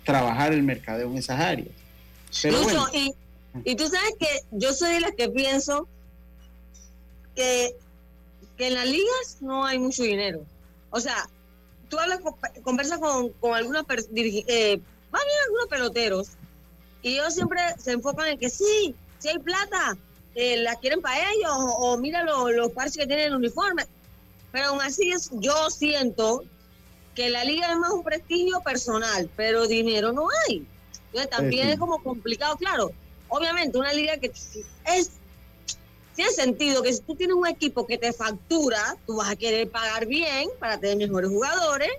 trabajar 0.06 0.54
el 0.54 0.64
mercadeo 0.64 1.12
en 1.12 1.18
esas 1.18 1.38
áreas 1.38 1.85
y, 3.64 3.76
tú 3.76 3.88
sabes 3.88 4.16
que 4.20 4.28
yo 4.52 4.74
soy 4.74 4.94
de 4.94 5.00
las 5.00 5.12
que 5.16 5.30
pienso 5.30 5.88
que, 7.36 7.76
que 8.58 8.68
en 8.68 8.74
las 8.74 8.86
ligas 8.86 9.38
no 9.42 9.66
hay 9.66 9.80
mucho 9.80 10.04
dinero. 10.04 10.46
O 10.90 11.00
sea, 11.00 11.30
tú 11.90 12.00
hablas, 12.00 12.20
conversas 12.64 13.00
con, 13.00 13.30
con 13.34 13.54
algunos, 13.54 13.86
eh, 14.16 14.80
algunos 15.12 15.68
peloteros 15.70 16.30
y 17.02 17.14
ellos 17.14 17.34
siempre 17.34 17.62
se 17.78 17.92
enfocan 17.92 18.30
en 18.30 18.40
que 18.40 18.50
sí, 18.50 18.96
si 19.20 19.30
hay 19.30 19.40
plata, 19.40 19.98
eh, 20.34 20.58
la 20.58 20.76
quieren 20.76 21.02
para 21.02 21.18
ellos 21.32 21.52
o, 21.56 21.98
mira 21.98 22.24
los 22.24 22.72
parches 22.72 22.98
que 22.98 23.08
tienen 23.08 23.28
el 23.28 23.36
uniforme. 23.36 23.86
Pero 24.52 24.68
aún 24.68 24.82
así 24.82 25.12
es, 25.12 25.30
yo 25.34 25.70
siento 25.70 26.44
que 27.14 27.30
la 27.30 27.44
liga 27.44 27.72
es 27.72 27.78
más 27.78 27.92
un 27.92 28.04
prestigio 28.04 28.60
personal, 28.62 29.30
pero 29.36 29.68
dinero 29.68 30.12
no 30.12 30.28
hay. 30.48 30.66
Entonces 31.16 31.30
también 31.30 31.70
es 31.70 31.80
como 31.80 32.04
complicado, 32.04 32.58
claro. 32.58 32.92
Obviamente, 33.30 33.78
una 33.78 33.94
liga 33.94 34.18
que 34.18 34.28
es 34.28 35.12
tiene 36.14 36.32
sentido 36.32 36.82
que 36.82 36.94
si 36.94 37.02
tú 37.02 37.16
tienes 37.16 37.36
un 37.36 37.48
equipo 37.48 37.86
que 37.86 37.98
te 37.98 38.14
factura, 38.14 38.98
tú 39.06 39.18
vas 39.18 39.30
a 39.30 39.36
querer 39.36 39.70
pagar 39.70 40.06
bien 40.06 40.50
para 40.60 40.78
tener 40.78 40.98
mejores 40.98 41.30
jugadores 41.30 41.92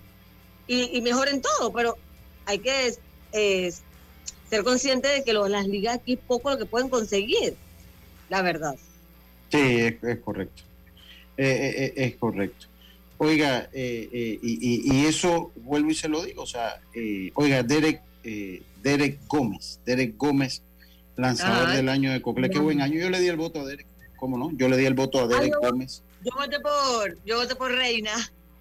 y, 0.67 0.97
y 0.97 1.03
mejor 1.03 1.29
en 1.29 1.43
todo, 1.43 1.73
pero 1.73 1.97
hay 2.47 2.59
que 2.59 2.95
ser 4.49 4.65
consciente 4.65 5.09
de 5.09 5.25
que 5.25 5.35
las 5.35 5.67
ligas 5.67 5.97
aquí 5.97 6.15
es 6.15 6.19
poco 6.19 6.51
lo 6.51 6.59
que 6.59 6.65
pueden 6.65 6.89
conseguir, 6.89 7.57
la 8.31 8.41
verdad. 8.41 8.77
Sí, 9.51 9.59
es, 9.59 10.19
correcto. 10.21 10.63
Eh, 11.37 11.45
eh, 11.47 11.85
eh, 11.85 11.93
es 11.97 12.17
correcto. 12.17 12.67
Oiga, 13.19 13.69
y, 13.75 14.39
y, 14.43 15.07
eso 15.07 15.53
vuelvo 15.57 15.91
y 15.91 15.95
se 15.95 16.09
lo 16.09 16.23
digo, 16.23 16.43
o 16.43 16.47
sea, 16.47 16.81
oiga, 17.35 17.63
Derek 17.63 18.03
eh, 18.29 18.61
Derek 18.87 19.19
Gómez. 19.27 19.81
Derek 19.85 20.17
Gómez, 20.17 20.63
lanzador 21.17 21.75
del 21.75 21.89
año 21.89 22.13
de 22.13 22.23
Cocle. 22.23 22.49
Qué 22.49 22.61
buen 22.61 22.81
año. 22.81 22.95
Yo 22.95 23.11
le 23.11 23.19
di 23.19 23.27
el 23.27 23.37
voto 23.37 23.61
a 23.61 23.65
Derek. 23.65 23.87
¿Cómo 24.15 24.39
no? 24.39 24.53
Yo 24.53 24.69
le 24.69 24.77
di 24.77 24.85
el 24.85 24.95
voto 24.95 25.19
a 25.19 25.27
Derek 25.27 25.55
Gómez. 25.61 26.05
yo 26.23 26.31
voté 26.37 26.61
por, 26.61 27.19
yo 27.25 27.37
voté 27.39 27.57
por 27.57 27.73
Reina, 27.73 28.13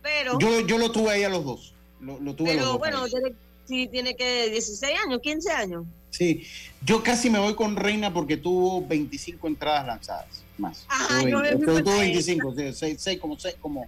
pero. 0.01 0.39
Yo, 0.39 0.61
yo 0.61 0.79
lo 0.79 0.91
tuve 0.91 1.11
ahí 1.11 1.23
a 1.23 1.29
los 1.29 1.45
dos. 1.45 1.75
Lo, 1.99 2.19
lo 2.19 2.33
tuve 2.33 2.51
a 2.51 2.53
los 2.55 2.63
pero 2.63 2.71
dos 2.71 2.79
bueno, 2.79 3.05
tiene, 3.07 3.33
sí, 3.65 3.87
tiene 3.87 4.15
que 4.15 4.49
16 4.49 4.97
años, 5.05 5.21
15 5.21 5.51
años. 5.51 5.85
Sí, 6.09 6.43
yo 6.83 7.03
casi 7.03 7.29
me 7.29 7.37
voy 7.37 7.53
con 7.53 7.75
Reina 7.75 8.11
porque 8.11 8.37
tuvo 8.37 8.83
25 8.83 9.47
entradas 9.47 9.85
lanzadas 9.85 10.43
más. 10.57 10.87
Ajá, 10.89 11.19
tuvo, 11.19 11.29
yo 11.29 11.37
me 11.37 11.49
20, 11.49 11.65
fui 11.65 11.73
por 11.75 11.83
tuvo 11.83 11.93
ahí. 11.93 12.11
25, 12.13 12.55
sí, 12.55 12.73
seis, 12.73 12.97
seis, 12.99 13.19
como 13.19 13.37
seis, 13.37 13.55
como, 13.61 13.85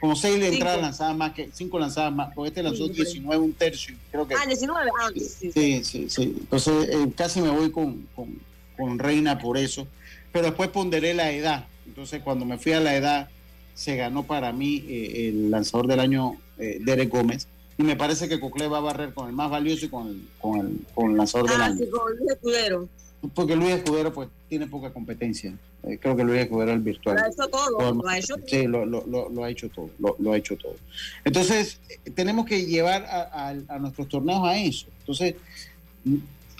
como 0.00 0.14
seis 0.16 0.34
de 0.36 0.42
Cinco. 0.46 0.54
entradas 0.54 0.80
lanzadas 0.80 1.16
más 1.16 1.32
que 1.32 1.50
cinco 1.52 1.78
lanzadas 1.78 2.12
más, 2.12 2.32
porque 2.34 2.48
este 2.48 2.62
lanzó 2.62 2.84
Sí, 2.86 2.90
por 2.90 2.98
ahí. 2.98 3.04
19, 3.04 3.42
un 3.44 3.52
tercio, 3.52 3.94
creo 4.10 4.26
que. 4.28 4.34
Ah, 4.34 4.46
19. 4.46 4.90
Ah, 5.00 5.10
sí, 5.16 5.82
sí. 5.84 6.08
Sí. 6.08 6.36
Entonces 6.40 6.88
eh, 6.90 7.12
casi 7.16 7.40
me 7.40 7.50
voy 7.50 7.70
con, 7.70 8.06
con, 8.14 8.38
con 8.76 8.98
Reina 8.98 9.38
por 9.38 9.58
eso. 9.58 9.86
Pero 10.32 10.46
después 10.46 10.68
ponderé 10.70 11.14
la 11.14 11.30
edad. 11.32 11.66
Entonces 11.86 12.22
cuando 12.22 12.44
me 12.44 12.58
fui 12.58 12.72
a 12.72 12.80
la 12.80 12.94
edad, 12.96 13.28
se 13.74 13.96
ganó 13.96 14.24
para 14.24 14.52
mí 14.52 14.84
eh, 14.88 15.28
el 15.30 15.50
lanzador 15.50 15.86
del 15.86 16.00
año, 16.00 16.36
eh, 16.58 16.78
Derek 16.80 17.08
Gómez. 17.10 17.48
Y 17.78 17.82
me 17.84 17.94
parece 17.96 18.28
que 18.28 18.40
Cocle 18.40 18.66
va 18.66 18.78
a 18.78 18.82
barrer 18.82 19.14
con 19.14 19.28
el 19.28 19.34
más 19.34 19.50
valioso 19.50 19.86
y 19.86 19.88
con 19.88 20.08
el, 20.08 20.28
con 20.40 20.58
el, 20.60 20.78
con 20.94 21.12
el 21.12 21.16
lanzador 21.16 21.48
del 21.48 21.60
Ah, 21.60 21.66
año. 21.66 21.76
sí, 21.78 21.88
con 21.90 22.12
Escudero. 22.28 22.88
Porque 23.34 23.56
Luis 23.56 23.70
Escudero 23.70 24.12
pues 24.12 24.28
tiene 24.48 24.66
poca 24.68 24.92
competencia. 24.92 25.52
Eh, 25.84 25.98
creo 26.00 26.16
que 26.16 26.22
Luis 26.24 26.40
Escudero 26.40 26.70
es 26.70 26.76
el 26.76 26.82
virtual. 26.82 27.16
Lo 27.16 27.22
ha 27.24 27.28
hecho 27.28 27.48
todo, 27.48 27.92
lo 27.94 28.08
ha 28.08 28.18
hecho. 28.18 28.34
Sí, 28.46 28.62
lo, 28.66 28.86
lo- 28.86 29.04
lo- 29.06 29.28
lo 29.28 29.44
ha 29.44 29.50
hecho 29.50 29.68
todo, 29.68 29.90
lo, 29.98 30.32
ha 30.32 30.36
hecho 30.36 30.56
todo. 30.56 30.76
Entonces, 31.24 31.80
eh, 31.88 32.10
tenemos 32.10 32.46
que 32.46 32.64
llevar 32.66 33.04
a, 33.06 33.48
a- 33.48 33.56
a 33.74 33.78
nuestros 33.78 34.08
torneos 34.08 34.46
a 34.46 34.56
eso. 34.56 34.86
Entonces, 35.00 35.34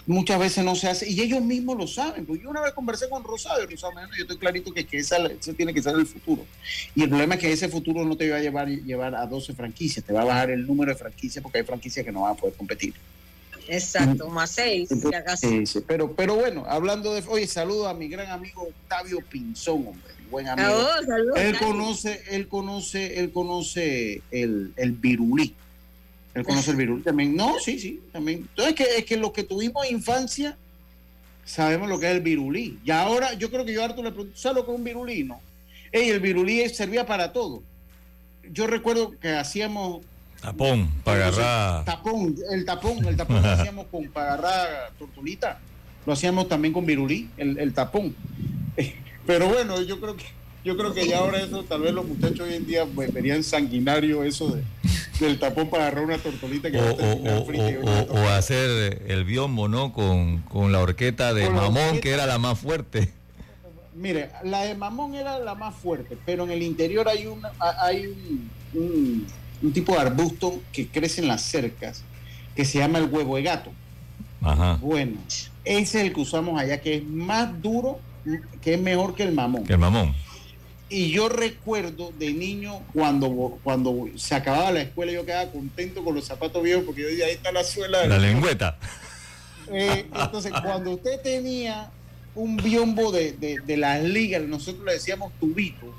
muchas 0.05 0.39
veces 0.39 0.63
no 0.65 0.75
se 0.75 0.87
hace, 0.89 1.09
y 1.09 1.21
ellos 1.21 1.41
mismos 1.41 1.77
lo 1.77 1.87
saben. 1.87 2.25
Pues 2.25 2.41
yo 2.41 2.49
una 2.49 2.61
vez 2.61 2.73
conversé 2.73 3.07
con 3.09 3.23
Rosado, 3.23 3.63
y 3.63 3.67
Rosado 3.67 3.93
me 3.93 4.01
dijo, 4.01 4.13
yo 4.17 4.21
estoy 4.23 4.37
clarito 4.37 4.73
que, 4.73 4.85
que 4.85 4.97
esa, 4.97 5.17
ese 5.27 5.53
tiene 5.53 5.73
que 5.73 5.81
ser 5.81 5.95
el 5.95 6.05
futuro. 6.07 6.45
Y 6.95 7.03
el 7.03 7.09
problema 7.09 7.35
es 7.35 7.41
que 7.41 7.51
ese 7.51 7.69
futuro 7.69 8.03
no 8.05 8.17
te 8.17 8.29
va 8.29 8.37
a 8.37 8.41
llevar, 8.41 8.67
llevar 8.67 9.15
a 9.15 9.25
12 9.27 9.53
franquicias, 9.53 10.03
te 10.05 10.11
va 10.13 10.21
a 10.21 10.25
bajar 10.25 10.49
el 10.51 10.65
número 10.65 10.91
de 10.91 10.97
franquicias 10.97 11.41
porque 11.43 11.59
hay 11.59 11.63
franquicias 11.63 12.05
que 12.05 12.11
no 12.11 12.21
van 12.21 12.33
a 12.33 12.35
poder 12.35 12.55
competir. 12.55 12.93
Exacto, 13.69 14.27
más 14.29 14.51
6, 14.51 14.89
si 14.89 15.15
acaso. 15.15 15.47
Sí, 15.47 15.65
sí, 15.65 15.79
pero, 15.85 16.13
pero 16.13 16.35
bueno, 16.35 16.65
hablando 16.67 17.13
de... 17.13 17.23
Oye, 17.27 17.47
saludo 17.47 17.87
a 17.87 17.93
mi 17.93 18.07
gran 18.07 18.27
amigo 18.31 18.63
Octavio 18.63 19.19
Pinzón, 19.29 19.87
hombre, 19.87 20.13
buen 20.31 20.47
amigo. 20.47 20.69
Saludos, 20.69 21.05
saludos, 21.05 21.37
Él 21.37 21.53
Octavio. 21.53 21.73
conoce, 21.73 22.23
él 22.29 22.47
conoce, 22.47 23.19
él 23.19 23.31
conoce 23.31 24.21
el, 24.31 24.73
el 24.75 24.91
virulí. 24.93 25.53
Él 26.33 26.43
conoce 26.43 26.71
el 26.71 26.77
virulí 26.83 27.03
también. 27.03 27.35
No, 27.35 27.59
sí, 27.59 27.79
sí, 27.79 28.01
también. 28.11 28.39
Entonces, 28.49 28.69
es 28.69 28.75
que, 28.75 28.97
es 28.97 29.05
que 29.05 29.17
los 29.17 29.31
que 29.31 29.43
tuvimos 29.43 29.89
infancia 29.89 30.57
sabemos 31.45 31.89
lo 31.89 31.99
que 31.99 32.07
es 32.07 32.15
el 32.15 32.21
virulí. 32.21 32.79
Y 32.83 32.91
ahora, 32.91 33.33
yo 33.33 33.49
creo 33.49 33.65
que 33.65 33.73
yo 33.73 33.81
a 33.81 33.85
Arturo 33.85 34.09
le 34.09 34.11
pregunto, 34.13 34.37
¿sabes 34.37 34.57
lo 34.57 34.65
que 34.65 34.71
es 34.71 34.77
un 34.77 34.83
virulí? 34.83 35.23
No. 35.23 35.39
Ey, 35.91 36.09
el 36.09 36.19
virulí 36.19 36.67
servía 36.69 37.05
para 37.05 37.33
todo. 37.33 37.63
Yo 38.51 38.67
recuerdo 38.67 39.11
que 39.19 39.29
hacíamos 39.29 40.01
Tapón, 40.41 40.89
para 41.03 41.27
agarrar. 41.27 41.85
tapón, 41.85 42.35
el 42.51 42.65
tapón, 42.65 43.05
el 43.05 43.15
tapón 43.17 43.41
lo 43.41 43.49
hacíamos 43.51 43.87
con 43.91 44.07
para 44.09 44.33
agarrar 44.33 44.91
tortulita. 44.97 45.59
Lo 46.05 46.13
hacíamos 46.13 46.47
también 46.47 46.73
con 46.73 46.85
virulí, 46.85 47.29
el, 47.37 47.57
el 47.59 47.73
tapón. 47.73 48.15
Pero 49.27 49.47
bueno, 49.47 49.81
yo 49.81 49.99
creo 49.99 50.15
que 50.15 50.25
yo 50.63 50.75
creo 50.75 50.93
que 50.93 51.07
ya 51.07 51.19
ahora 51.19 51.39
eso, 51.41 51.63
tal 51.63 51.81
vez 51.81 51.93
los 51.93 52.05
muchachos 52.05 52.41
hoy 52.41 52.53
en 52.55 52.65
día 52.67 52.85
pues, 52.93 53.13
verían 53.13 53.43
sanguinario 53.43 54.23
eso 54.23 54.49
de, 54.49 54.63
del 55.19 55.39
tapón 55.39 55.69
para 55.69 55.87
agarrar 55.87 56.03
una 56.05 56.17
tortolita 56.17 56.69
que 56.69 56.77
O, 56.77 56.81
va 56.83 56.89
a 56.89 56.93
o- 57.37 57.41
o- 57.41 57.45
frita 57.45 58.37
hacer 58.37 59.01
el 59.07 59.23
biombo, 59.23 59.67
¿no? 59.69 59.93
Con, 59.93 60.39
con 60.41 60.71
la 60.73 60.79
horqueta 60.79 61.33
de 61.33 61.45
Con 61.45 61.55
mamón, 61.55 61.99
que 62.01 62.11
era 62.11 62.25
la 62.25 62.37
más 62.39 62.59
fuerte. 62.59 63.09
Mire, 63.95 64.29
la 64.43 64.61
de 64.63 64.75
mamón 64.75 65.15
era 65.15 65.39
la 65.39 65.55
más 65.55 65.75
fuerte, 65.75 66.17
pero 66.25 66.43
en 66.45 66.51
el 66.51 66.61
interior 66.61 67.07
hay 67.07 67.25
una, 67.27 67.51
hay 67.81 68.07
un, 68.07 68.49
un- 68.73 69.27
un 69.61 69.73
tipo 69.73 69.93
de 69.93 69.99
arbusto 69.99 70.61
que 70.71 70.87
crece 70.87 71.21
en 71.21 71.27
las 71.27 71.41
cercas 71.41 72.03
que 72.55 72.65
se 72.65 72.77
llama 72.79 72.99
el 72.99 73.05
huevo 73.05 73.35
de 73.37 73.43
gato. 73.43 73.71
Ajá. 74.41 74.77
Bueno, 74.81 75.17
ese 75.65 75.99
es 75.99 76.05
el 76.05 76.13
que 76.13 76.21
usamos 76.21 76.59
allá, 76.59 76.79
que 76.81 76.95
es 76.95 77.03
más 77.03 77.61
duro, 77.61 77.99
que 78.61 78.73
es 78.75 78.81
mejor 78.81 79.15
que 79.15 79.23
el 79.23 79.33
mamón. 79.33 79.63
Que 79.65 79.73
el 79.73 79.79
mamón. 79.79 80.13
Y 80.91 81.11
yo 81.11 81.29
recuerdo 81.29 82.11
de 82.17 82.33
niño 82.33 82.79
cuando, 82.93 83.59
cuando 83.63 84.07
se 84.15 84.33
acababa 84.35 84.71
la 84.71 84.81
escuela, 84.81 85.11
yo 85.11 85.25
quedaba 85.25 85.51
contento 85.51 86.03
con 86.03 86.15
los 86.15 86.25
zapatos 86.25 86.63
viejos 86.63 86.83
porque 86.85 87.01
yo 87.03 87.07
decía, 87.09 87.25
ahí 87.27 87.33
está 87.33 87.51
la 87.51 87.63
suela. 87.63 88.05
La 88.07 88.15
del- 88.17 88.23
lengüeta. 88.33 88.77
Eh, 89.71 90.07
entonces, 90.19 90.51
cuando 90.63 90.91
usted 90.91 91.21
tenía 91.21 91.91
un 92.33 92.57
biombo 92.57 93.11
de, 93.11 93.33
de- 93.33 93.57
de 93.65 93.77
las 93.77 94.01
ligas, 94.01 94.41
nosotros 94.41 94.83
le 94.85 94.93
decíamos 94.93 95.31
tubito, 95.39 95.93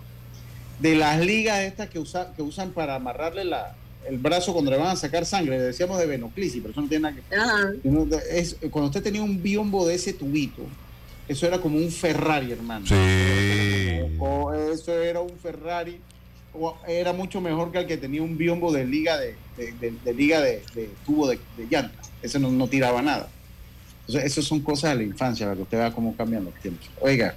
de 0.81 0.95
las 0.97 1.21
ligas 1.25 1.61
estas 1.61 1.89
que, 1.89 1.99
usa, 1.99 2.33
que 2.35 2.43
usan 2.43 2.71
para 2.71 2.95
amarrarle 2.97 3.45
la, 3.45 3.75
el 4.09 4.19
brazo 4.19 4.53
cuando 4.53 4.71
le 4.71 4.79
van 4.79 4.89
a 4.89 4.97
sacar 4.97 5.27
sangre, 5.27 5.59
le 5.59 5.65
decíamos 5.65 5.99
de 5.99 6.07
venoclisis, 6.07 6.61
pero 6.61 6.73
eso 6.73 6.81
no 6.81 6.89
tiene 6.89 7.03
nada 7.03 7.15
que 7.17 7.23
es- 8.31 8.57
cuando 8.71 8.87
usted 8.89 9.03
tenía 9.03 9.23
un 9.23 9.43
biombo 9.43 9.87
de 9.87 9.95
ese 9.95 10.13
tubito, 10.15 10.63
eso 11.29 11.47
era 11.47 11.59
como 11.61 11.77
un 11.79 11.91
Ferrari, 11.91 12.51
hermano. 12.53 12.87
Sí. 12.87 12.95
O 14.19 14.53
eso 14.53 14.93
era 15.01 15.21
un 15.21 15.37
Ferrari, 15.39 16.01
o 16.53 16.77
era 16.89 17.13
mucho 17.13 17.41
mejor 17.41 17.71
que 17.71 17.79
el 17.79 17.87
que 17.87 17.97
tenía 17.97 18.23
un 18.23 18.37
biombo 18.37 18.73
de 18.73 18.85
liga 18.85 19.17
de, 19.19 19.37
de- 19.57 19.73
de- 19.73 19.95
de 20.05 20.15
liga 20.15 20.41
de, 20.41 20.63
de 20.75 20.91
tubo 21.07 21.29
de, 21.29 21.39
de 21.57 21.67
llanta. 21.71 21.95
Ese 22.23 22.39
no, 22.41 22.51
no 22.51 22.67
tiraba 22.69 23.01
nada. 23.03 23.29
Entonces, 24.07 24.33
esas 24.33 24.45
son 24.45 24.61
cosas 24.61 24.91
de 24.91 24.97
la 24.97 25.03
infancia, 25.05 25.47
para 25.47 25.57
que 25.57 25.63
usted 25.63 25.79
vea 25.79 25.93
cómo 25.93 26.17
cambian 26.17 26.45
los 26.45 26.55
tiempos. 26.55 26.89
Oiga, 27.01 27.35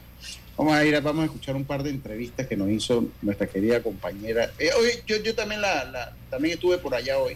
vamos 0.58 0.74
a 0.74 0.86
ir, 0.86 1.00
vamos 1.02 1.24
a 1.24 1.26
escuchar 1.26 1.56
un 1.56 1.66
par 1.66 1.84
de 1.84 1.90
entrevistas 1.90 2.48
que 2.48 2.56
nos 2.56 2.70
hizo 2.70 3.06
nuestra 3.22 3.48
querida 3.48 3.82
compañera. 3.82 4.52
Eh, 4.60 4.70
oye, 4.80 5.04
yo, 5.08 5.18
yo 5.18 5.34
también 5.36 5.62
la, 5.62 5.84
la- 5.86 6.14
también 6.30 6.56
estuve 6.56 6.78
por 6.78 6.94
allá 6.96 7.18
hoy. 7.20 7.36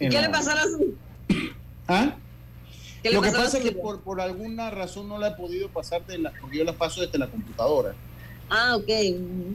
¿Y 0.00 0.04
En 0.04 0.10
qué 0.10 0.16
la- 0.16 0.22
le 0.22 0.28
pasó 0.30 0.50
a 0.50 0.54
la? 0.56 0.62
¿Ah? 1.88 2.14
¿Qué 3.02 3.10
le 3.10 3.14
Lo 3.16 3.22
que 3.22 3.30
pasa 3.30 3.58
es 3.58 3.64
que 3.64 3.72
por, 3.72 4.00
por 4.00 4.20
alguna 4.20 4.70
razón 4.70 5.08
no 5.08 5.18
la 5.18 5.28
he 5.28 5.30
podido 5.32 5.68
pasar 5.68 6.04
de 6.06 6.18
la, 6.18 6.32
porque 6.40 6.58
yo 6.58 6.64
la 6.64 6.72
paso 6.72 7.00
desde 7.00 7.18
la 7.18 7.28
computadora. 7.28 7.94
Ah, 8.48 8.76
ok. 8.76 8.88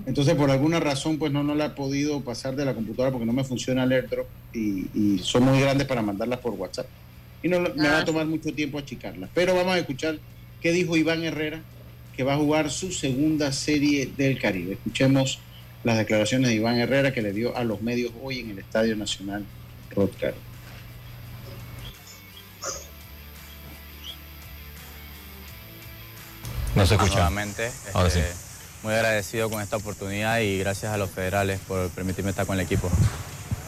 Entonces, 0.06 0.36
por 0.36 0.52
alguna 0.52 0.80
razón, 0.82 1.18
pues 1.18 1.32
no, 1.32 1.44
no 1.44 1.56
la 1.56 1.68
he 1.68 1.70
podido 1.70 2.20
pasar 2.22 2.56
de 2.58 2.66
la 2.66 2.74
computadora 2.74 3.12
porque 3.12 3.26
no 3.26 3.32
me 3.34 3.44
funciona 3.46 3.84
el 3.86 3.92
AirDrop 3.94 4.28
y, 4.54 4.88
y 4.94 5.20
son 5.24 5.44
muy 5.44 5.60
grandes 5.62 5.88
para 5.88 6.02
mandarlas 6.02 6.40
por 6.40 6.54
WhatsApp. 6.54 6.88
Y 7.42 7.48
no, 7.48 7.60
me 7.62 7.70
va 7.88 7.98
a 7.98 8.02
Ah. 8.02 8.06
tomar 8.06 8.26
mucho 8.26 8.54
tiempo 8.54 8.78
achicarlas. 8.78 9.30
Pero 9.34 9.56
vamos 9.56 9.74
a 9.76 9.80
escuchar 9.80 10.18
qué 10.62 10.72
dijo 10.74 10.96
Iván 10.98 11.24
Herrera, 11.24 11.62
que 12.16 12.24
va 12.24 12.34
a 12.34 12.38
jugar 12.38 12.70
su 12.72 12.92
segunda 12.92 13.52
serie 13.52 14.12
del 14.18 14.40
Caribe. 14.40 14.74
Escuchemos 14.74 15.40
las 15.84 15.98
declaraciones 15.98 16.50
de 16.50 16.56
Iván 16.56 16.78
Herrera 16.78 17.14
que 17.14 17.22
le 17.22 17.34
dio 17.34 17.56
a 17.56 17.64
los 17.64 17.82
medios 17.82 18.12
hoy 18.22 18.40
en 18.40 18.52
el 18.52 18.60
Estadio 18.60 18.96
Nacional 18.96 19.46
Rod 19.96 20.10
Caro. 20.20 20.36
No 26.76 26.86
se 26.86 26.96
escucha. 26.96 27.16
Nuevamente, 27.16 27.70
Ahora 27.94 28.08
este, 28.08 28.22
sí. 28.22 28.38
muy 28.84 28.94
agradecido 28.94 29.50
con 29.50 29.62
esta 29.62 29.76
oportunidad 29.78 30.40
y 30.40 30.60
gracias 30.60 30.94
a 30.94 30.98
los 30.98 31.10
federales 31.10 31.60
por 31.68 31.90
permitirme 31.90 32.30
estar 32.30 32.46
con 32.46 32.58
el 32.58 32.66
equipo. 32.66 32.90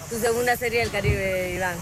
Tu 0.09 0.19
segunda 0.19 0.55
serie 0.55 0.79
del 0.79 0.91
Caribe, 0.91 1.53
Iván. 1.55 1.75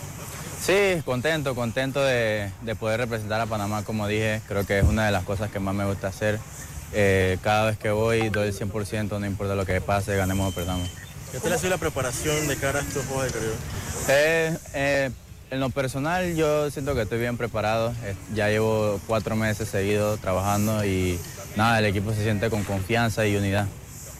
Sí, 0.62 1.02
contento, 1.06 1.56
contento 1.56 2.04
de, 2.04 2.52
de 2.62 2.76
poder 2.76 3.00
representar 3.00 3.42
a 3.42 3.48
Panamá, 3.48 3.84
como 3.84 4.08
dije, 4.08 4.42
creo 4.48 4.64
que 4.64 4.78
es 4.78 4.86
una 4.86 5.08
de 5.08 5.12
las 5.12 5.24
cosas 5.24 5.50
que 5.50 5.60
más 5.60 5.74
me 5.74 5.86
gusta 5.86 6.08
hacer. 6.08 6.40
Eh, 6.94 7.40
cada 7.42 7.68
vez 7.68 7.80
que 7.80 7.90
voy 7.90 8.30
doy 8.30 8.50
el 8.50 8.54
100%, 8.54 9.20
no 9.20 9.26
importa 9.26 9.56
lo 9.56 9.66
que 9.66 9.82
pase, 9.82 10.16
ganemos 10.16 10.52
o 10.52 10.56
perdamos. 10.56 10.88
¿Qué 11.32 11.40
tal 11.40 11.54
ha 11.54 11.58
sido 11.58 11.72
la 11.72 11.78
preparación 11.78 12.48
de 12.48 12.58
cara 12.58 12.80
a 12.80 12.82
estos 12.84 13.06
Juegos 13.06 13.24
del 13.24 13.34
Caribe? 13.34 13.54
Eh, 14.10 14.58
eh, 14.76 15.10
en 15.50 15.60
lo 15.60 15.70
personal 15.72 16.36
yo 16.36 16.70
siento 16.70 16.94
que 16.94 17.02
estoy 17.02 17.20
bien 17.20 17.38
preparado, 17.38 17.94
ya 18.36 18.50
llevo 18.50 19.00
cuatro 19.08 19.36
meses 19.36 19.68
seguidos 19.68 20.20
trabajando 20.20 20.86
y 20.86 21.20
nada, 21.56 21.80
el 21.80 21.86
equipo 21.86 22.14
se 22.14 22.22
siente 22.22 22.52
con 22.52 22.64
confianza 22.64 23.26
y 23.26 23.36
unidad. 23.36 23.66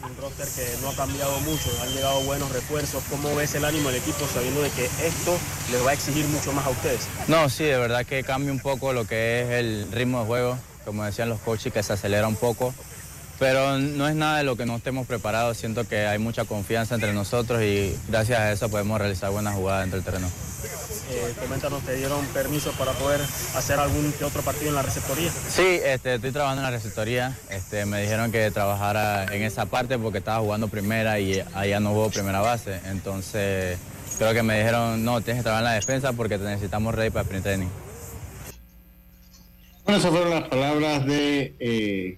Un 0.04 0.18
roster 0.18 0.48
que 0.48 0.82
no 0.82 0.90
ha 0.90 0.96
cambiado 0.96 1.40
mucho, 1.42 1.70
han 1.82 1.90
llegado 1.94 2.22
buenos 2.22 2.52
refuerzos. 2.52 3.04
¿Cómo 3.10 3.36
ves 3.36 3.54
el 3.56 3.66
ánimo 3.66 3.90
del 3.90 4.02
equipo 4.02 4.28
sabiendo 4.34 4.62
de 4.62 4.70
que 4.72 4.86
esto 4.86 5.38
les 5.72 5.86
va 5.86 5.92
a 5.92 5.94
exigir 5.94 6.26
mucho 6.28 6.52
más 6.54 6.66
a 6.66 6.70
ustedes? 6.70 7.02
No, 7.28 7.50
sí, 7.50 7.66
de 7.66 7.78
verdad 7.78 8.06
que 8.06 8.24
cambia 8.24 8.52
un 8.52 8.60
poco 8.60 8.94
lo 8.94 9.06
que 9.06 9.42
es 9.42 9.50
el 9.52 9.92
ritmo 9.92 10.22
de 10.22 10.26
juego, 10.26 10.58
como 10.86 11.04
decían 11.04 11.30
los 11.30 11.40
coaches, 11.40 11.72
que 11.72 11.84
se 11.84 11.94
acelera 11.94 12.28
un 12.28 12.36
poco, 12.36 12.74
pero 13.38 13.78
no 13.78 14.08
es 14.08 14.16
nada 14.16 14.40
de 14.40 14.44
lo 14.44 14.56
que 14.56 14.66
no 14.66 14.76
estemos 14.76 15.06
preparados, 15.06 15.58
siento 15.58 15.88
que 15.88 16.08
hay 16.08 16.18
mucha 16.18 16.46
confianza 16.46 16.96
entre 16.96 17.14
nosotros 17.14 17.62
y 17.62 17.96
gracias 18.08 18.40
a 18.40 18.52
eso 18.52 18.70
podemos 18.70 19.00
realizar 19.00 19.30
buenas 19.32 19.56
jugadas 19.56 19.82
dentro 19.82 19.98
del 19.98 20.06
terreno. 20.06 20.30
Eh, 21.12 21.34
coméntanos, 21.42 21.84
¿te 21.84 21.96
dieron 21.96 22.26
permiso 22.28 22.72
para 22.72 22.94
poder 22.94 23.20
hacer 23.20 23.78
algún 23.80 24.14
que 24.14 24.24
otro 24.24 24.42
partido 24.44 24.70
en 24.70 24.76
la 24.76 24.82
receptoría? 24.82 25.30
Sí, 25.30 25.80
este, 25.84 26.16
estoy 26.16 26.32
trabajando 26.32 26.62
en 26.62 26.72
la 26.72 26.72
receptoría, 26.72 27.38
este, 27.50 27.86
me 27.86 28.02
dijeron 28.02 28.32
que 28.32 28.50
trabajara 28.50 29.26
en 29.26 29.42
esa 29.42 29.66
parte 29.66 30.00
porque 30.00 30.20
estaba 30.20 30.40
jugando 30.40 30.70
primera 30.70 31.20
y 31.20 31.44
allá 31.54 31.82
no 31.82 31.90
jugó 31.90 32.10
primera 32.10 32.40
base, 32.40 32.80
entonces 32.86 33.78
creo 34.18 34.34
que 34.34 34.42
me 34.42 34.58
dijeron, 34.58 35.04
no, 35.04 35.20
tienes 35.20 35.42
que 35.42 35.44
trabajar 35.44 35.66
en 35.66 35.70
la 35.72 35.76
defensa 35.76 36.14
porque 36.14 36.38
te 36.38 36.46
necesitamos 36.46 36.96
ready 36.96 37.10
para 37.10 37.22
el 37.22 37.26
sprint 37.26 37.44
training. 37.44 37.70
Bueno, 39.84 40.00
esas 40.00 40.12
fueron 40.12 40.30
las 40.30 40.48
palabras 40.48 41.06
de 41.06 41.56
eh, 41.60 42.18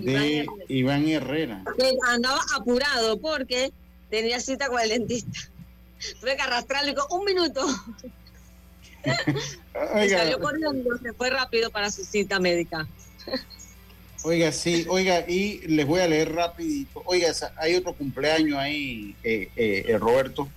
de 0.00 0.46
Iván 0.68 1.06
Herrera. 1.08 1.62
andaba 2.08 2.40
apurado 2.56 3.20
porque 3.20 3.70
tenía 4.08 4.40
cita 4.40 4.68
con 4.68 4.80
el 4.80 4.88
dentista. 4.88 5.49
Tuve 6.20 6.36
que 6.36 6.42
arrastrarle 6.42 6.94
con 6.94 7.18
un 7.18 7.24
minuto. 7.24 7.66
y 10.04 10.08
salió 10.08 10.40
corriendo, 10.40 10.98
se 10.98 11.12
fue 11.12 11.30
rápido 11.30 11.70
para 11.70 11.90
su 11.90 12.04
cita 12.04 12.38
médica. 12.38 12.86
Oiga, 14.22 14.52
sí, 14.52 14.84
oiga, 14.88 15.24
y 15.26 15.60
les 15.66 15.86
voy 15.86 16.00
a 16.00 16.06
leer 16.06 16.34
rapidito. 16.34 17.02
Oiga, 17.06 17.32
hay 17.56 17.74
otro 17.74 17.94
cumpleaños 17.94 18.58
ahí, 18.58 19.14
eh, 19.24 19.48
eh, 19.56 19.96
Roberto. 19.98 20.48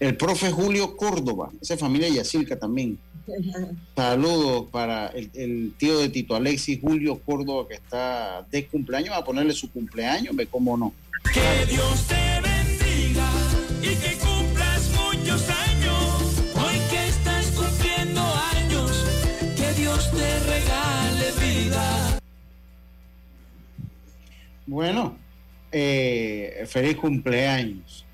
El 0.00 0.16
profe 0.16 0.50
Julio 0.50 0.96
Córdoba, 0.96 1.50
esa 1.62 1.76
familia 1.76 2.08
Yacirca 2.08 2.58
también. 2.58 2.98
Saludos 3.96 4.68
para 4.70 5.08
el, 5.08 5.72
tío 5.78 5.98
de 5.98 6.08
Tito 6.08 6.34
Alexis, 6.34 6.80
Julio 6.80 7.20
Córdoba, 7.24 7.68
que 7.68 7.74
está 7.74 8.44
de 8.50 8.66
cumpleaños. 8.66 9.14
A 9.16 9.24
ponerle 9.24 9.52
su 9.52 9.70
cumpleaños, 9.70 10.34
ve 10.34 10.46
cómo 10.46 10.76
no. 10.76 10.92
Que 11.32 11.66
Dios 11.66 12.06
te 12.08 12.40
bendiga 12.40 13.30
y 13.80 13.94
que 13.94 14.13
años. 15.42 16.42
Hoy 16.54 16.78
que 16.90 17.08
estás 17.08 17.46
cumpliendo 17.46 18.20
años, 18.22 19.04
que 19.56 19.72
Dios 19.80 20.10
te 20.12 20.40
regale 20.40 21.32
vida. 21.40 22.20
Bueno, 24.66 25.18
eh, 25.72 26.64
feliz 26.68 26.96
cumpleaños. 26.96 28.04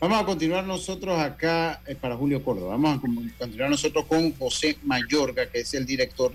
Vamos 0.00 0.22
a 0.22 0.24
continuar 0.24 0.64
nosotros 0.64 1.18
acá 1.18 1.82
eh, 1.84 1.96
para 1.96 2.16
Julio 2.16 2.44
Córdoba. 2.44 2.70
Vamos 2.76 2.98
a 2.98 3.00
continuar 3.00 3.70
nosotros 3.70 4.04
con 4.06 4.32
José 4.36 4.78
Mayorga, 4.84 5.46
que 5.46 5.60
es 5.60 5.74
el 5.74 5.84
director 5.84 6.32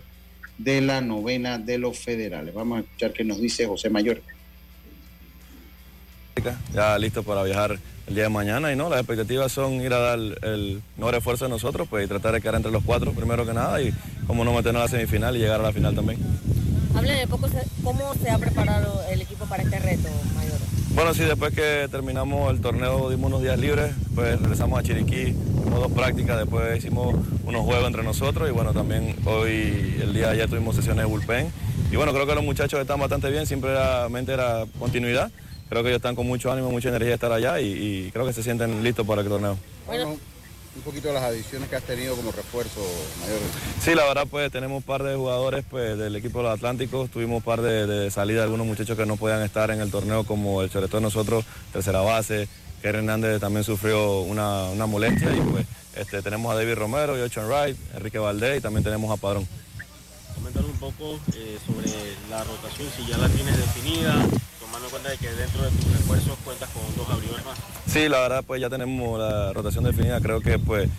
de 0.57 0.81
la 0.81 0.99
novena 0.99 1.57
de 1.57 1.77
los 1.77 1.97
federales. 1.97 2.53
Vamos 2.53 2.79
a 2.79 2.81
escuchar 2.81 3.13
qué 3.13 3.23
nos 3.23 3.39
dice 3.39 3.65
José 3.65 3.89
Mayorga. 3.89 4.32
Ya 6.73 6.97
listo 6.97 7.23
para 7.23 7.43
viajar 7.43 7.79
el 8.07 8.15
día 8.15 8.23
de 8.23 8.29
mañana 8.29 8.71
y 8.71 8.75
no, 8.75 8.89
las 8.89 8.99
expectativas 8.99 9.51
son 9.51 9.73
ir 9.75 9.93
a 9.93 9.99
dar 9.99 10.19
el 10.19 10.81
mejor 10.97 11.15
esfuerzo 11.15 11.45
de 11.45 11.49
nosotros, 11.49 11.87
pues 11.89 12.05
y 12.05 12.07
tratar 12.07 12.33
de 12.33 12.41
quedar 12.41 12.55
entre 12.55 12.71
los 12.71 12.83
cuatro 12.83 13.13
primero 13.13 13.45
que 13.45 13.53
nada 13.53 13.81
y 13.81 13.93
como 14.27 14.43
no 14.43 14.53
meternos 14.53 14.81
a 14.81 14.85
la 14.85 14.89
semifinal 14.89 15.35
y 15.35 15.39
llegar 15.39 15.59
a 15.59 15.63
la 15.63 15.71
final 15.71 15.95
también. 15.95 16.19
Hable 16.95 17.13
de 17.13 17.27
poco 17.27 17.47
cómo 17.83 18.13
se 18.15 18.29
ha 18.29 18.37
preparado 18.37 19.03
el 19.09 19.21
equipo 19.21 19.45
para 19.45 19.63
este 19.63 19.79
reto, 19.79 20.09
Mayor. 20.35 20.57
Bueno, 20.95 21.13
sí, 21.13 21.23
después 21.23 21.53
que 21.53 21.87
terminamos 21.89 22.51
el 22.51 22.61
torneo 22.61 23.09
dimos 23.09 23.27
unos 23.27 23.41
días 23.41 23.57
libres, 23.57 23.93
pues 24.13 24.39
regresamos 24.39 24.79
a 24.79 24.83
Chiriquí, 24.83 25.29
hicimos 25.29 25.79
dos 25.79 25.91
prácticas, 25.91 26.37
después 26.37 26.77
hicimos 26.77 27.15
unos 27.45 27.61
juegos 27.63 27.87
entre 27.87 28.03
nosotros 28.03 28.47
y 28.49 28.51
bueno, 28.51 28.73
también 28.73 29.15
hoy, 29.25 29.97
el 30.01 30.13
día 30.13 30.27
de 30.27 30.33
ayer 30.33 30.49
tuvimos 30.49 30.75
sesiones 30.75 31.03
de 31.03 31.09
bullpen. 31.09 31.47
Y 31.91 31.95
bueno, 31.95 32.13
creo 32.13 32.27
que 32.27 32.35
los 32.35 32.43
muchachos 32.43 32.79
están 32.79 32.99
bastante 32.99 33.29
bien, 33.31 33.45
simplemente 33.45 34.33
era 34.33 34.65
continuidad. 34.77 35.31
Creo 35.73 35.81
que 35.81 35.89
ellos 35.89 35.97
están 35.97 36.13
con 36.13 36.27
mucho 36.27 36.51
ánimo, 36.51 36.69
mucha 36.69 36.89
energía 36.89 37.07
de 37.07 37.13
estar 37.15 37.31
allá 37.31 37.59
y, 37.59 38.11
creo 38.13 38.27
que 38.27 38.33
se 38.33 38.43
sienten 38.43 38.83
listos 38.83 39.07
para 39.07 39.23
el 39.23 39.27
torneo 39.27 39.57
un 40.75 40.81
poquito 40.81 41.07
de 41.07 41.15
las 41.15 41.23
adiciones 41.23 41.69
que 41.69 41.75
has 41.75 41.83
tenido 41.83 42.15
como 42.15 42.31
refuerzo 42.31 42.79
mayor. 43.21 43.39
Sí, 43.79 43.93
la 43.93 44.05
verdad 44.05 44.25
pues 44.29 44.51
tenemos 44.51 44.77
un 44.77 44.83
par 44.83 45.03
de 45.03 45.15
jugadores 45.15 45.63
pues 45.69 45.97
del 45.97 46.15
equipo 46.15 46.39
de 46.39 46.45
los 46.45 46.53
Atlánticos, 46.53 47.09
tuvimos 47.09 47.37
un 47.37 47.43
par 47.43 47.61
de, 47.61 47.85
de 47.85 48.11
salidas 48.11 48.41
de 48.41 48.43
algunos 48.43 48.67
muchachos 48.67 48.97
que 48.97 49.05
no 49.05 49.15
podían 49.15 49.41
estar 49.41 49.71
en 49.71 49.81
el 49.81 49.89
torneo 49.89 50.23
como 50.25 50.61
el 50.61 50.69
sobre 50.69 50.87
todo 50.87 51.01
nosotros, 51.01 51.45
tercera 51.71 52.01
base, 52.01 52.47
que 52.81 52.87
Hernández 52.87 53.39
también 53.39 53.63
sufrió 53.63 54.21
una, 54.21 54.85
molestia 54.85 55.31
y 55.35 55.41
pues 55.41 55.65
este, 55.95 56.21
tenemos 56.21 56.51
a 56.51 56.55
David 56.55 56.75
Romero, 56.75 57.15
Jochen 57.17 57.47
Wright, 57.47 57.77
Enrique 57.95 58.19
Valdés 58.19 58.59
y 58.59 58.61
también 58.61 58.83
tenemos 58.83 59.11
a 59.11 59.19
Padrón. 59.19 59.47
Comentar 60.35 60.65
un 60.65 60.77
poco 60.77 61.19
eh, 61.35 61.57
sobre 61.65 61.89
la 62.29 62.43
rotación, 62.43 62.87
si 62.95 63.05
ya 63.05 63.17
la 63.17 63.29
tienes 63.29 63.57
definida, 63.57 64.15
tomando 64.73 64.87
en 64.87 64.91
cuenta 64.91 65.09
de 65.09 65.17
que 65.17 65.29
dentro 65.29 65.63
de 65.63 65.69
tus 65.69 65.91
refuerzos 65.91 66.37
cuentas 66.43 66.69
con 66.69 66.81
dos 66.95 67.07
abridores 67.07 67.45
más. 67.45 67.59
Sí, 67.85 68.09
la 68.09 68.21
verdad 68.21 68.43
pues 68.45 68.59
ya 68.59 68.71
tenemos 68.71 69.19
la 69.19 69.53
rotación 69.53 69.83
definida, 69.83 70.19
creo 70.19 70.41
que 70.41 70.57
pues 70.57 70.89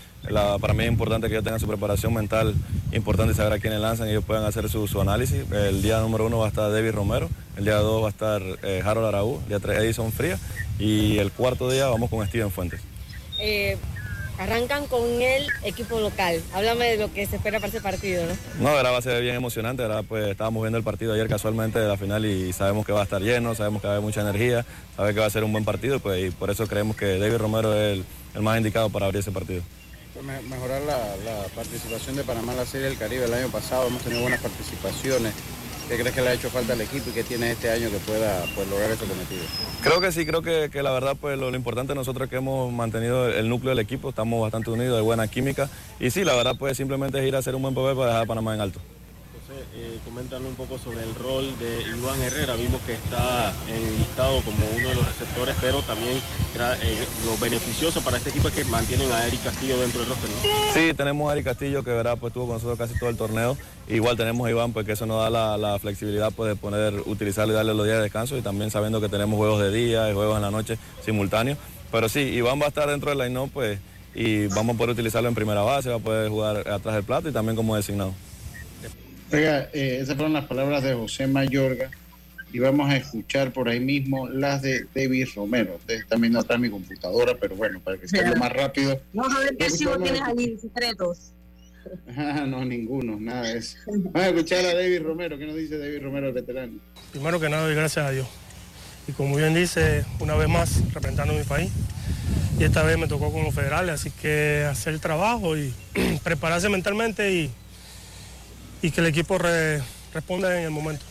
para 0.61 0.73
mí 0.73 0.85
es 0.85 0.89
importante 0.89 1.27
que 1.27 1.33
ellos 1.33 1.43
tengan 1.43 1.59
su 1.59 1.67
preparación 1.67 2.13
mental, 2.13 2.55
importante 2.93 3.33
saber 3.33 3.51
a 3.53 3.59
quiénes 3.59 3.81
lanzan 3.81 4.07
y 4.07 4.11
ellos 4.11 4.23
puedan 4.23 4.45
hacer 4.45 4.69
su, 4.69 5.01
análisis. 5.01 5.43
El 5.51 5.81
día 5.81 5.99
número 5.99 6.25
uno 6.25 6.39
va 6.39 6.45
a 6.45 6.49
estar 6.49 6.71
David 6.71 6.91
Romero, 6.91 7.29
el 7.57 7.65
día 7.65 7.75
dos 7.75 8.01
va 8.01 8.07
a 8.07 8.11
estar 8.11 8.41
eh, 8.63 8.81
Harold 8.83 9.07
Araújo, 9.07 9.41
el 9.43 9.49
día 9.49 9.59
tres 9.59 9.79
Edison 9.79 10.11
Fría 10.13 10.39
y 10.79 11.17
el 11.17 11.31
cuarto 11.31 11.69
día 11.69 11.87
vamos 11.87 12.09
con 12.09 12.25
Steven 12.25 12.51
Fuentes. 12.51 12.79
Eh, 13.41 13.77
arrancan 14.37 14.87
con 14.87 15.03
el 15.21 15.47
equipo 15.63 15.99
local. 15.99 16.41
Háblame 16.53 16.91
de 16.91 16.97
lo 16.97 17.13
que 17.13 17.25
se 17.25 17.37
espera 17.37 17.59
para 17.59 17.69
ese 17.69 17.81
partido, 17.81 18.25
¿no? 18.25 18.35
No, 18.59 18.69
ahora 18.69 18.91
va 18.91 18.97
a 18.97 19.01
ser 19.01 19.21
bien 19.21 19.35
emocionante. 19.35 19.83
Pues 20.07 20.27
estábamos 20.27 20.63
viendo 20.63 20.77
el 20.77 20.83
partido 20.83 21.13
ayer 21.13 21.27
casualmente 21.27 21.79
de 21.79 21.87
la 21.87 21.97
final 21.97 22.25
y 22.25 22.53
sabemos 22.53 22.85
que 22.85 22.91
va 22.91 23.01
a 23.01 23.03
estar 23.03 23.21
lleno, 23.21 23.55
sabemos 23.55 23.81
que 23.81 23.87
va 23.87 23.93
a 23.93 23.97
haber 23.97 24.05
mucha 24.05 24.21
energía, 24.21 24.65
sabemos 24.95 25.15
que 25.15 25.19
va 25.21 25.27
a 25.27 25.29
ser 25.29 25.43
un 25.43 25.51
buen 25.51 25.65
partido 25.65 25.99
pues, 25.99 26.25
y 26.25 26.31
por 26.31 26.49
eso 26.49 26.67
creemos 26.67 26.95
que 26.95 27.17
David 27.17 27.37
Romero 27.37 27.73
es 27.73 28.03
el, 28.33 28.41
más 28.41 28.57
indicado 28.57 28.89
para 28.89 29.05
abrir 29.05 29.21
ese 29.21 29.31
partido. 29.31 29.63
Mejorar 30.49 30.81
la, 30.83 30.97
la 31.25 31.43
participación 31.53 32.15
de 32.15 32.23
Panamá 32.23 32.53
en 32.53 32.59
la 32.59 32.65
Serie 32.65 32.87
del 32.87 32.97
Caribe 32.97 33.25
el 33.25 33.33
año 33.33 33.49
pasado, 33.49 33.87
hemos 33.87 34.01
tenido 34.01 34.21
buenas 34.21 34.39
participaciones. 34.39 35.33
¿Qué 35.87 35.97
crees 35.97 36.15
que 36.15 36.21
le 36.21 36.29
ha 36.29 36.33
hecho 36.33 36.49
falta 36.49 36.73
al 36.73 36.81
equipo 36.81 37.11
y 37.11 37.13
qué 37.13 37.23
tiene 37.23 37.51
este 37.51 37.69
año 37.69 37.91
que 37.91 37.97
pueda 37.97 38.43
pues, 38.55 38.67
lograr 38.69 38.89
ese 38.89 39.05
cometido? 39.05 39.43
Creo 39.81 40.01
que 40.01 40.11
sí, 40.11 40.25
creo 40.25 40.41
que, 40.41 40.81
la 40.81 40.91
verdad 40.91 41.15
pues 41.19 41.37
lo, 41.37 41.53
importante 41.55 41.93
nosotros 41.93 42.25
es 42.25 42.29
que 42.31 42.37
hemos 42.37 42.73
mantenido 42.73 43.29
el, 43.29 43.47
núcleo 43.47 43.69
del 43.69 43.79
equipo, 43.79 44.09
estamos 44.09 44.41
bastante 44.41 44.71
unidos, 44.71 44.97
de 44.97 45.03
buena 45.03 45.27
química 45.27 45.69
y 45.99 46.09
sí, 46.09 46.23
la 46.23 46.33
verdad 46.35 46.55
pues 46.57 46.75
simplemente 46.75 47.19
es 47.19 47.27
ir 47.27 47.35
a 47.35 47.39
hacer 47.39 47.53
un 47.53 47.61
buen 47.61 47.75
papel 47.75 47.95
para 47.95 48.07
dejar 48.07 48.23
a 48.23 48.25
Panamá 48.25 48.55
en 48.55 48.61
alto 48.61 48.79
eh, 49.73 49.99
un 50.47 50.55
poco 50.55 50.77
sobre 50.77 51.03
el 51.03 51.13
rol 51.15 51.57
de 51.59 51.81
Iván 51.97 52.21
Herrera. 52.21 52.55
Vimos 52.55 52.81
que 52.81 52.93
está 52.93 53.53
listado 53.97 54.41
como 54.41 54.65
uno 54.75 54.89
de 54.89 54.95
los 54.95 55.05
receptores, 55.05 55.55
pero 55.61 55.81
también 55.81 56.17
eh, 56.17 57.05
lo 57.25 57.37
beneficioso 57.37 58.01
para 58.01 58.17
este 58.17 58.29
equipo 58.29 58.47
es 58.47 58.53
que 58.53 58.63
mantienen 58.65 59.11
a 59.11 59.27
Eric 59.27 59.43
Castillo 59.43 59.79
dentro 59.79 60.01
del 60.01 60.09
roster. 60.09 60.29
Sí, 60.73 60.93
tenemos 60.93 61.29
a 61.29 61.33
Eric 61.33 61.45
Castillo 61.45 61.83
que 61.83 61.91
verá, 61.91 62.15
pues 62.15 62.31
estuvo 62.31 62.45
con 62.45 62.55
nosotros 62.55 62.77
casi 62.77 62.97
todo 62.99 63.09
el 63.09 63.17
torneo. 63.17 63.57
Igual 63.87 64.17
tenemos 64.17 64.47
a 64.47 64.49
Iván, 64.49 64.73
pues 64.73 64.85
que 64.85 64.93
eso 64.93 65.05
nos 65.05 65.21
da 65.21 65.57
la, 65.57 65.79
flexibilidad 65.79 66.31
pues, 66.35 66.49
de 66.49 66.55
poder 66.55 67.01
utilizarlo 67.05 67.53
y 67.53 67.55
darle 67.55 67.73
los 67.73 67.85
días 67.85 67.97
de 67.97 68.03
descanso 68.03 68.37
y 68.37 68.41
también 68.41 68.71
sabiendo 68.71 69.01
que 69.01 69.09
tenemos 69.09 69.37
juegos 69.37 69.61
de 69.61 69.71
día 69.71 70.09
y 70.09 70.13
juegos 70.13 70.35
en 70.35 70.41
la 70.41 70.51
noche 70.51 70.77
simultáneos. 71.03 71.57
Pero 71.91 72.09
sí, 72.09 72.19
Iván 72.19 72.59
va 72.59 72.65
a 72.65 72.69
estar 72.69 72.89
dentro 72.89 73.11
del 73.11 73.19
line-up 73.19 73.51
pues, 73.53 73.79
y 74.13 74.47
vamos 74.47 74.75
a 74.75 74.77
poder 74.77 74.91
utilizarlo 74.91 75.29
en 75.29 75.35
primera 75.35 75.61
base, 75.61 75.89
va 75.89 75.97
a 75.97 75.99
poder 75.99 76.29
jugar 76.29 76.67
atrás 76.67 76.95
del 76.95 77.03
plato 77.03 77.29
y 77.29 77.31
también 77.31 77.55
como 77.55 77.75
designado. 77.75 78.13
Oiga, 79.35 79.69
eh, 79.73 79.99
esas 80.01 80.15
fueron 80.15 80.31
las 80.31 80.45
palabras 80.45 80.81
de 80.81 80.93
José 80.93 81.27
Mayorga 81.27 81.91
y 82.53 82.59
vamos 82.59 82.89
a 82.89 82.95
escuchar 82.95 83.51
por 83.51 83.67
ahí 83.67 83.81
mismo 83.81 84.29
las 84.29 84.61
de 84.61 84.85
David 84.95 85.27
Romero. 85.35 85.75
Ustedes 85.75 86.07
también 86.07 86.31
no 86.31 86.39
está 86.39 86.57
mi 86.57 86.69
computadora, 86.69 87.35
pero 87.37 87.53
bueno, 87.53 87.81
para 87.81 87.97
que 87.97 88.07
sea 88.07 88.29
lo 88.29 88.37
más 88.37 88.53
rápido. 88.53 88.97
Vamos 89.11 89.35
a 89.35 89.39
ver 89.41 89.57
qué 89.57 89.65
archivo 89.65 89.97
tienes 89.97 90.21
ahí, 90.21 90.57
secretos. 90.57 91.33
Ah, 92.15 92.45
no, 92.47 92.63
ninguno, 92.63 93.19
nada 93.19 93.41
de 93.41 93.57
eso. 93.57 93.77
Vamos 93.87 94.15
a 94.15 94.29
escuchar 94.29 94.65
a 94.65 94.73
David 94.73 95.01
Romero. 95.01 95.37
¿Qué 95.37 95.45
nos 95.47 95.57
dice 95.57 95.77
David 95.77 96.01
Romero, 96.01 96.27
el 96.29 96.33
veterano? 96.33 96.79
Primero 97.11 97.37
que 97.37 97.49
nada, 97.49 97.63
doy 97.63 97.75
gracias 97.75 98.05
a 98.05 98.11
Dios. 98.11 98.27
Y 99.05 99.11
como 99.11 99.35
bien 99.35 99.53
dice, 99.53 100.05
una 100.21 100.35
vez 100.35 100.47
más 100.47 100.81
representando 100.93 101.33
a 101.33 101.37
mi 101.37 101.43
país. 101.43 101.71
Y 102.57 102.63
esta 102.63 102.83
vez 102.83 102.97
me 102.97 103.09
tocó 103.09 103.33
con 103.33 103.43
los 103.43 103.53
federales, 103.53 103.95
así 103.95 104.11
que 104.11 104.63
hacer 104.63 104.93
el 104.93 105.01
trabajo 105.01 105.57
y 105.57 105.73
prepararse 106.23 106.69
mentalmente 106.69 107.33
y 107.33 107.51
y 108.85 108.91
que 108.91 109.01
el 109.01 109.07
equipo 109.07 109.39
responda 110.13 110.59
en 110.59 110.65
el 110.65 110.69
momento. 110.69 111.03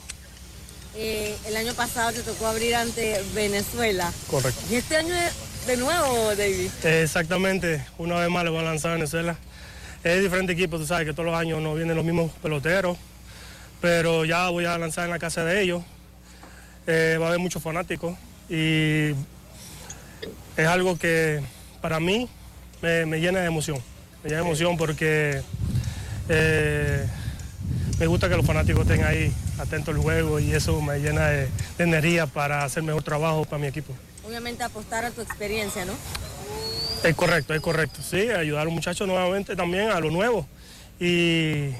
Eh, 0.94 1.34
el 1.48 1.56
año 1.56 1.74
pasado 1.74 2.12
te 2.12 2.22
tocó 2.22 2.46
abrir 2.46 2.76
ante 2.76 3.20
Venezuela. 3.34 4.12
Correcto. 4.30 4.60
¿Y 4.70 4.76
este 4.76 4.96
año 4.96 5.12
de 5.66 5.76
nuevo, 5.76 6.36
David? 6.36 6.70
exactamente, 6.84 7.84
una 7.98 8.14
vez 8.20 8.30
más 8.30 8.44
le 8.44 8.50
voy 8.50 8.60
a 8.60 8.62
lanzar 8.62 8.92
a 8.92 8.94
Venezuela. 8.94 9.36
Es 10.04 10.22
diferente 10.22 10.52
equipo, 10.52 10.78
tú 10.78 10.86
sabes 10.86 11.04
que 11.04 11.12
todos 11.14 11.26
los 11.26 11.34
años 11.34 11.60
no 11.60 11.74
vienen 11.74 11.96
los 11.96 12.04
mismos 12.04 12.30
peloteros, 12.40 12.96
pero 13.80 14.24
ya 14.24 14.50
voy 14.50 14.66
a 14.66 14.78
lanzar 14.78 15.06
en 15.06 15.10
la 15.10 15.18
casa 15.18 15.44
de 15.44 15.60
ellos. 15.60 15.82
Eh, 16.86 17.16
va 17.18 17.24
a 17.24 17.28
haber 17.30 17.40
muchos 17.40 17.60
fanáticos 17.60 18.16
y 18.48 19.14
es 20.56 20.66
algo 20.68 20.96
que 20.96 21.42
para 21.80 21.98
mí 21.98 22.28
me, 22.82 23.18
llena 23.18 23.40
de 23.40 23.46
emoción. 23.46 23.78
Me 24.22 24.30
llena 24.30 24.42
de 24.42 24.46
emoción 24.46 24.76
porque 24.76 25.42
eh, 26.28 27.04
me 27.98 28.06
gusta 28.06 28.28
que 28.28 28.36
los 28.36 28.46
fanáticos 28.46 28.82
estén 28.82 29.04
ahí 29.04 29.32
atentos 29.58 29.94
al 29.94 30.00
juego 30.00 30.40
y 30.40 30.52
eso 30.52 30.80
me 30.80 30.98
llena 30.98 31.28
de, 31.28 31.48
energía 31.78 32.26
para 32.26 32.64
hacer 32.64 32.82
mejor 32.82 33.02
trabajo 33.02 33.44
para 33.44 33.58
mi 33.58 33.66
equipo. 33.66 33.94
Obviamente 34.26 34.62
apostar 34.62 35.04
a 35.04 35.10
tu 35.10 35.20
experiencia, 35.20 35.84
¿no? 35.84 35.92
Es 37.02 37.14
correcto, 37.14 37.54
es 37.54 37.60
correcto. 37.60 38.00
Sí, 38.02 38.30
ayudar 38.30 38.62
a 38.62 38.64
los 38.64 38.72
muchachos 38.72 39.06
nuevamente 39.06 39.54
también 39.54 39.90
a 39.90 40.00
lo 40.00 40.10
nuevo. 40.10 40.46
Y 40.98 41.70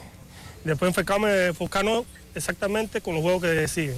después 0.64 0.90
enfocarme, 0.90 1.46
enfocarnos 1.46 2.04
exactamente 2.34 3.00
con 3.00 3.14
los 3.14 3.22
juegos 3.22 3.42
que 3.42 3.66
siguen. 3.68 3.96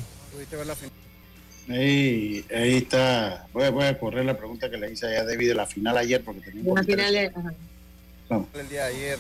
Ahí, 1.69 2.45
ahí 2.55 2.77
está. 2.77 3.47
Voy 3.53 3.65
a, 3.65 3.71
voy 3.71 3.85
a, 3.85 3.99
correr 3.99 4.25
la 4.25 4.37
pregunta 4.37 4.71
que 4.71 4.77
le 4.77 4.93
hice 4.93 5.07
a 5.17 5.25
David 5.25 5.49
de 5.49 5.55
la 5.55 5.67
final 5.67 5.97
ayer 5.97 6.23
porque 6.23 6.43
teníamos... 6.43 6.77
La 6.77 6.85
final, 6.85 7.17
El 8.55 8.69
día 8.69 8.85
de 8.85 8.95
ayer 8.95 9.19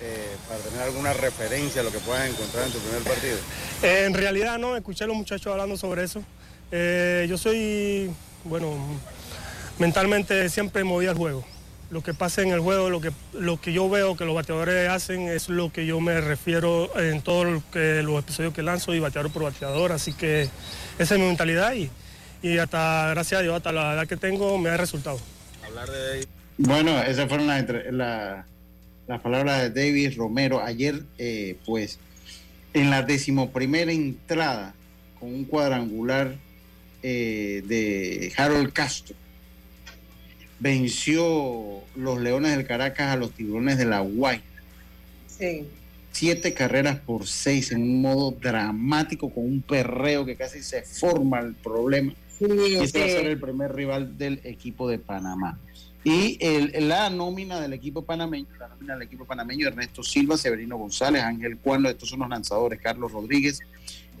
eh, 0.00 0.36
para 0.48 0.60
tener 0.60 0.82
alguna 0.82 1.12
referencia 1.12 1.80
a 1.80 1.84
lo 1.84 1.90
que 1.92 1.98
puedas 1.98 2.28
encontrar 2.28 2.66
en 2.66 2.72
tu 2.72 2.78
primer 2.78 3.02
partido? 3.02 3.36
Eh, 3.82 4.04
en 4.06 4.14
realidad 4.14 4.58
no, 4.58 4.76
escuché 4.76 5.04
a 5.04 5.06
los 5.06 5.16
muchachos 5.16 5.50
hablando 5.50 5.76
sobre 5.76 6.04
eso. 6.04 6.22
Eh, 6.70 7.26
yo 7.28 7.38
soy, 7.38 8.10
bueno, 8.44 8.76
mentalmente 9.78 10.48
siempre 10.48 10.84
moví 10.84 11.06
al 11.06 11.16
juego. 11.16 11.44
Lo 11.90 12.02
que 12.02 12.12
pasa 12.12 12.42
en 12.42 12.50
el 12.50 12.60
juego, 12.60 12.90
lo 12.90 13.00
que, 13.00 13.10
lo 13.32 13.58
que 13.58 13.72
yo 13.72 13.88
veo 13.88 14.14
que 14.14 14.26
los 14.26 14.34
bateadores 14.34 14.90
hacen 14.90 15.22
es 15.28 15.48
lo 15.48 15.72
que 15.72 15.86
yo 15.86 16.00
me 16.00 16.20
refiero 16.20 16.90
en 17.00 17.22
todos 17.22 17.46
lo 17.46 17.62
los 18.02 18.18
episodios 18.22 18.52
que 18.52 18.62
lanzo 18.62 18.92
y 18.94 19.00
bateador 19.00 19.32
por 19.32 19.44
bateador. 19.44 19.92
Así 19.92 20.12
que 20.12 20.50
esa 20.98 21.14
es 21.14 21.20
mi 21.20 21.26
mentalidad 21.26 21.72
y, 21.72 21.90
y 22.42 22.58
hasta, 22.58 23.08
gracias 23.10 23.40
a 23.40 23.42
Dios, 23.42 23.56
hasta 23.56 23.72
la 23.72 23.94
edad 23.94 24.06
que 24.06 24.18
tengo 24.18 24.58
me 24.58 24.68
ha 24.68 24.76
resultado. 24.76 25.18
Hablar 25.66 25.88
de 25.90 26.26
Bueno, 26.58 27.02
esas 27.02 27.26
fueron 27.26 27.46
las, 27.46 27.60
entre- 27.60 27.90
la- 27.90 28.44
las 29.08 29.20
palabras 29.22 29.62
de 29.62 29.86
David 29.86 30.16
Romero. 30.16 30.62
Ayer, 30.62 31.02
eh, 31.16 31.56
pues, 31.64 31.98
en 32.74 32.90
la 32.90 33.02
decimoprimera 33.02 33.90
entrada, 33.90 34.74
con 35.18 35.34
un 35.34 35.44
cuadrangular 35.46 36.36
eh, 37.02 37.62
de 37.66 38.32
Harold 38.36 38.72
Castro, 38.72 39.16
venció 40.60 41.82
los 41.96 42.20
Leones 42.20 42.56
del 42.56 42.66
Caracas 42.66 43.12
a 43.12 43.16
los 43.16 43.32
Tiburones 43.32 43.78
de 43.78 43.86
la 43.86 44.00
Guay. 44.00 44.42
Sí. 45.26 45.66
Siete 46.12 46.52
carreras 46.52 46.98
por 46.98 47.26
seis 47.26 47.72
en 47.72 47.82
un 47.82 48.02
modo 48.02 48.32
dramático, 48.32 49.30
con 49.32 49.44
un 49.44 49.62
perreo 49.62 50.24
que 50.26 50.36
casi 50.36 50.62
se 50.62 50.82
forma 50.82 51.40
el 51.40 51.54
problema. 51.54 52.12
y 52.40 52.74
este 52.74 52.98
va 52.98 53.04
a 53.06 53.08
sí. 53.08 53.14
ser 53.14 53.26
el 53.26 53.40
primer 53.40 53.74
rival 53.74 54.18
del 54.18 54.40
equipo 54.44 54.88
de 54.88 54.98
Panamá. 54.98 55.58
Y 56.04 56.38
el- 56.40 56.88
la 56.88 57.10
nómina 57.10 57.60
del 57.60 57.72
equipo 57.72 58.02
panameño, 58.02 58.46
la 58.58 58.68
nómina 58.68 58.94
del 58.94 59.02
equipo 59.02 59.24
panameño, 59.24 59.66
Ernesto 59.68 60.02
Silva, 60.02 60.36
Severino 60.38 60.76
González, 60.78 61.22
Ángel 61.22 61.58
Cuando, 61.58 61.88
estos 61.88 62.08
son 62.08 62.20
los 62.20 62.28
lanzadores, 62.28 62.80
Carlos 62.80 63.12
Rodríguez, 63.12 63.60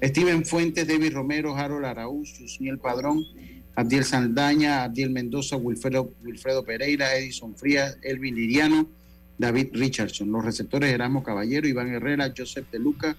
Steven 0.02 0.44
Fuentes, 0.44 0.86
David 0.86 1.12
Romero, 1.14 1.56
Harold 1.56 1.84
Araúz, 1.84 2.38
Yusniel 2.38 2.78
Padrón, 2.78 3.24
Abdiel 3.74 4.04
Saldaña, 4.04 4.82
Abdiel 4.84 5.10
Mendoza, 5.10 5.56
Wilfredo, 5.56 6.12
Wilfredo 6.24 6.64
Pereira, 6.64 7.14
Edison 7.16 7.54
Frías, 7.54 7.96
Elvin 8.02 8.34
Liriano, 8.34 8.88
David 9.38 9.68
Richardson. 9.72 10.30
Los 10.32 10.44
receptores 10.44 10.92
Erasmo 10.92 11.22
Caballero, 11.22 11.68
Iván 11.68 11.88
Herrera, 11.94 12.32
Joseph 12.36 12.66
De 12.72 12.80
Luca 12.80 13.16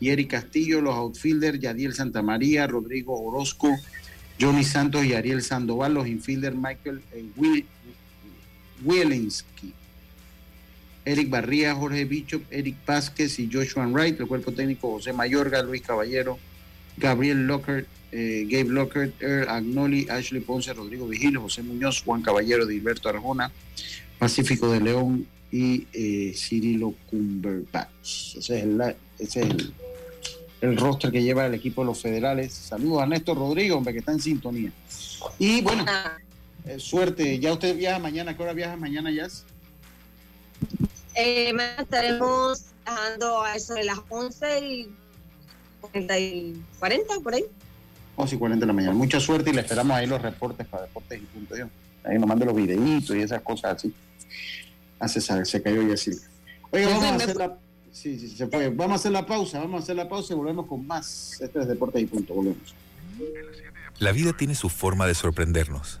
y 0.00 0.10
Eric 0.10 0.30
Castillo. 0.32 0.82
Los 0.82 0.94
outfielders 0.96 1.58
Yadiel 1.58 1.94
Santamaría, 1.94 2.66
Rodrigo 2.66 3.18
Orozco, 3.18 3.74
Johnny 4.38 4.64
Santos 4.64 5.04
y 5.06 5.14
Ariel 5.14 5.40
Sandoval. 5.42 5.94
Los 5.94 6.06
infielders 6.08 6.56
Michael 6.56 7.00
Will- 7.36 7.64
Wielinski. 8.84 9.72
Eric 11.04 11.30
Barría, 11.30 11.74
Jorge 11.74 12.04
Bichop, 12.04 12.42
Eric 12.50 12.76
Vázquez 12.86 13.38
y 13.38 13.50
Joshua 13.52 13.86
Wright, 13.86 14.20
el 14.20 14.26
cuerpo 14.26 14.52
técnico 14.52 14.92
José 14.92 15.12
Mayorga, 15.12 15.62
Luis 15.62 15.82
Caballero, 15.82 16.38
Gabriel 16.96 17.46
Lockhart, 17.46 17.86
eh, 18.12 18.46
Gabe 18.48 18.70
Lockhart, 18.70 19.20
Earl 19.20 19.48
Agnoli, 19.48 20.06
Ashley 20.08 20.40
Ponce, 20.40 20.72
Rodrigo 20.72 21.08
Vigil, 21.08 21.38
José 21.38 21.62
Muñoz, 21.62 22.02
Juan 22.02 22.22
Caballero, 22.22 22.66
Dilberto 22.66 23.08
Arjona, 23.08 23.50
Pacífico 24.18 24.70
de 24.70 24.80
León 24.80 25.26
y 25.50 25.86
eh, 25.92 26.32
Cirilo 26.36 26.94
Cumberbatch. 27.10 28.36
Ese 28.36 28.58
es, 28.58 28.64
el, 28.64 28.94
ese 29.18 29.48
roster 30.76 31.10
que 31.10 31.22
lleva 31.22 31.46
el 31.46 31.54
equipo 31.54 31.82
de 31.82 31.86
los 31.86 32.00
federales. 32.00 32.52
Saludos 32.52 33.02
a 33.02 33.06
Néstor 33.06 33.38
Rodrigo, 33.38 33.76
hombre, 33.76 33.92
que 33.92 33.98
está 34.00 34.12
en 34.12 34.20
sintonía. 34.20 34.72
Y 35.38 35.62
bueno, 35.62 35.84
eh, 36.66 36.78
suerte. 36.78 37.38
Ya 37.38 37.52
usted 37.52 37.76
viaja 37.76 37.98
mañana. 37.98 38.32
¿A 38.32 38.36
qué 38.36 38.42
hora 38.42 38.52
viaja 38.52 38.76
mañana, 38.76 39.10
Jazz? 39.10 39.44
Eh, 41.14 41.52
mañana 41.52 41.82
estaremos 41.82 42.64
dejando 42.84 43.42
a 43.42 43.56
eso 43.56 43.74
de 43.74 43.84
las 43.84 43.98
11 44.08 44.60
y 44.60 44.94
40, 45.80 46.18
y 46.18 46.62
40 46.78 47.20
por 47.20 47.34
ahí. 47.34 47.44
11 48.16 48.34
y 48.34 48.38
40 48.38 48.60
de 48.60 48.66
la 48.66 48.72
mañana. 48.72 48.94
Mucha 48.94 49.20
suerte 49.20 49.50
y 49.50 49.52
le 49.52 49.62
esperamos 49.62 49.96
ahí 49.96 50.06
los 50.06 50.20
reportes 50.22 50.66
para 50.66 50.84
Deportes 50.84 51.20
y 51.20 51.24
Punto. 51.26 51.56
Yo. 51.56 51.66
Ahí 52.04 52.18
nos 52.18 52.28
mande 52.28 52.44
los 52.44 52.54
videitos 52.54 53.14
y 53.16 53.20
esas 53.20 53.42
cosas 53.42 53.76
así. 53.76 53.94
Hace 54.98 55.20
se, 55.20 55.44
se 55.44 55.62
cayó 55.62 55.82
ya 55.82 55.94
así. 55.94 56.12
Oye, 56.70 56.86
vamos 56.86 57.04
a 57.04 57.14
hacer 57.16 57.36
la... 57.36 57.58
Sí, 57.92 58.18
sí, 58.18 58.28
se 58.30 58.46
puede. 58.46 58.70
Vamos 58.70 58.92
a 58.92 58.94
hacer 58.96 59.12
la 59.12 59.26
pausa, 59.26 59.58
vamos 59.58 59.80
a 59.80 59.82
hacer 59.82 59.96
la 59.96 60.08
pausa 60.08 60.32
y 60.32 60.36
volvemos 60.36 60.66
con 60.66 60.86
más. 60.86 61.38
Este 61.40 61.60
es 61.60 61.68
Deportes 61.68 62.02
y 62.02 62.06
Punto. 62.06 62.34
Volvemos. 62.34 62.74
La 63.98 64.12
vida 64.12 64.32
tiene 64.32 64.54
su 64.54 64.68
forma 64.68 65.06
de 65.06 65.14
sorprendernos, 65.14 66.00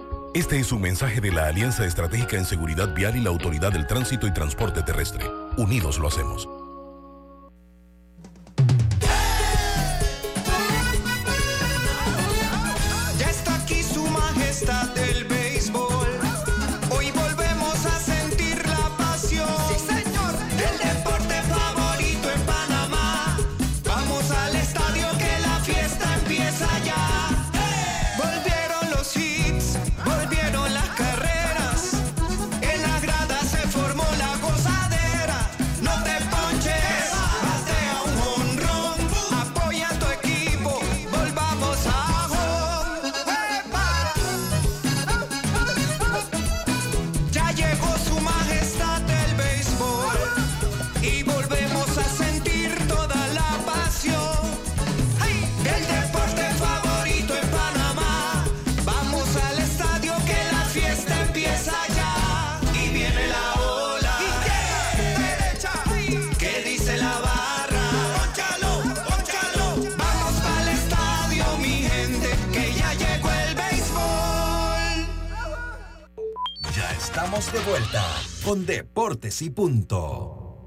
Este 0.33 0.57
es 0.59 0.71
un 0.71 0.79
mensaje 0.79 1.19
de 1.19 1.29
la 1.29 1.47
Alianza 1.47 1.85
Estratégica 1.85 2.37
en 2.37 2.45
Seguridad 2.45 2.93
Vial 2.95 3.17
y 3.17 3.19
la 3.19 3.29
Autoridad 3.29 3.73
del 3.73 3.85
Tránsito 3.85 4.27
y 4.27 4.33
Transporte 4.33 4.81
Terrestre. 4.81 5.25
Unidos 5.57 5.99
lo 5.99 6.07
hacemos. 6.07 6.47
Deportes 79.21 79.41
y 79.43 79.49
Punto. 79.51 80.57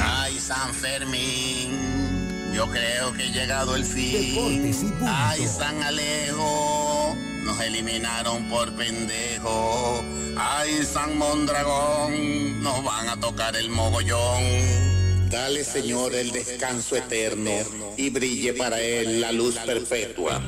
Ay, 0.00 0.38
San 0.38 0.72
Fermín, 0.72 2.52
yo 2.54 2.66
creo 2.70 3.12
que 3.14 3.26
he 3.26 3.32
llegado 3.32 3.74
el 3.74 3.84
fin. 3.84 4.72
Ay, 5.02 5.46
San 5.46 5.82
Alejo, 5.82 7.16
nos 7.42 7.60
eliminaron 7.60 8.48
por 8.48 8.72
pendejo. 8.76 10.04
Ay, 10.36 10.84
San 10.84 11.18
Mondragón, 11.18 12.62
nos 12.62 12.84
van 12.84 13.08
a 13.08 13.18
tocar 13.18 13.56
el 13.56 13.68
mogollón. 13.68 15.28
Dale, 15.28 15.64
Señor, 15.64 16.14
el 16.14 16.30
descanso 16.30 16.96
eterno 16.96 17.50
y 17.96 18.10
brille 18.10 18.52
para 18.54 18.80
él 18.80 19.20
la 19.20 19.32
luz 19.32 19.56
perpetua. 19.58 20.40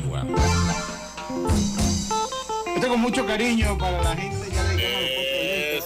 Con 2.93 3.01
mucho 3.01 3.25
cariño 3.27 3.79
para 3.79 4.03
la 4.03 4.15
gente. 4.15 4.51
Ya 4.53 4.63
le 4.75 5.81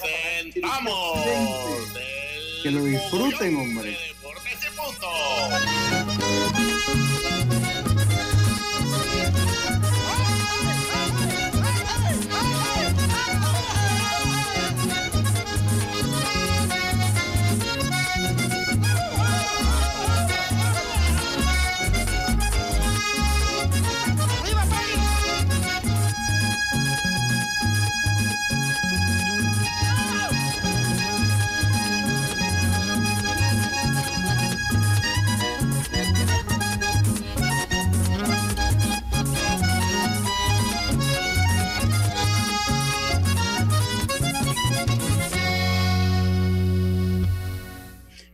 ¡Vamos! 0.60 1.20
Que 2.64 2.70
lo 2.72 2.82
disfruten, 2.82 3.56
hombre. 3.56 3.96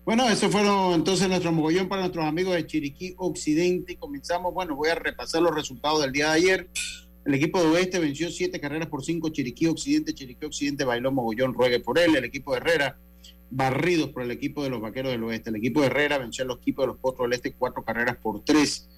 Bueno, 0.05 0.29
eso 0.29 0.51
fueron 0.51 0.95
entonces 0.95 1.29
nuestro 1.29 1.53
mogollón 1.53 1.89
para 1.89 2.03
nuestros 2.03 2.25
amigos 2.25 2.55
de 2.55 2.67
Chiriquí 2.67 3.15
Occidente. 3.19 3.97
Comenzamos, 3.97 4.53
bueno, 4.53 4.75
voy 4.75 4.89
a 4.89 4.97
repasar 4.97 5.43
los 5.43 5.55
resultados 5.55 6.03
del 6.03 6.11
día 6.11 6.31
de 6.31 6.33
ayer. 6.33 6.69
El 7.25 7.35
equipo 7.35 7.63
de 7.63 7.69
Oeste 7.69 8.01
venció 8.01 8.29
siete 8.29 8.59
carreras 8.59 8.89
por 8.89 9.05
cinco. 9.05 9.29
Chiriquí 9.29 9.69
Occidente, 9.69 10.13
Chiriquí 10.13 10.45
Occidente 10.45 10.83
bailó 10.83 11.13
mogollón, 11.13 11.55
ruegue 11.55 11.79
por 11.79 12.01
él. 12.01 12.17
El 12.17 12.25
equipo 12.25 12.51
de 12.51 12.57
Herrera, 12.57 12.99
barridos 13.49 14.11
por 14.11 14.25
el 14.25 14.33
equipo 14.33 14.65
de 14.65 14.71
los 14.71 14.81
Vaqueros 14.81 15.13
del 15.13 15.23
Oeste. 15.23 15.51
El 15.51 15.57
equipo 15.57 15.83
de 15.83 15.87
Herrera 15.87 16.19
venció 16.19 16.43
a 16.43 16.49
los 16.49 16.59
equipos 16.59 16.83
de 16.83 16.87
los 16.89 16.97
Potros 16.97 17.27
del 17.27 17.35
Este 17.35 17.53
cuatro 17.53 17.85
carreras 17.85 18.17
por 18.17 18.43
tres. 18.45 18.89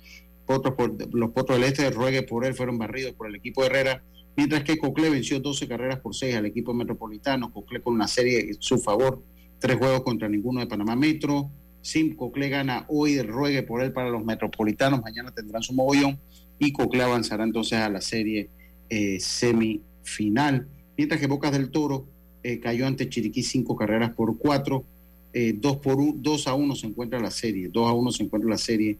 Potros 0.46 0.74
por, 0.74 1.14
los 1.14 1.32
Potros 1.32 1.60
del 1.60 1.68
Este, 1.68 1.90
ruegue 1.90 2.22
por 2.22 2.46
él, 2.46 2.54
fueron 2.54 2.78
barridos 2.78 3.12
por 3.12 3.28
el 3.28 3.34
equipo 3.34 3.60
de 3.60 3.66
Herrera. 3.66 4.02
Mientras 4.36 4.64
que 4.64 4.78
Cocle 4.78 5.10
venció 5.10 5.38
12 5.38 5.68
carreras 5.68 6.00
por 6.00 6.14
seis 6.14 6.34
al 6.34 6.46
equipo 6.46 6.72
metropolitano. 6.72 7.52
Cocle 7.52 7.82
con 7.82 7.92
una 7.92 8.08
serie 8.08 8.40
en 8.40 8.56
su 8.58 8.78
favor 8.78 9.22
tres 9.64 9.78
juegos 9.78 10.02
contra 10.02 10.28
ninguno 10.28 10.60
de 10.60 10.66
Panamá 10.66 10.94
Metro. 10.94 11.50
Sim 11.80 12.14
Cocle 12.14 12.50
gana 12.50 12.84
hoy, 12.86 13.22
ruegue 13.22 13.62
por 13.62 13.80
él 13.80 13.94
para 13.94 14.10
los 14.10 14.22
metropolitanos, 14.22 15.00
mañana 15.00 15.30
tendrán 15.30 15.62
su 15.62 15.72
mogollón 15.72 16.18
y 16.58 16.70
Cocle 16.70 17.02
avanzará 17.02 17.44
entonces 17.44 17.78
a 17.78 17.88
la 17.88 18.02
serie 18.02 18.50
eh, 18.90 19.18
semifinal. 19.20 20.68
Mientras 20.98 21.18
que 21.18 21.26
Bocas 21.26 21.52
del 21.52 21.70
Toro 21.70 22.06
eh, 22.42 22.60
cayó 22.60 22.86
ante 22.86 23.08
Chiriquí 23.08 23.42
cinco 23.42 23.74
carreras 23.74 24.10
por 24.10 24.36
cuatro, 24.36 24.84
eh, 25.32 25.54
dos, 25.56 25.78
por 25.78 25.96
un, 25.96 26.22
dos 26.22 26.46
a 26.46 26.52
uno 26.52 26.76
se 26.76 26.86
encuentra 26.86 27.18
la 27.18 27.30
serie, 27.30 27.70
dos 27.70 27.88
a 27.88 27.94
uno 27.94 28.12
se 28.12 28.22
encuentra 28.22 28.50
la 28.50 28.58
serie 28.58 28.98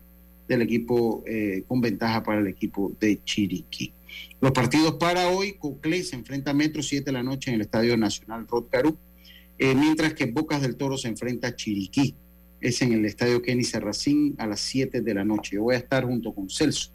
del 0.49 0.63
equipo 0.63 1.23
con 1.67 1.83
ventaja 1.83 2.23
para 2.23 2.41
el 2.41 2.47
equipo 2.47 2.91
de 2.99 3.23
Chiriquí. 3.23 3.93
Los 4.41 4.53
partidos 4.53 4.95
para 4.95 5.29
hoy, 5.29 5.53
Cocle 5.59 6.03
se 6.05 6.17
enfrenta 6.17 6.53
a 6.53 6.55
Metro 6.55 6.83
7 6.83 7.05
de 7.05 7.13
la 7.13 7.23
noche 7.23 7.51
en 7.51 7.57
el 7.57 7.61
Estadio 7.63 7.99
Nacional 7.99 8.47
Rod 8.49 8.65
Caru. 8.71 8.97
Eh, 9.65 9.75
mientras 9.75 10.13
que 10.13 10.27
Bocas 10.27 10.61
del 10.61 10.77
Toro 10.77 10.99
se 10.99 11.09
enfrenta 11.09 11.49
a 11.49 11.57
Chiriquí. 11.57 12.15
Es 12.61 12.83
en 12.83 12.93
el 12.93 13.07
estadio 13.07 13.41
Kenny 13.41 13.65
Serracín 13.65 14.35
a 14.37 14.47
las 14.47 14.61
7 14.61 15.01
de 15.01 15.15
la 15.15 15.25
noche. 15.25 15.57
Yo 15.57 15.63
voy 15.63 15.75
a 15.75 15.79
estar 15.79 16.05
junto 16.05 16.35
con 16.35 16.51
Celso, 16.51 16.91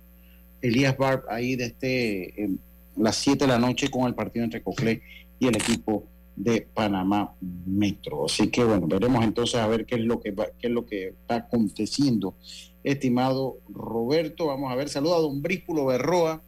Elías 0.62 0.96
Barb, 0.96 1.24
ahí 1.30 1.56
desde 1.56 2.44
eh, 2.44 2.50
las 2.96 3.16
7 3.16 3.46
de 3.46 3.48
la 3.48 3.58
noche 3.58 3.90
con 3.90 4.06
el 4.06 4.14
partido 4.14 4.46
entre 4.46 4.62
Coclé 4.62 5.02
y 5.40 5.48
el 5.48 5.56
equipo 5.56 6.04
de 6.36 6.62
Panamá 6.62 7.34
Metro. 7.66 8.26
Así 8.26 8.50
que 8.50 8.64
bueno, 8.64 8.86
veremos 8.86 9.24
entonces 9.24 9.56
a 9.56 9.66
ver 9.66 9.88
qué 9.88 9.96
es 9.96 10.02
lo 10.02 10.20
que 10.20 10.30
va, 10.30 10.46
qué 10.60 10.68
es 10.68 10.74
lo 10.74 10.86
que 10.86 11.08
está 11.08 11.38
aconteciendo. 11.38 12.36
Estimado 12.84 13.58
Roberto, 13.68 14.46
vamos 14.46 14.72
a 14.72 14.76
ver, 14.76 14.90
saluda 14.90 15.16
a 15.16 15.22
don 15.22 15.42
Bríspulo 15.42 15.88
Berroa, 15.88 16.44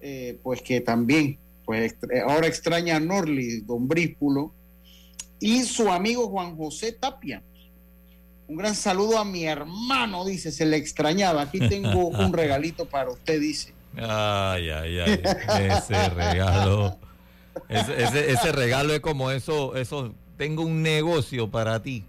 eh, 0.00 0.38
pues 0.40 0.62
que 0.62 0.80
también, 0.80 1.36
pues 1.64 1.96
ahora 2.28 2.46
extraña 2.46 2.94
a 2.94 3.00
Norli, 3.00 3.62
don 3.62 3.88
Bríspulo, 3.88 4.52
y 5.40 5.64
su 5.64 5.90
amigo 5.90 6.28
Juan 6.28 6.56
José 6.56 6.92
Tapia. 6.92 7.42
Un 8.46 8.56
gran 8.56 8.74
saludo 8.74 9.18
a 9.18 9.24
mi 9.24 9.44
hermano, 9.44 10.24
dice, 10.24 10.52
se 10.52 10.66
le 10.66 10.76
extrañaba. 10.76 11.42
Aquí 11.42 11.60
tengo 11.60 12.08
un 12.08 12.32
regalito 12.32 12.86
para 12.86 13.10
usted, 13.10 13.40
dice. 13.40 13.72
Ay, 13.96 14.70
ay, 14.70 14.98
ay, 15.00 15.22
ese 15.70 16.08
regalo. 16.10 16.98
Ese, 17.68 18.02
ese, 18.02 18.32
ese, 18.32 18.52
regalo 18.52 18.92
es 18.92 19.00
como 19.00 19.30
eso, 19.30 19.76
eso, 19.76 20.12
tengo 20.36 20.62
un 20.62 20.82
negocio 20.82 21.50
para 21.50 21.80
ti. 21.80 22.04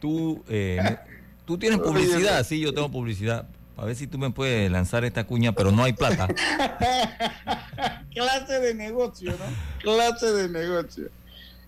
Tú, 0.00 0.44
eh, 0.48 0.96
tú 1.44 1.58
tienes 1.58 1.80
publicidad, 1.80 2.44
sí, 2.44 2.60
yo 2.60 2.72
tengo 2.72 2.90
publicidad. 2.90 3.46
A 3.76 3.84
ver 3.84 3.96
si 3.96 4.06
tú 4.06 4.18
me 4.18 4.30
puedes 4.30 4.70
lanzar 4.70 5.04
esta 5.04 5.24
cuña, 5.24 5.52
pero 5.52 5.72
no 5.72 5.82
hay 5.82 5.92
plata. 5.92 6.28
Clase 8.14 8.60
de 8.60 8.74
negocio, 8.74 9.32
¿no? 9.32 9.82
Clase 9.82 10.30
de 10.30 10.48
negocio. 10.48 11.10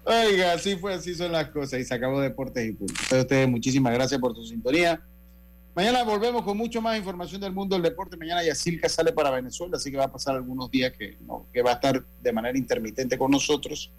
Oiga, 0.09 0.53
así 0.53 0.77
fue, 0.77 0.95
así 0.95 1.17
son 1.17 1.33
las 1.33 1.49
cosas. 1.49 1.81
Y 1.81 1.85
se 1.85 1.93
acabó 1.93 2.21
Deportes 2.21 2.65
y 2.65 2.73
Punto. 2.73 2.95
A 3.11 3.21
ustedes, 3.21 3.49
muchísimas 3.49 3.93
gracias 3.93 4.21
por 4.21 4.37
su 4.37 4.45
sintonía. 4.45 5.01
Mañana 5.75 6.05
volvemos 6.05 6.45
con 6.45 6.57
mucho 6.57 6.81
más 6.81 6.97
información 6.97 7.41
del 7.41 7.53
mundo 7.53 7.75
del 7.75 7.83
deporte. 7.83 8.17
Mañana 8.17 8.43
Yacilca 8.45 8.89
sale 8.89 9.13
para 9.13 9.31
Venezuela, 9.31 9.77
así 9.77 9.91
que 9.91 9.97
va 9.97 10.05
a 10.05 10.13
pasar 10.13 10.37
algunos 10.37 10.71
días 10.71 10.93
que, 10.97 11.19
no, 11.27 11.47
que 11.53 11.61
va 11.61 11.73
a 11.73 11.75
estar 11.75 12.03
de 12.23 12.33
manera 12.33 12.57
intermitente 12.57 13.19
con 13.19 13.33
nosotros. 13.33 13.91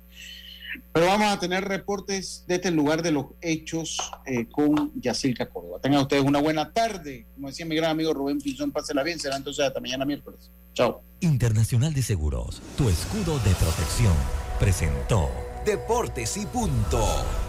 Pero 0.93 1.07
vamos 1.07 1.27
a 1.27 1.39
tener 1.39 1.65
reportes 1.65 2.45
desde 2.47 2.69
el 2.69 2.75
lugar 2.75 3.03
de 3.03 3.11
los 3.11 3.25
hechos 3.41 3.99
eh, 4.25 4.47
con 4.47 4.91
Yacilca 4.99 5.47
Córdoba. 5.47 5.79
Tengan 5.81 6.01
ustedes 6.01 6.23
una 6.23 6.39
buena 6.39 6.71
tarde. 6.71 7.25
Como 7.35 7.49
decía 7.49 7.65
mi 7.65 7.75
gran 7.75 7.91
amigo 7.91 8.13
Rubén 8.13 8.39
Pinzón, 8.39 8.71
pásela 8.71 9.03
bien. 9.03 9.19
Será 9.19 9.35
entonces 9.35 9.65
hasta 9.65 9.81
mañana 9.81 10.05
miércoles. 10.05 10.49
Chao. 10.73 11.03
Internacional 11.19 11.93
de 11.93 12.01
Seguros, 12.01 12.61
tu 12.77 12.89
escudo 12.89 13.39
de 13.39 13.53
protección, 13.55 14.13
presentó 14.59 15.46
Deportes 15.67 16.37
y 16.37 16.45
Punto. 16.45 17.46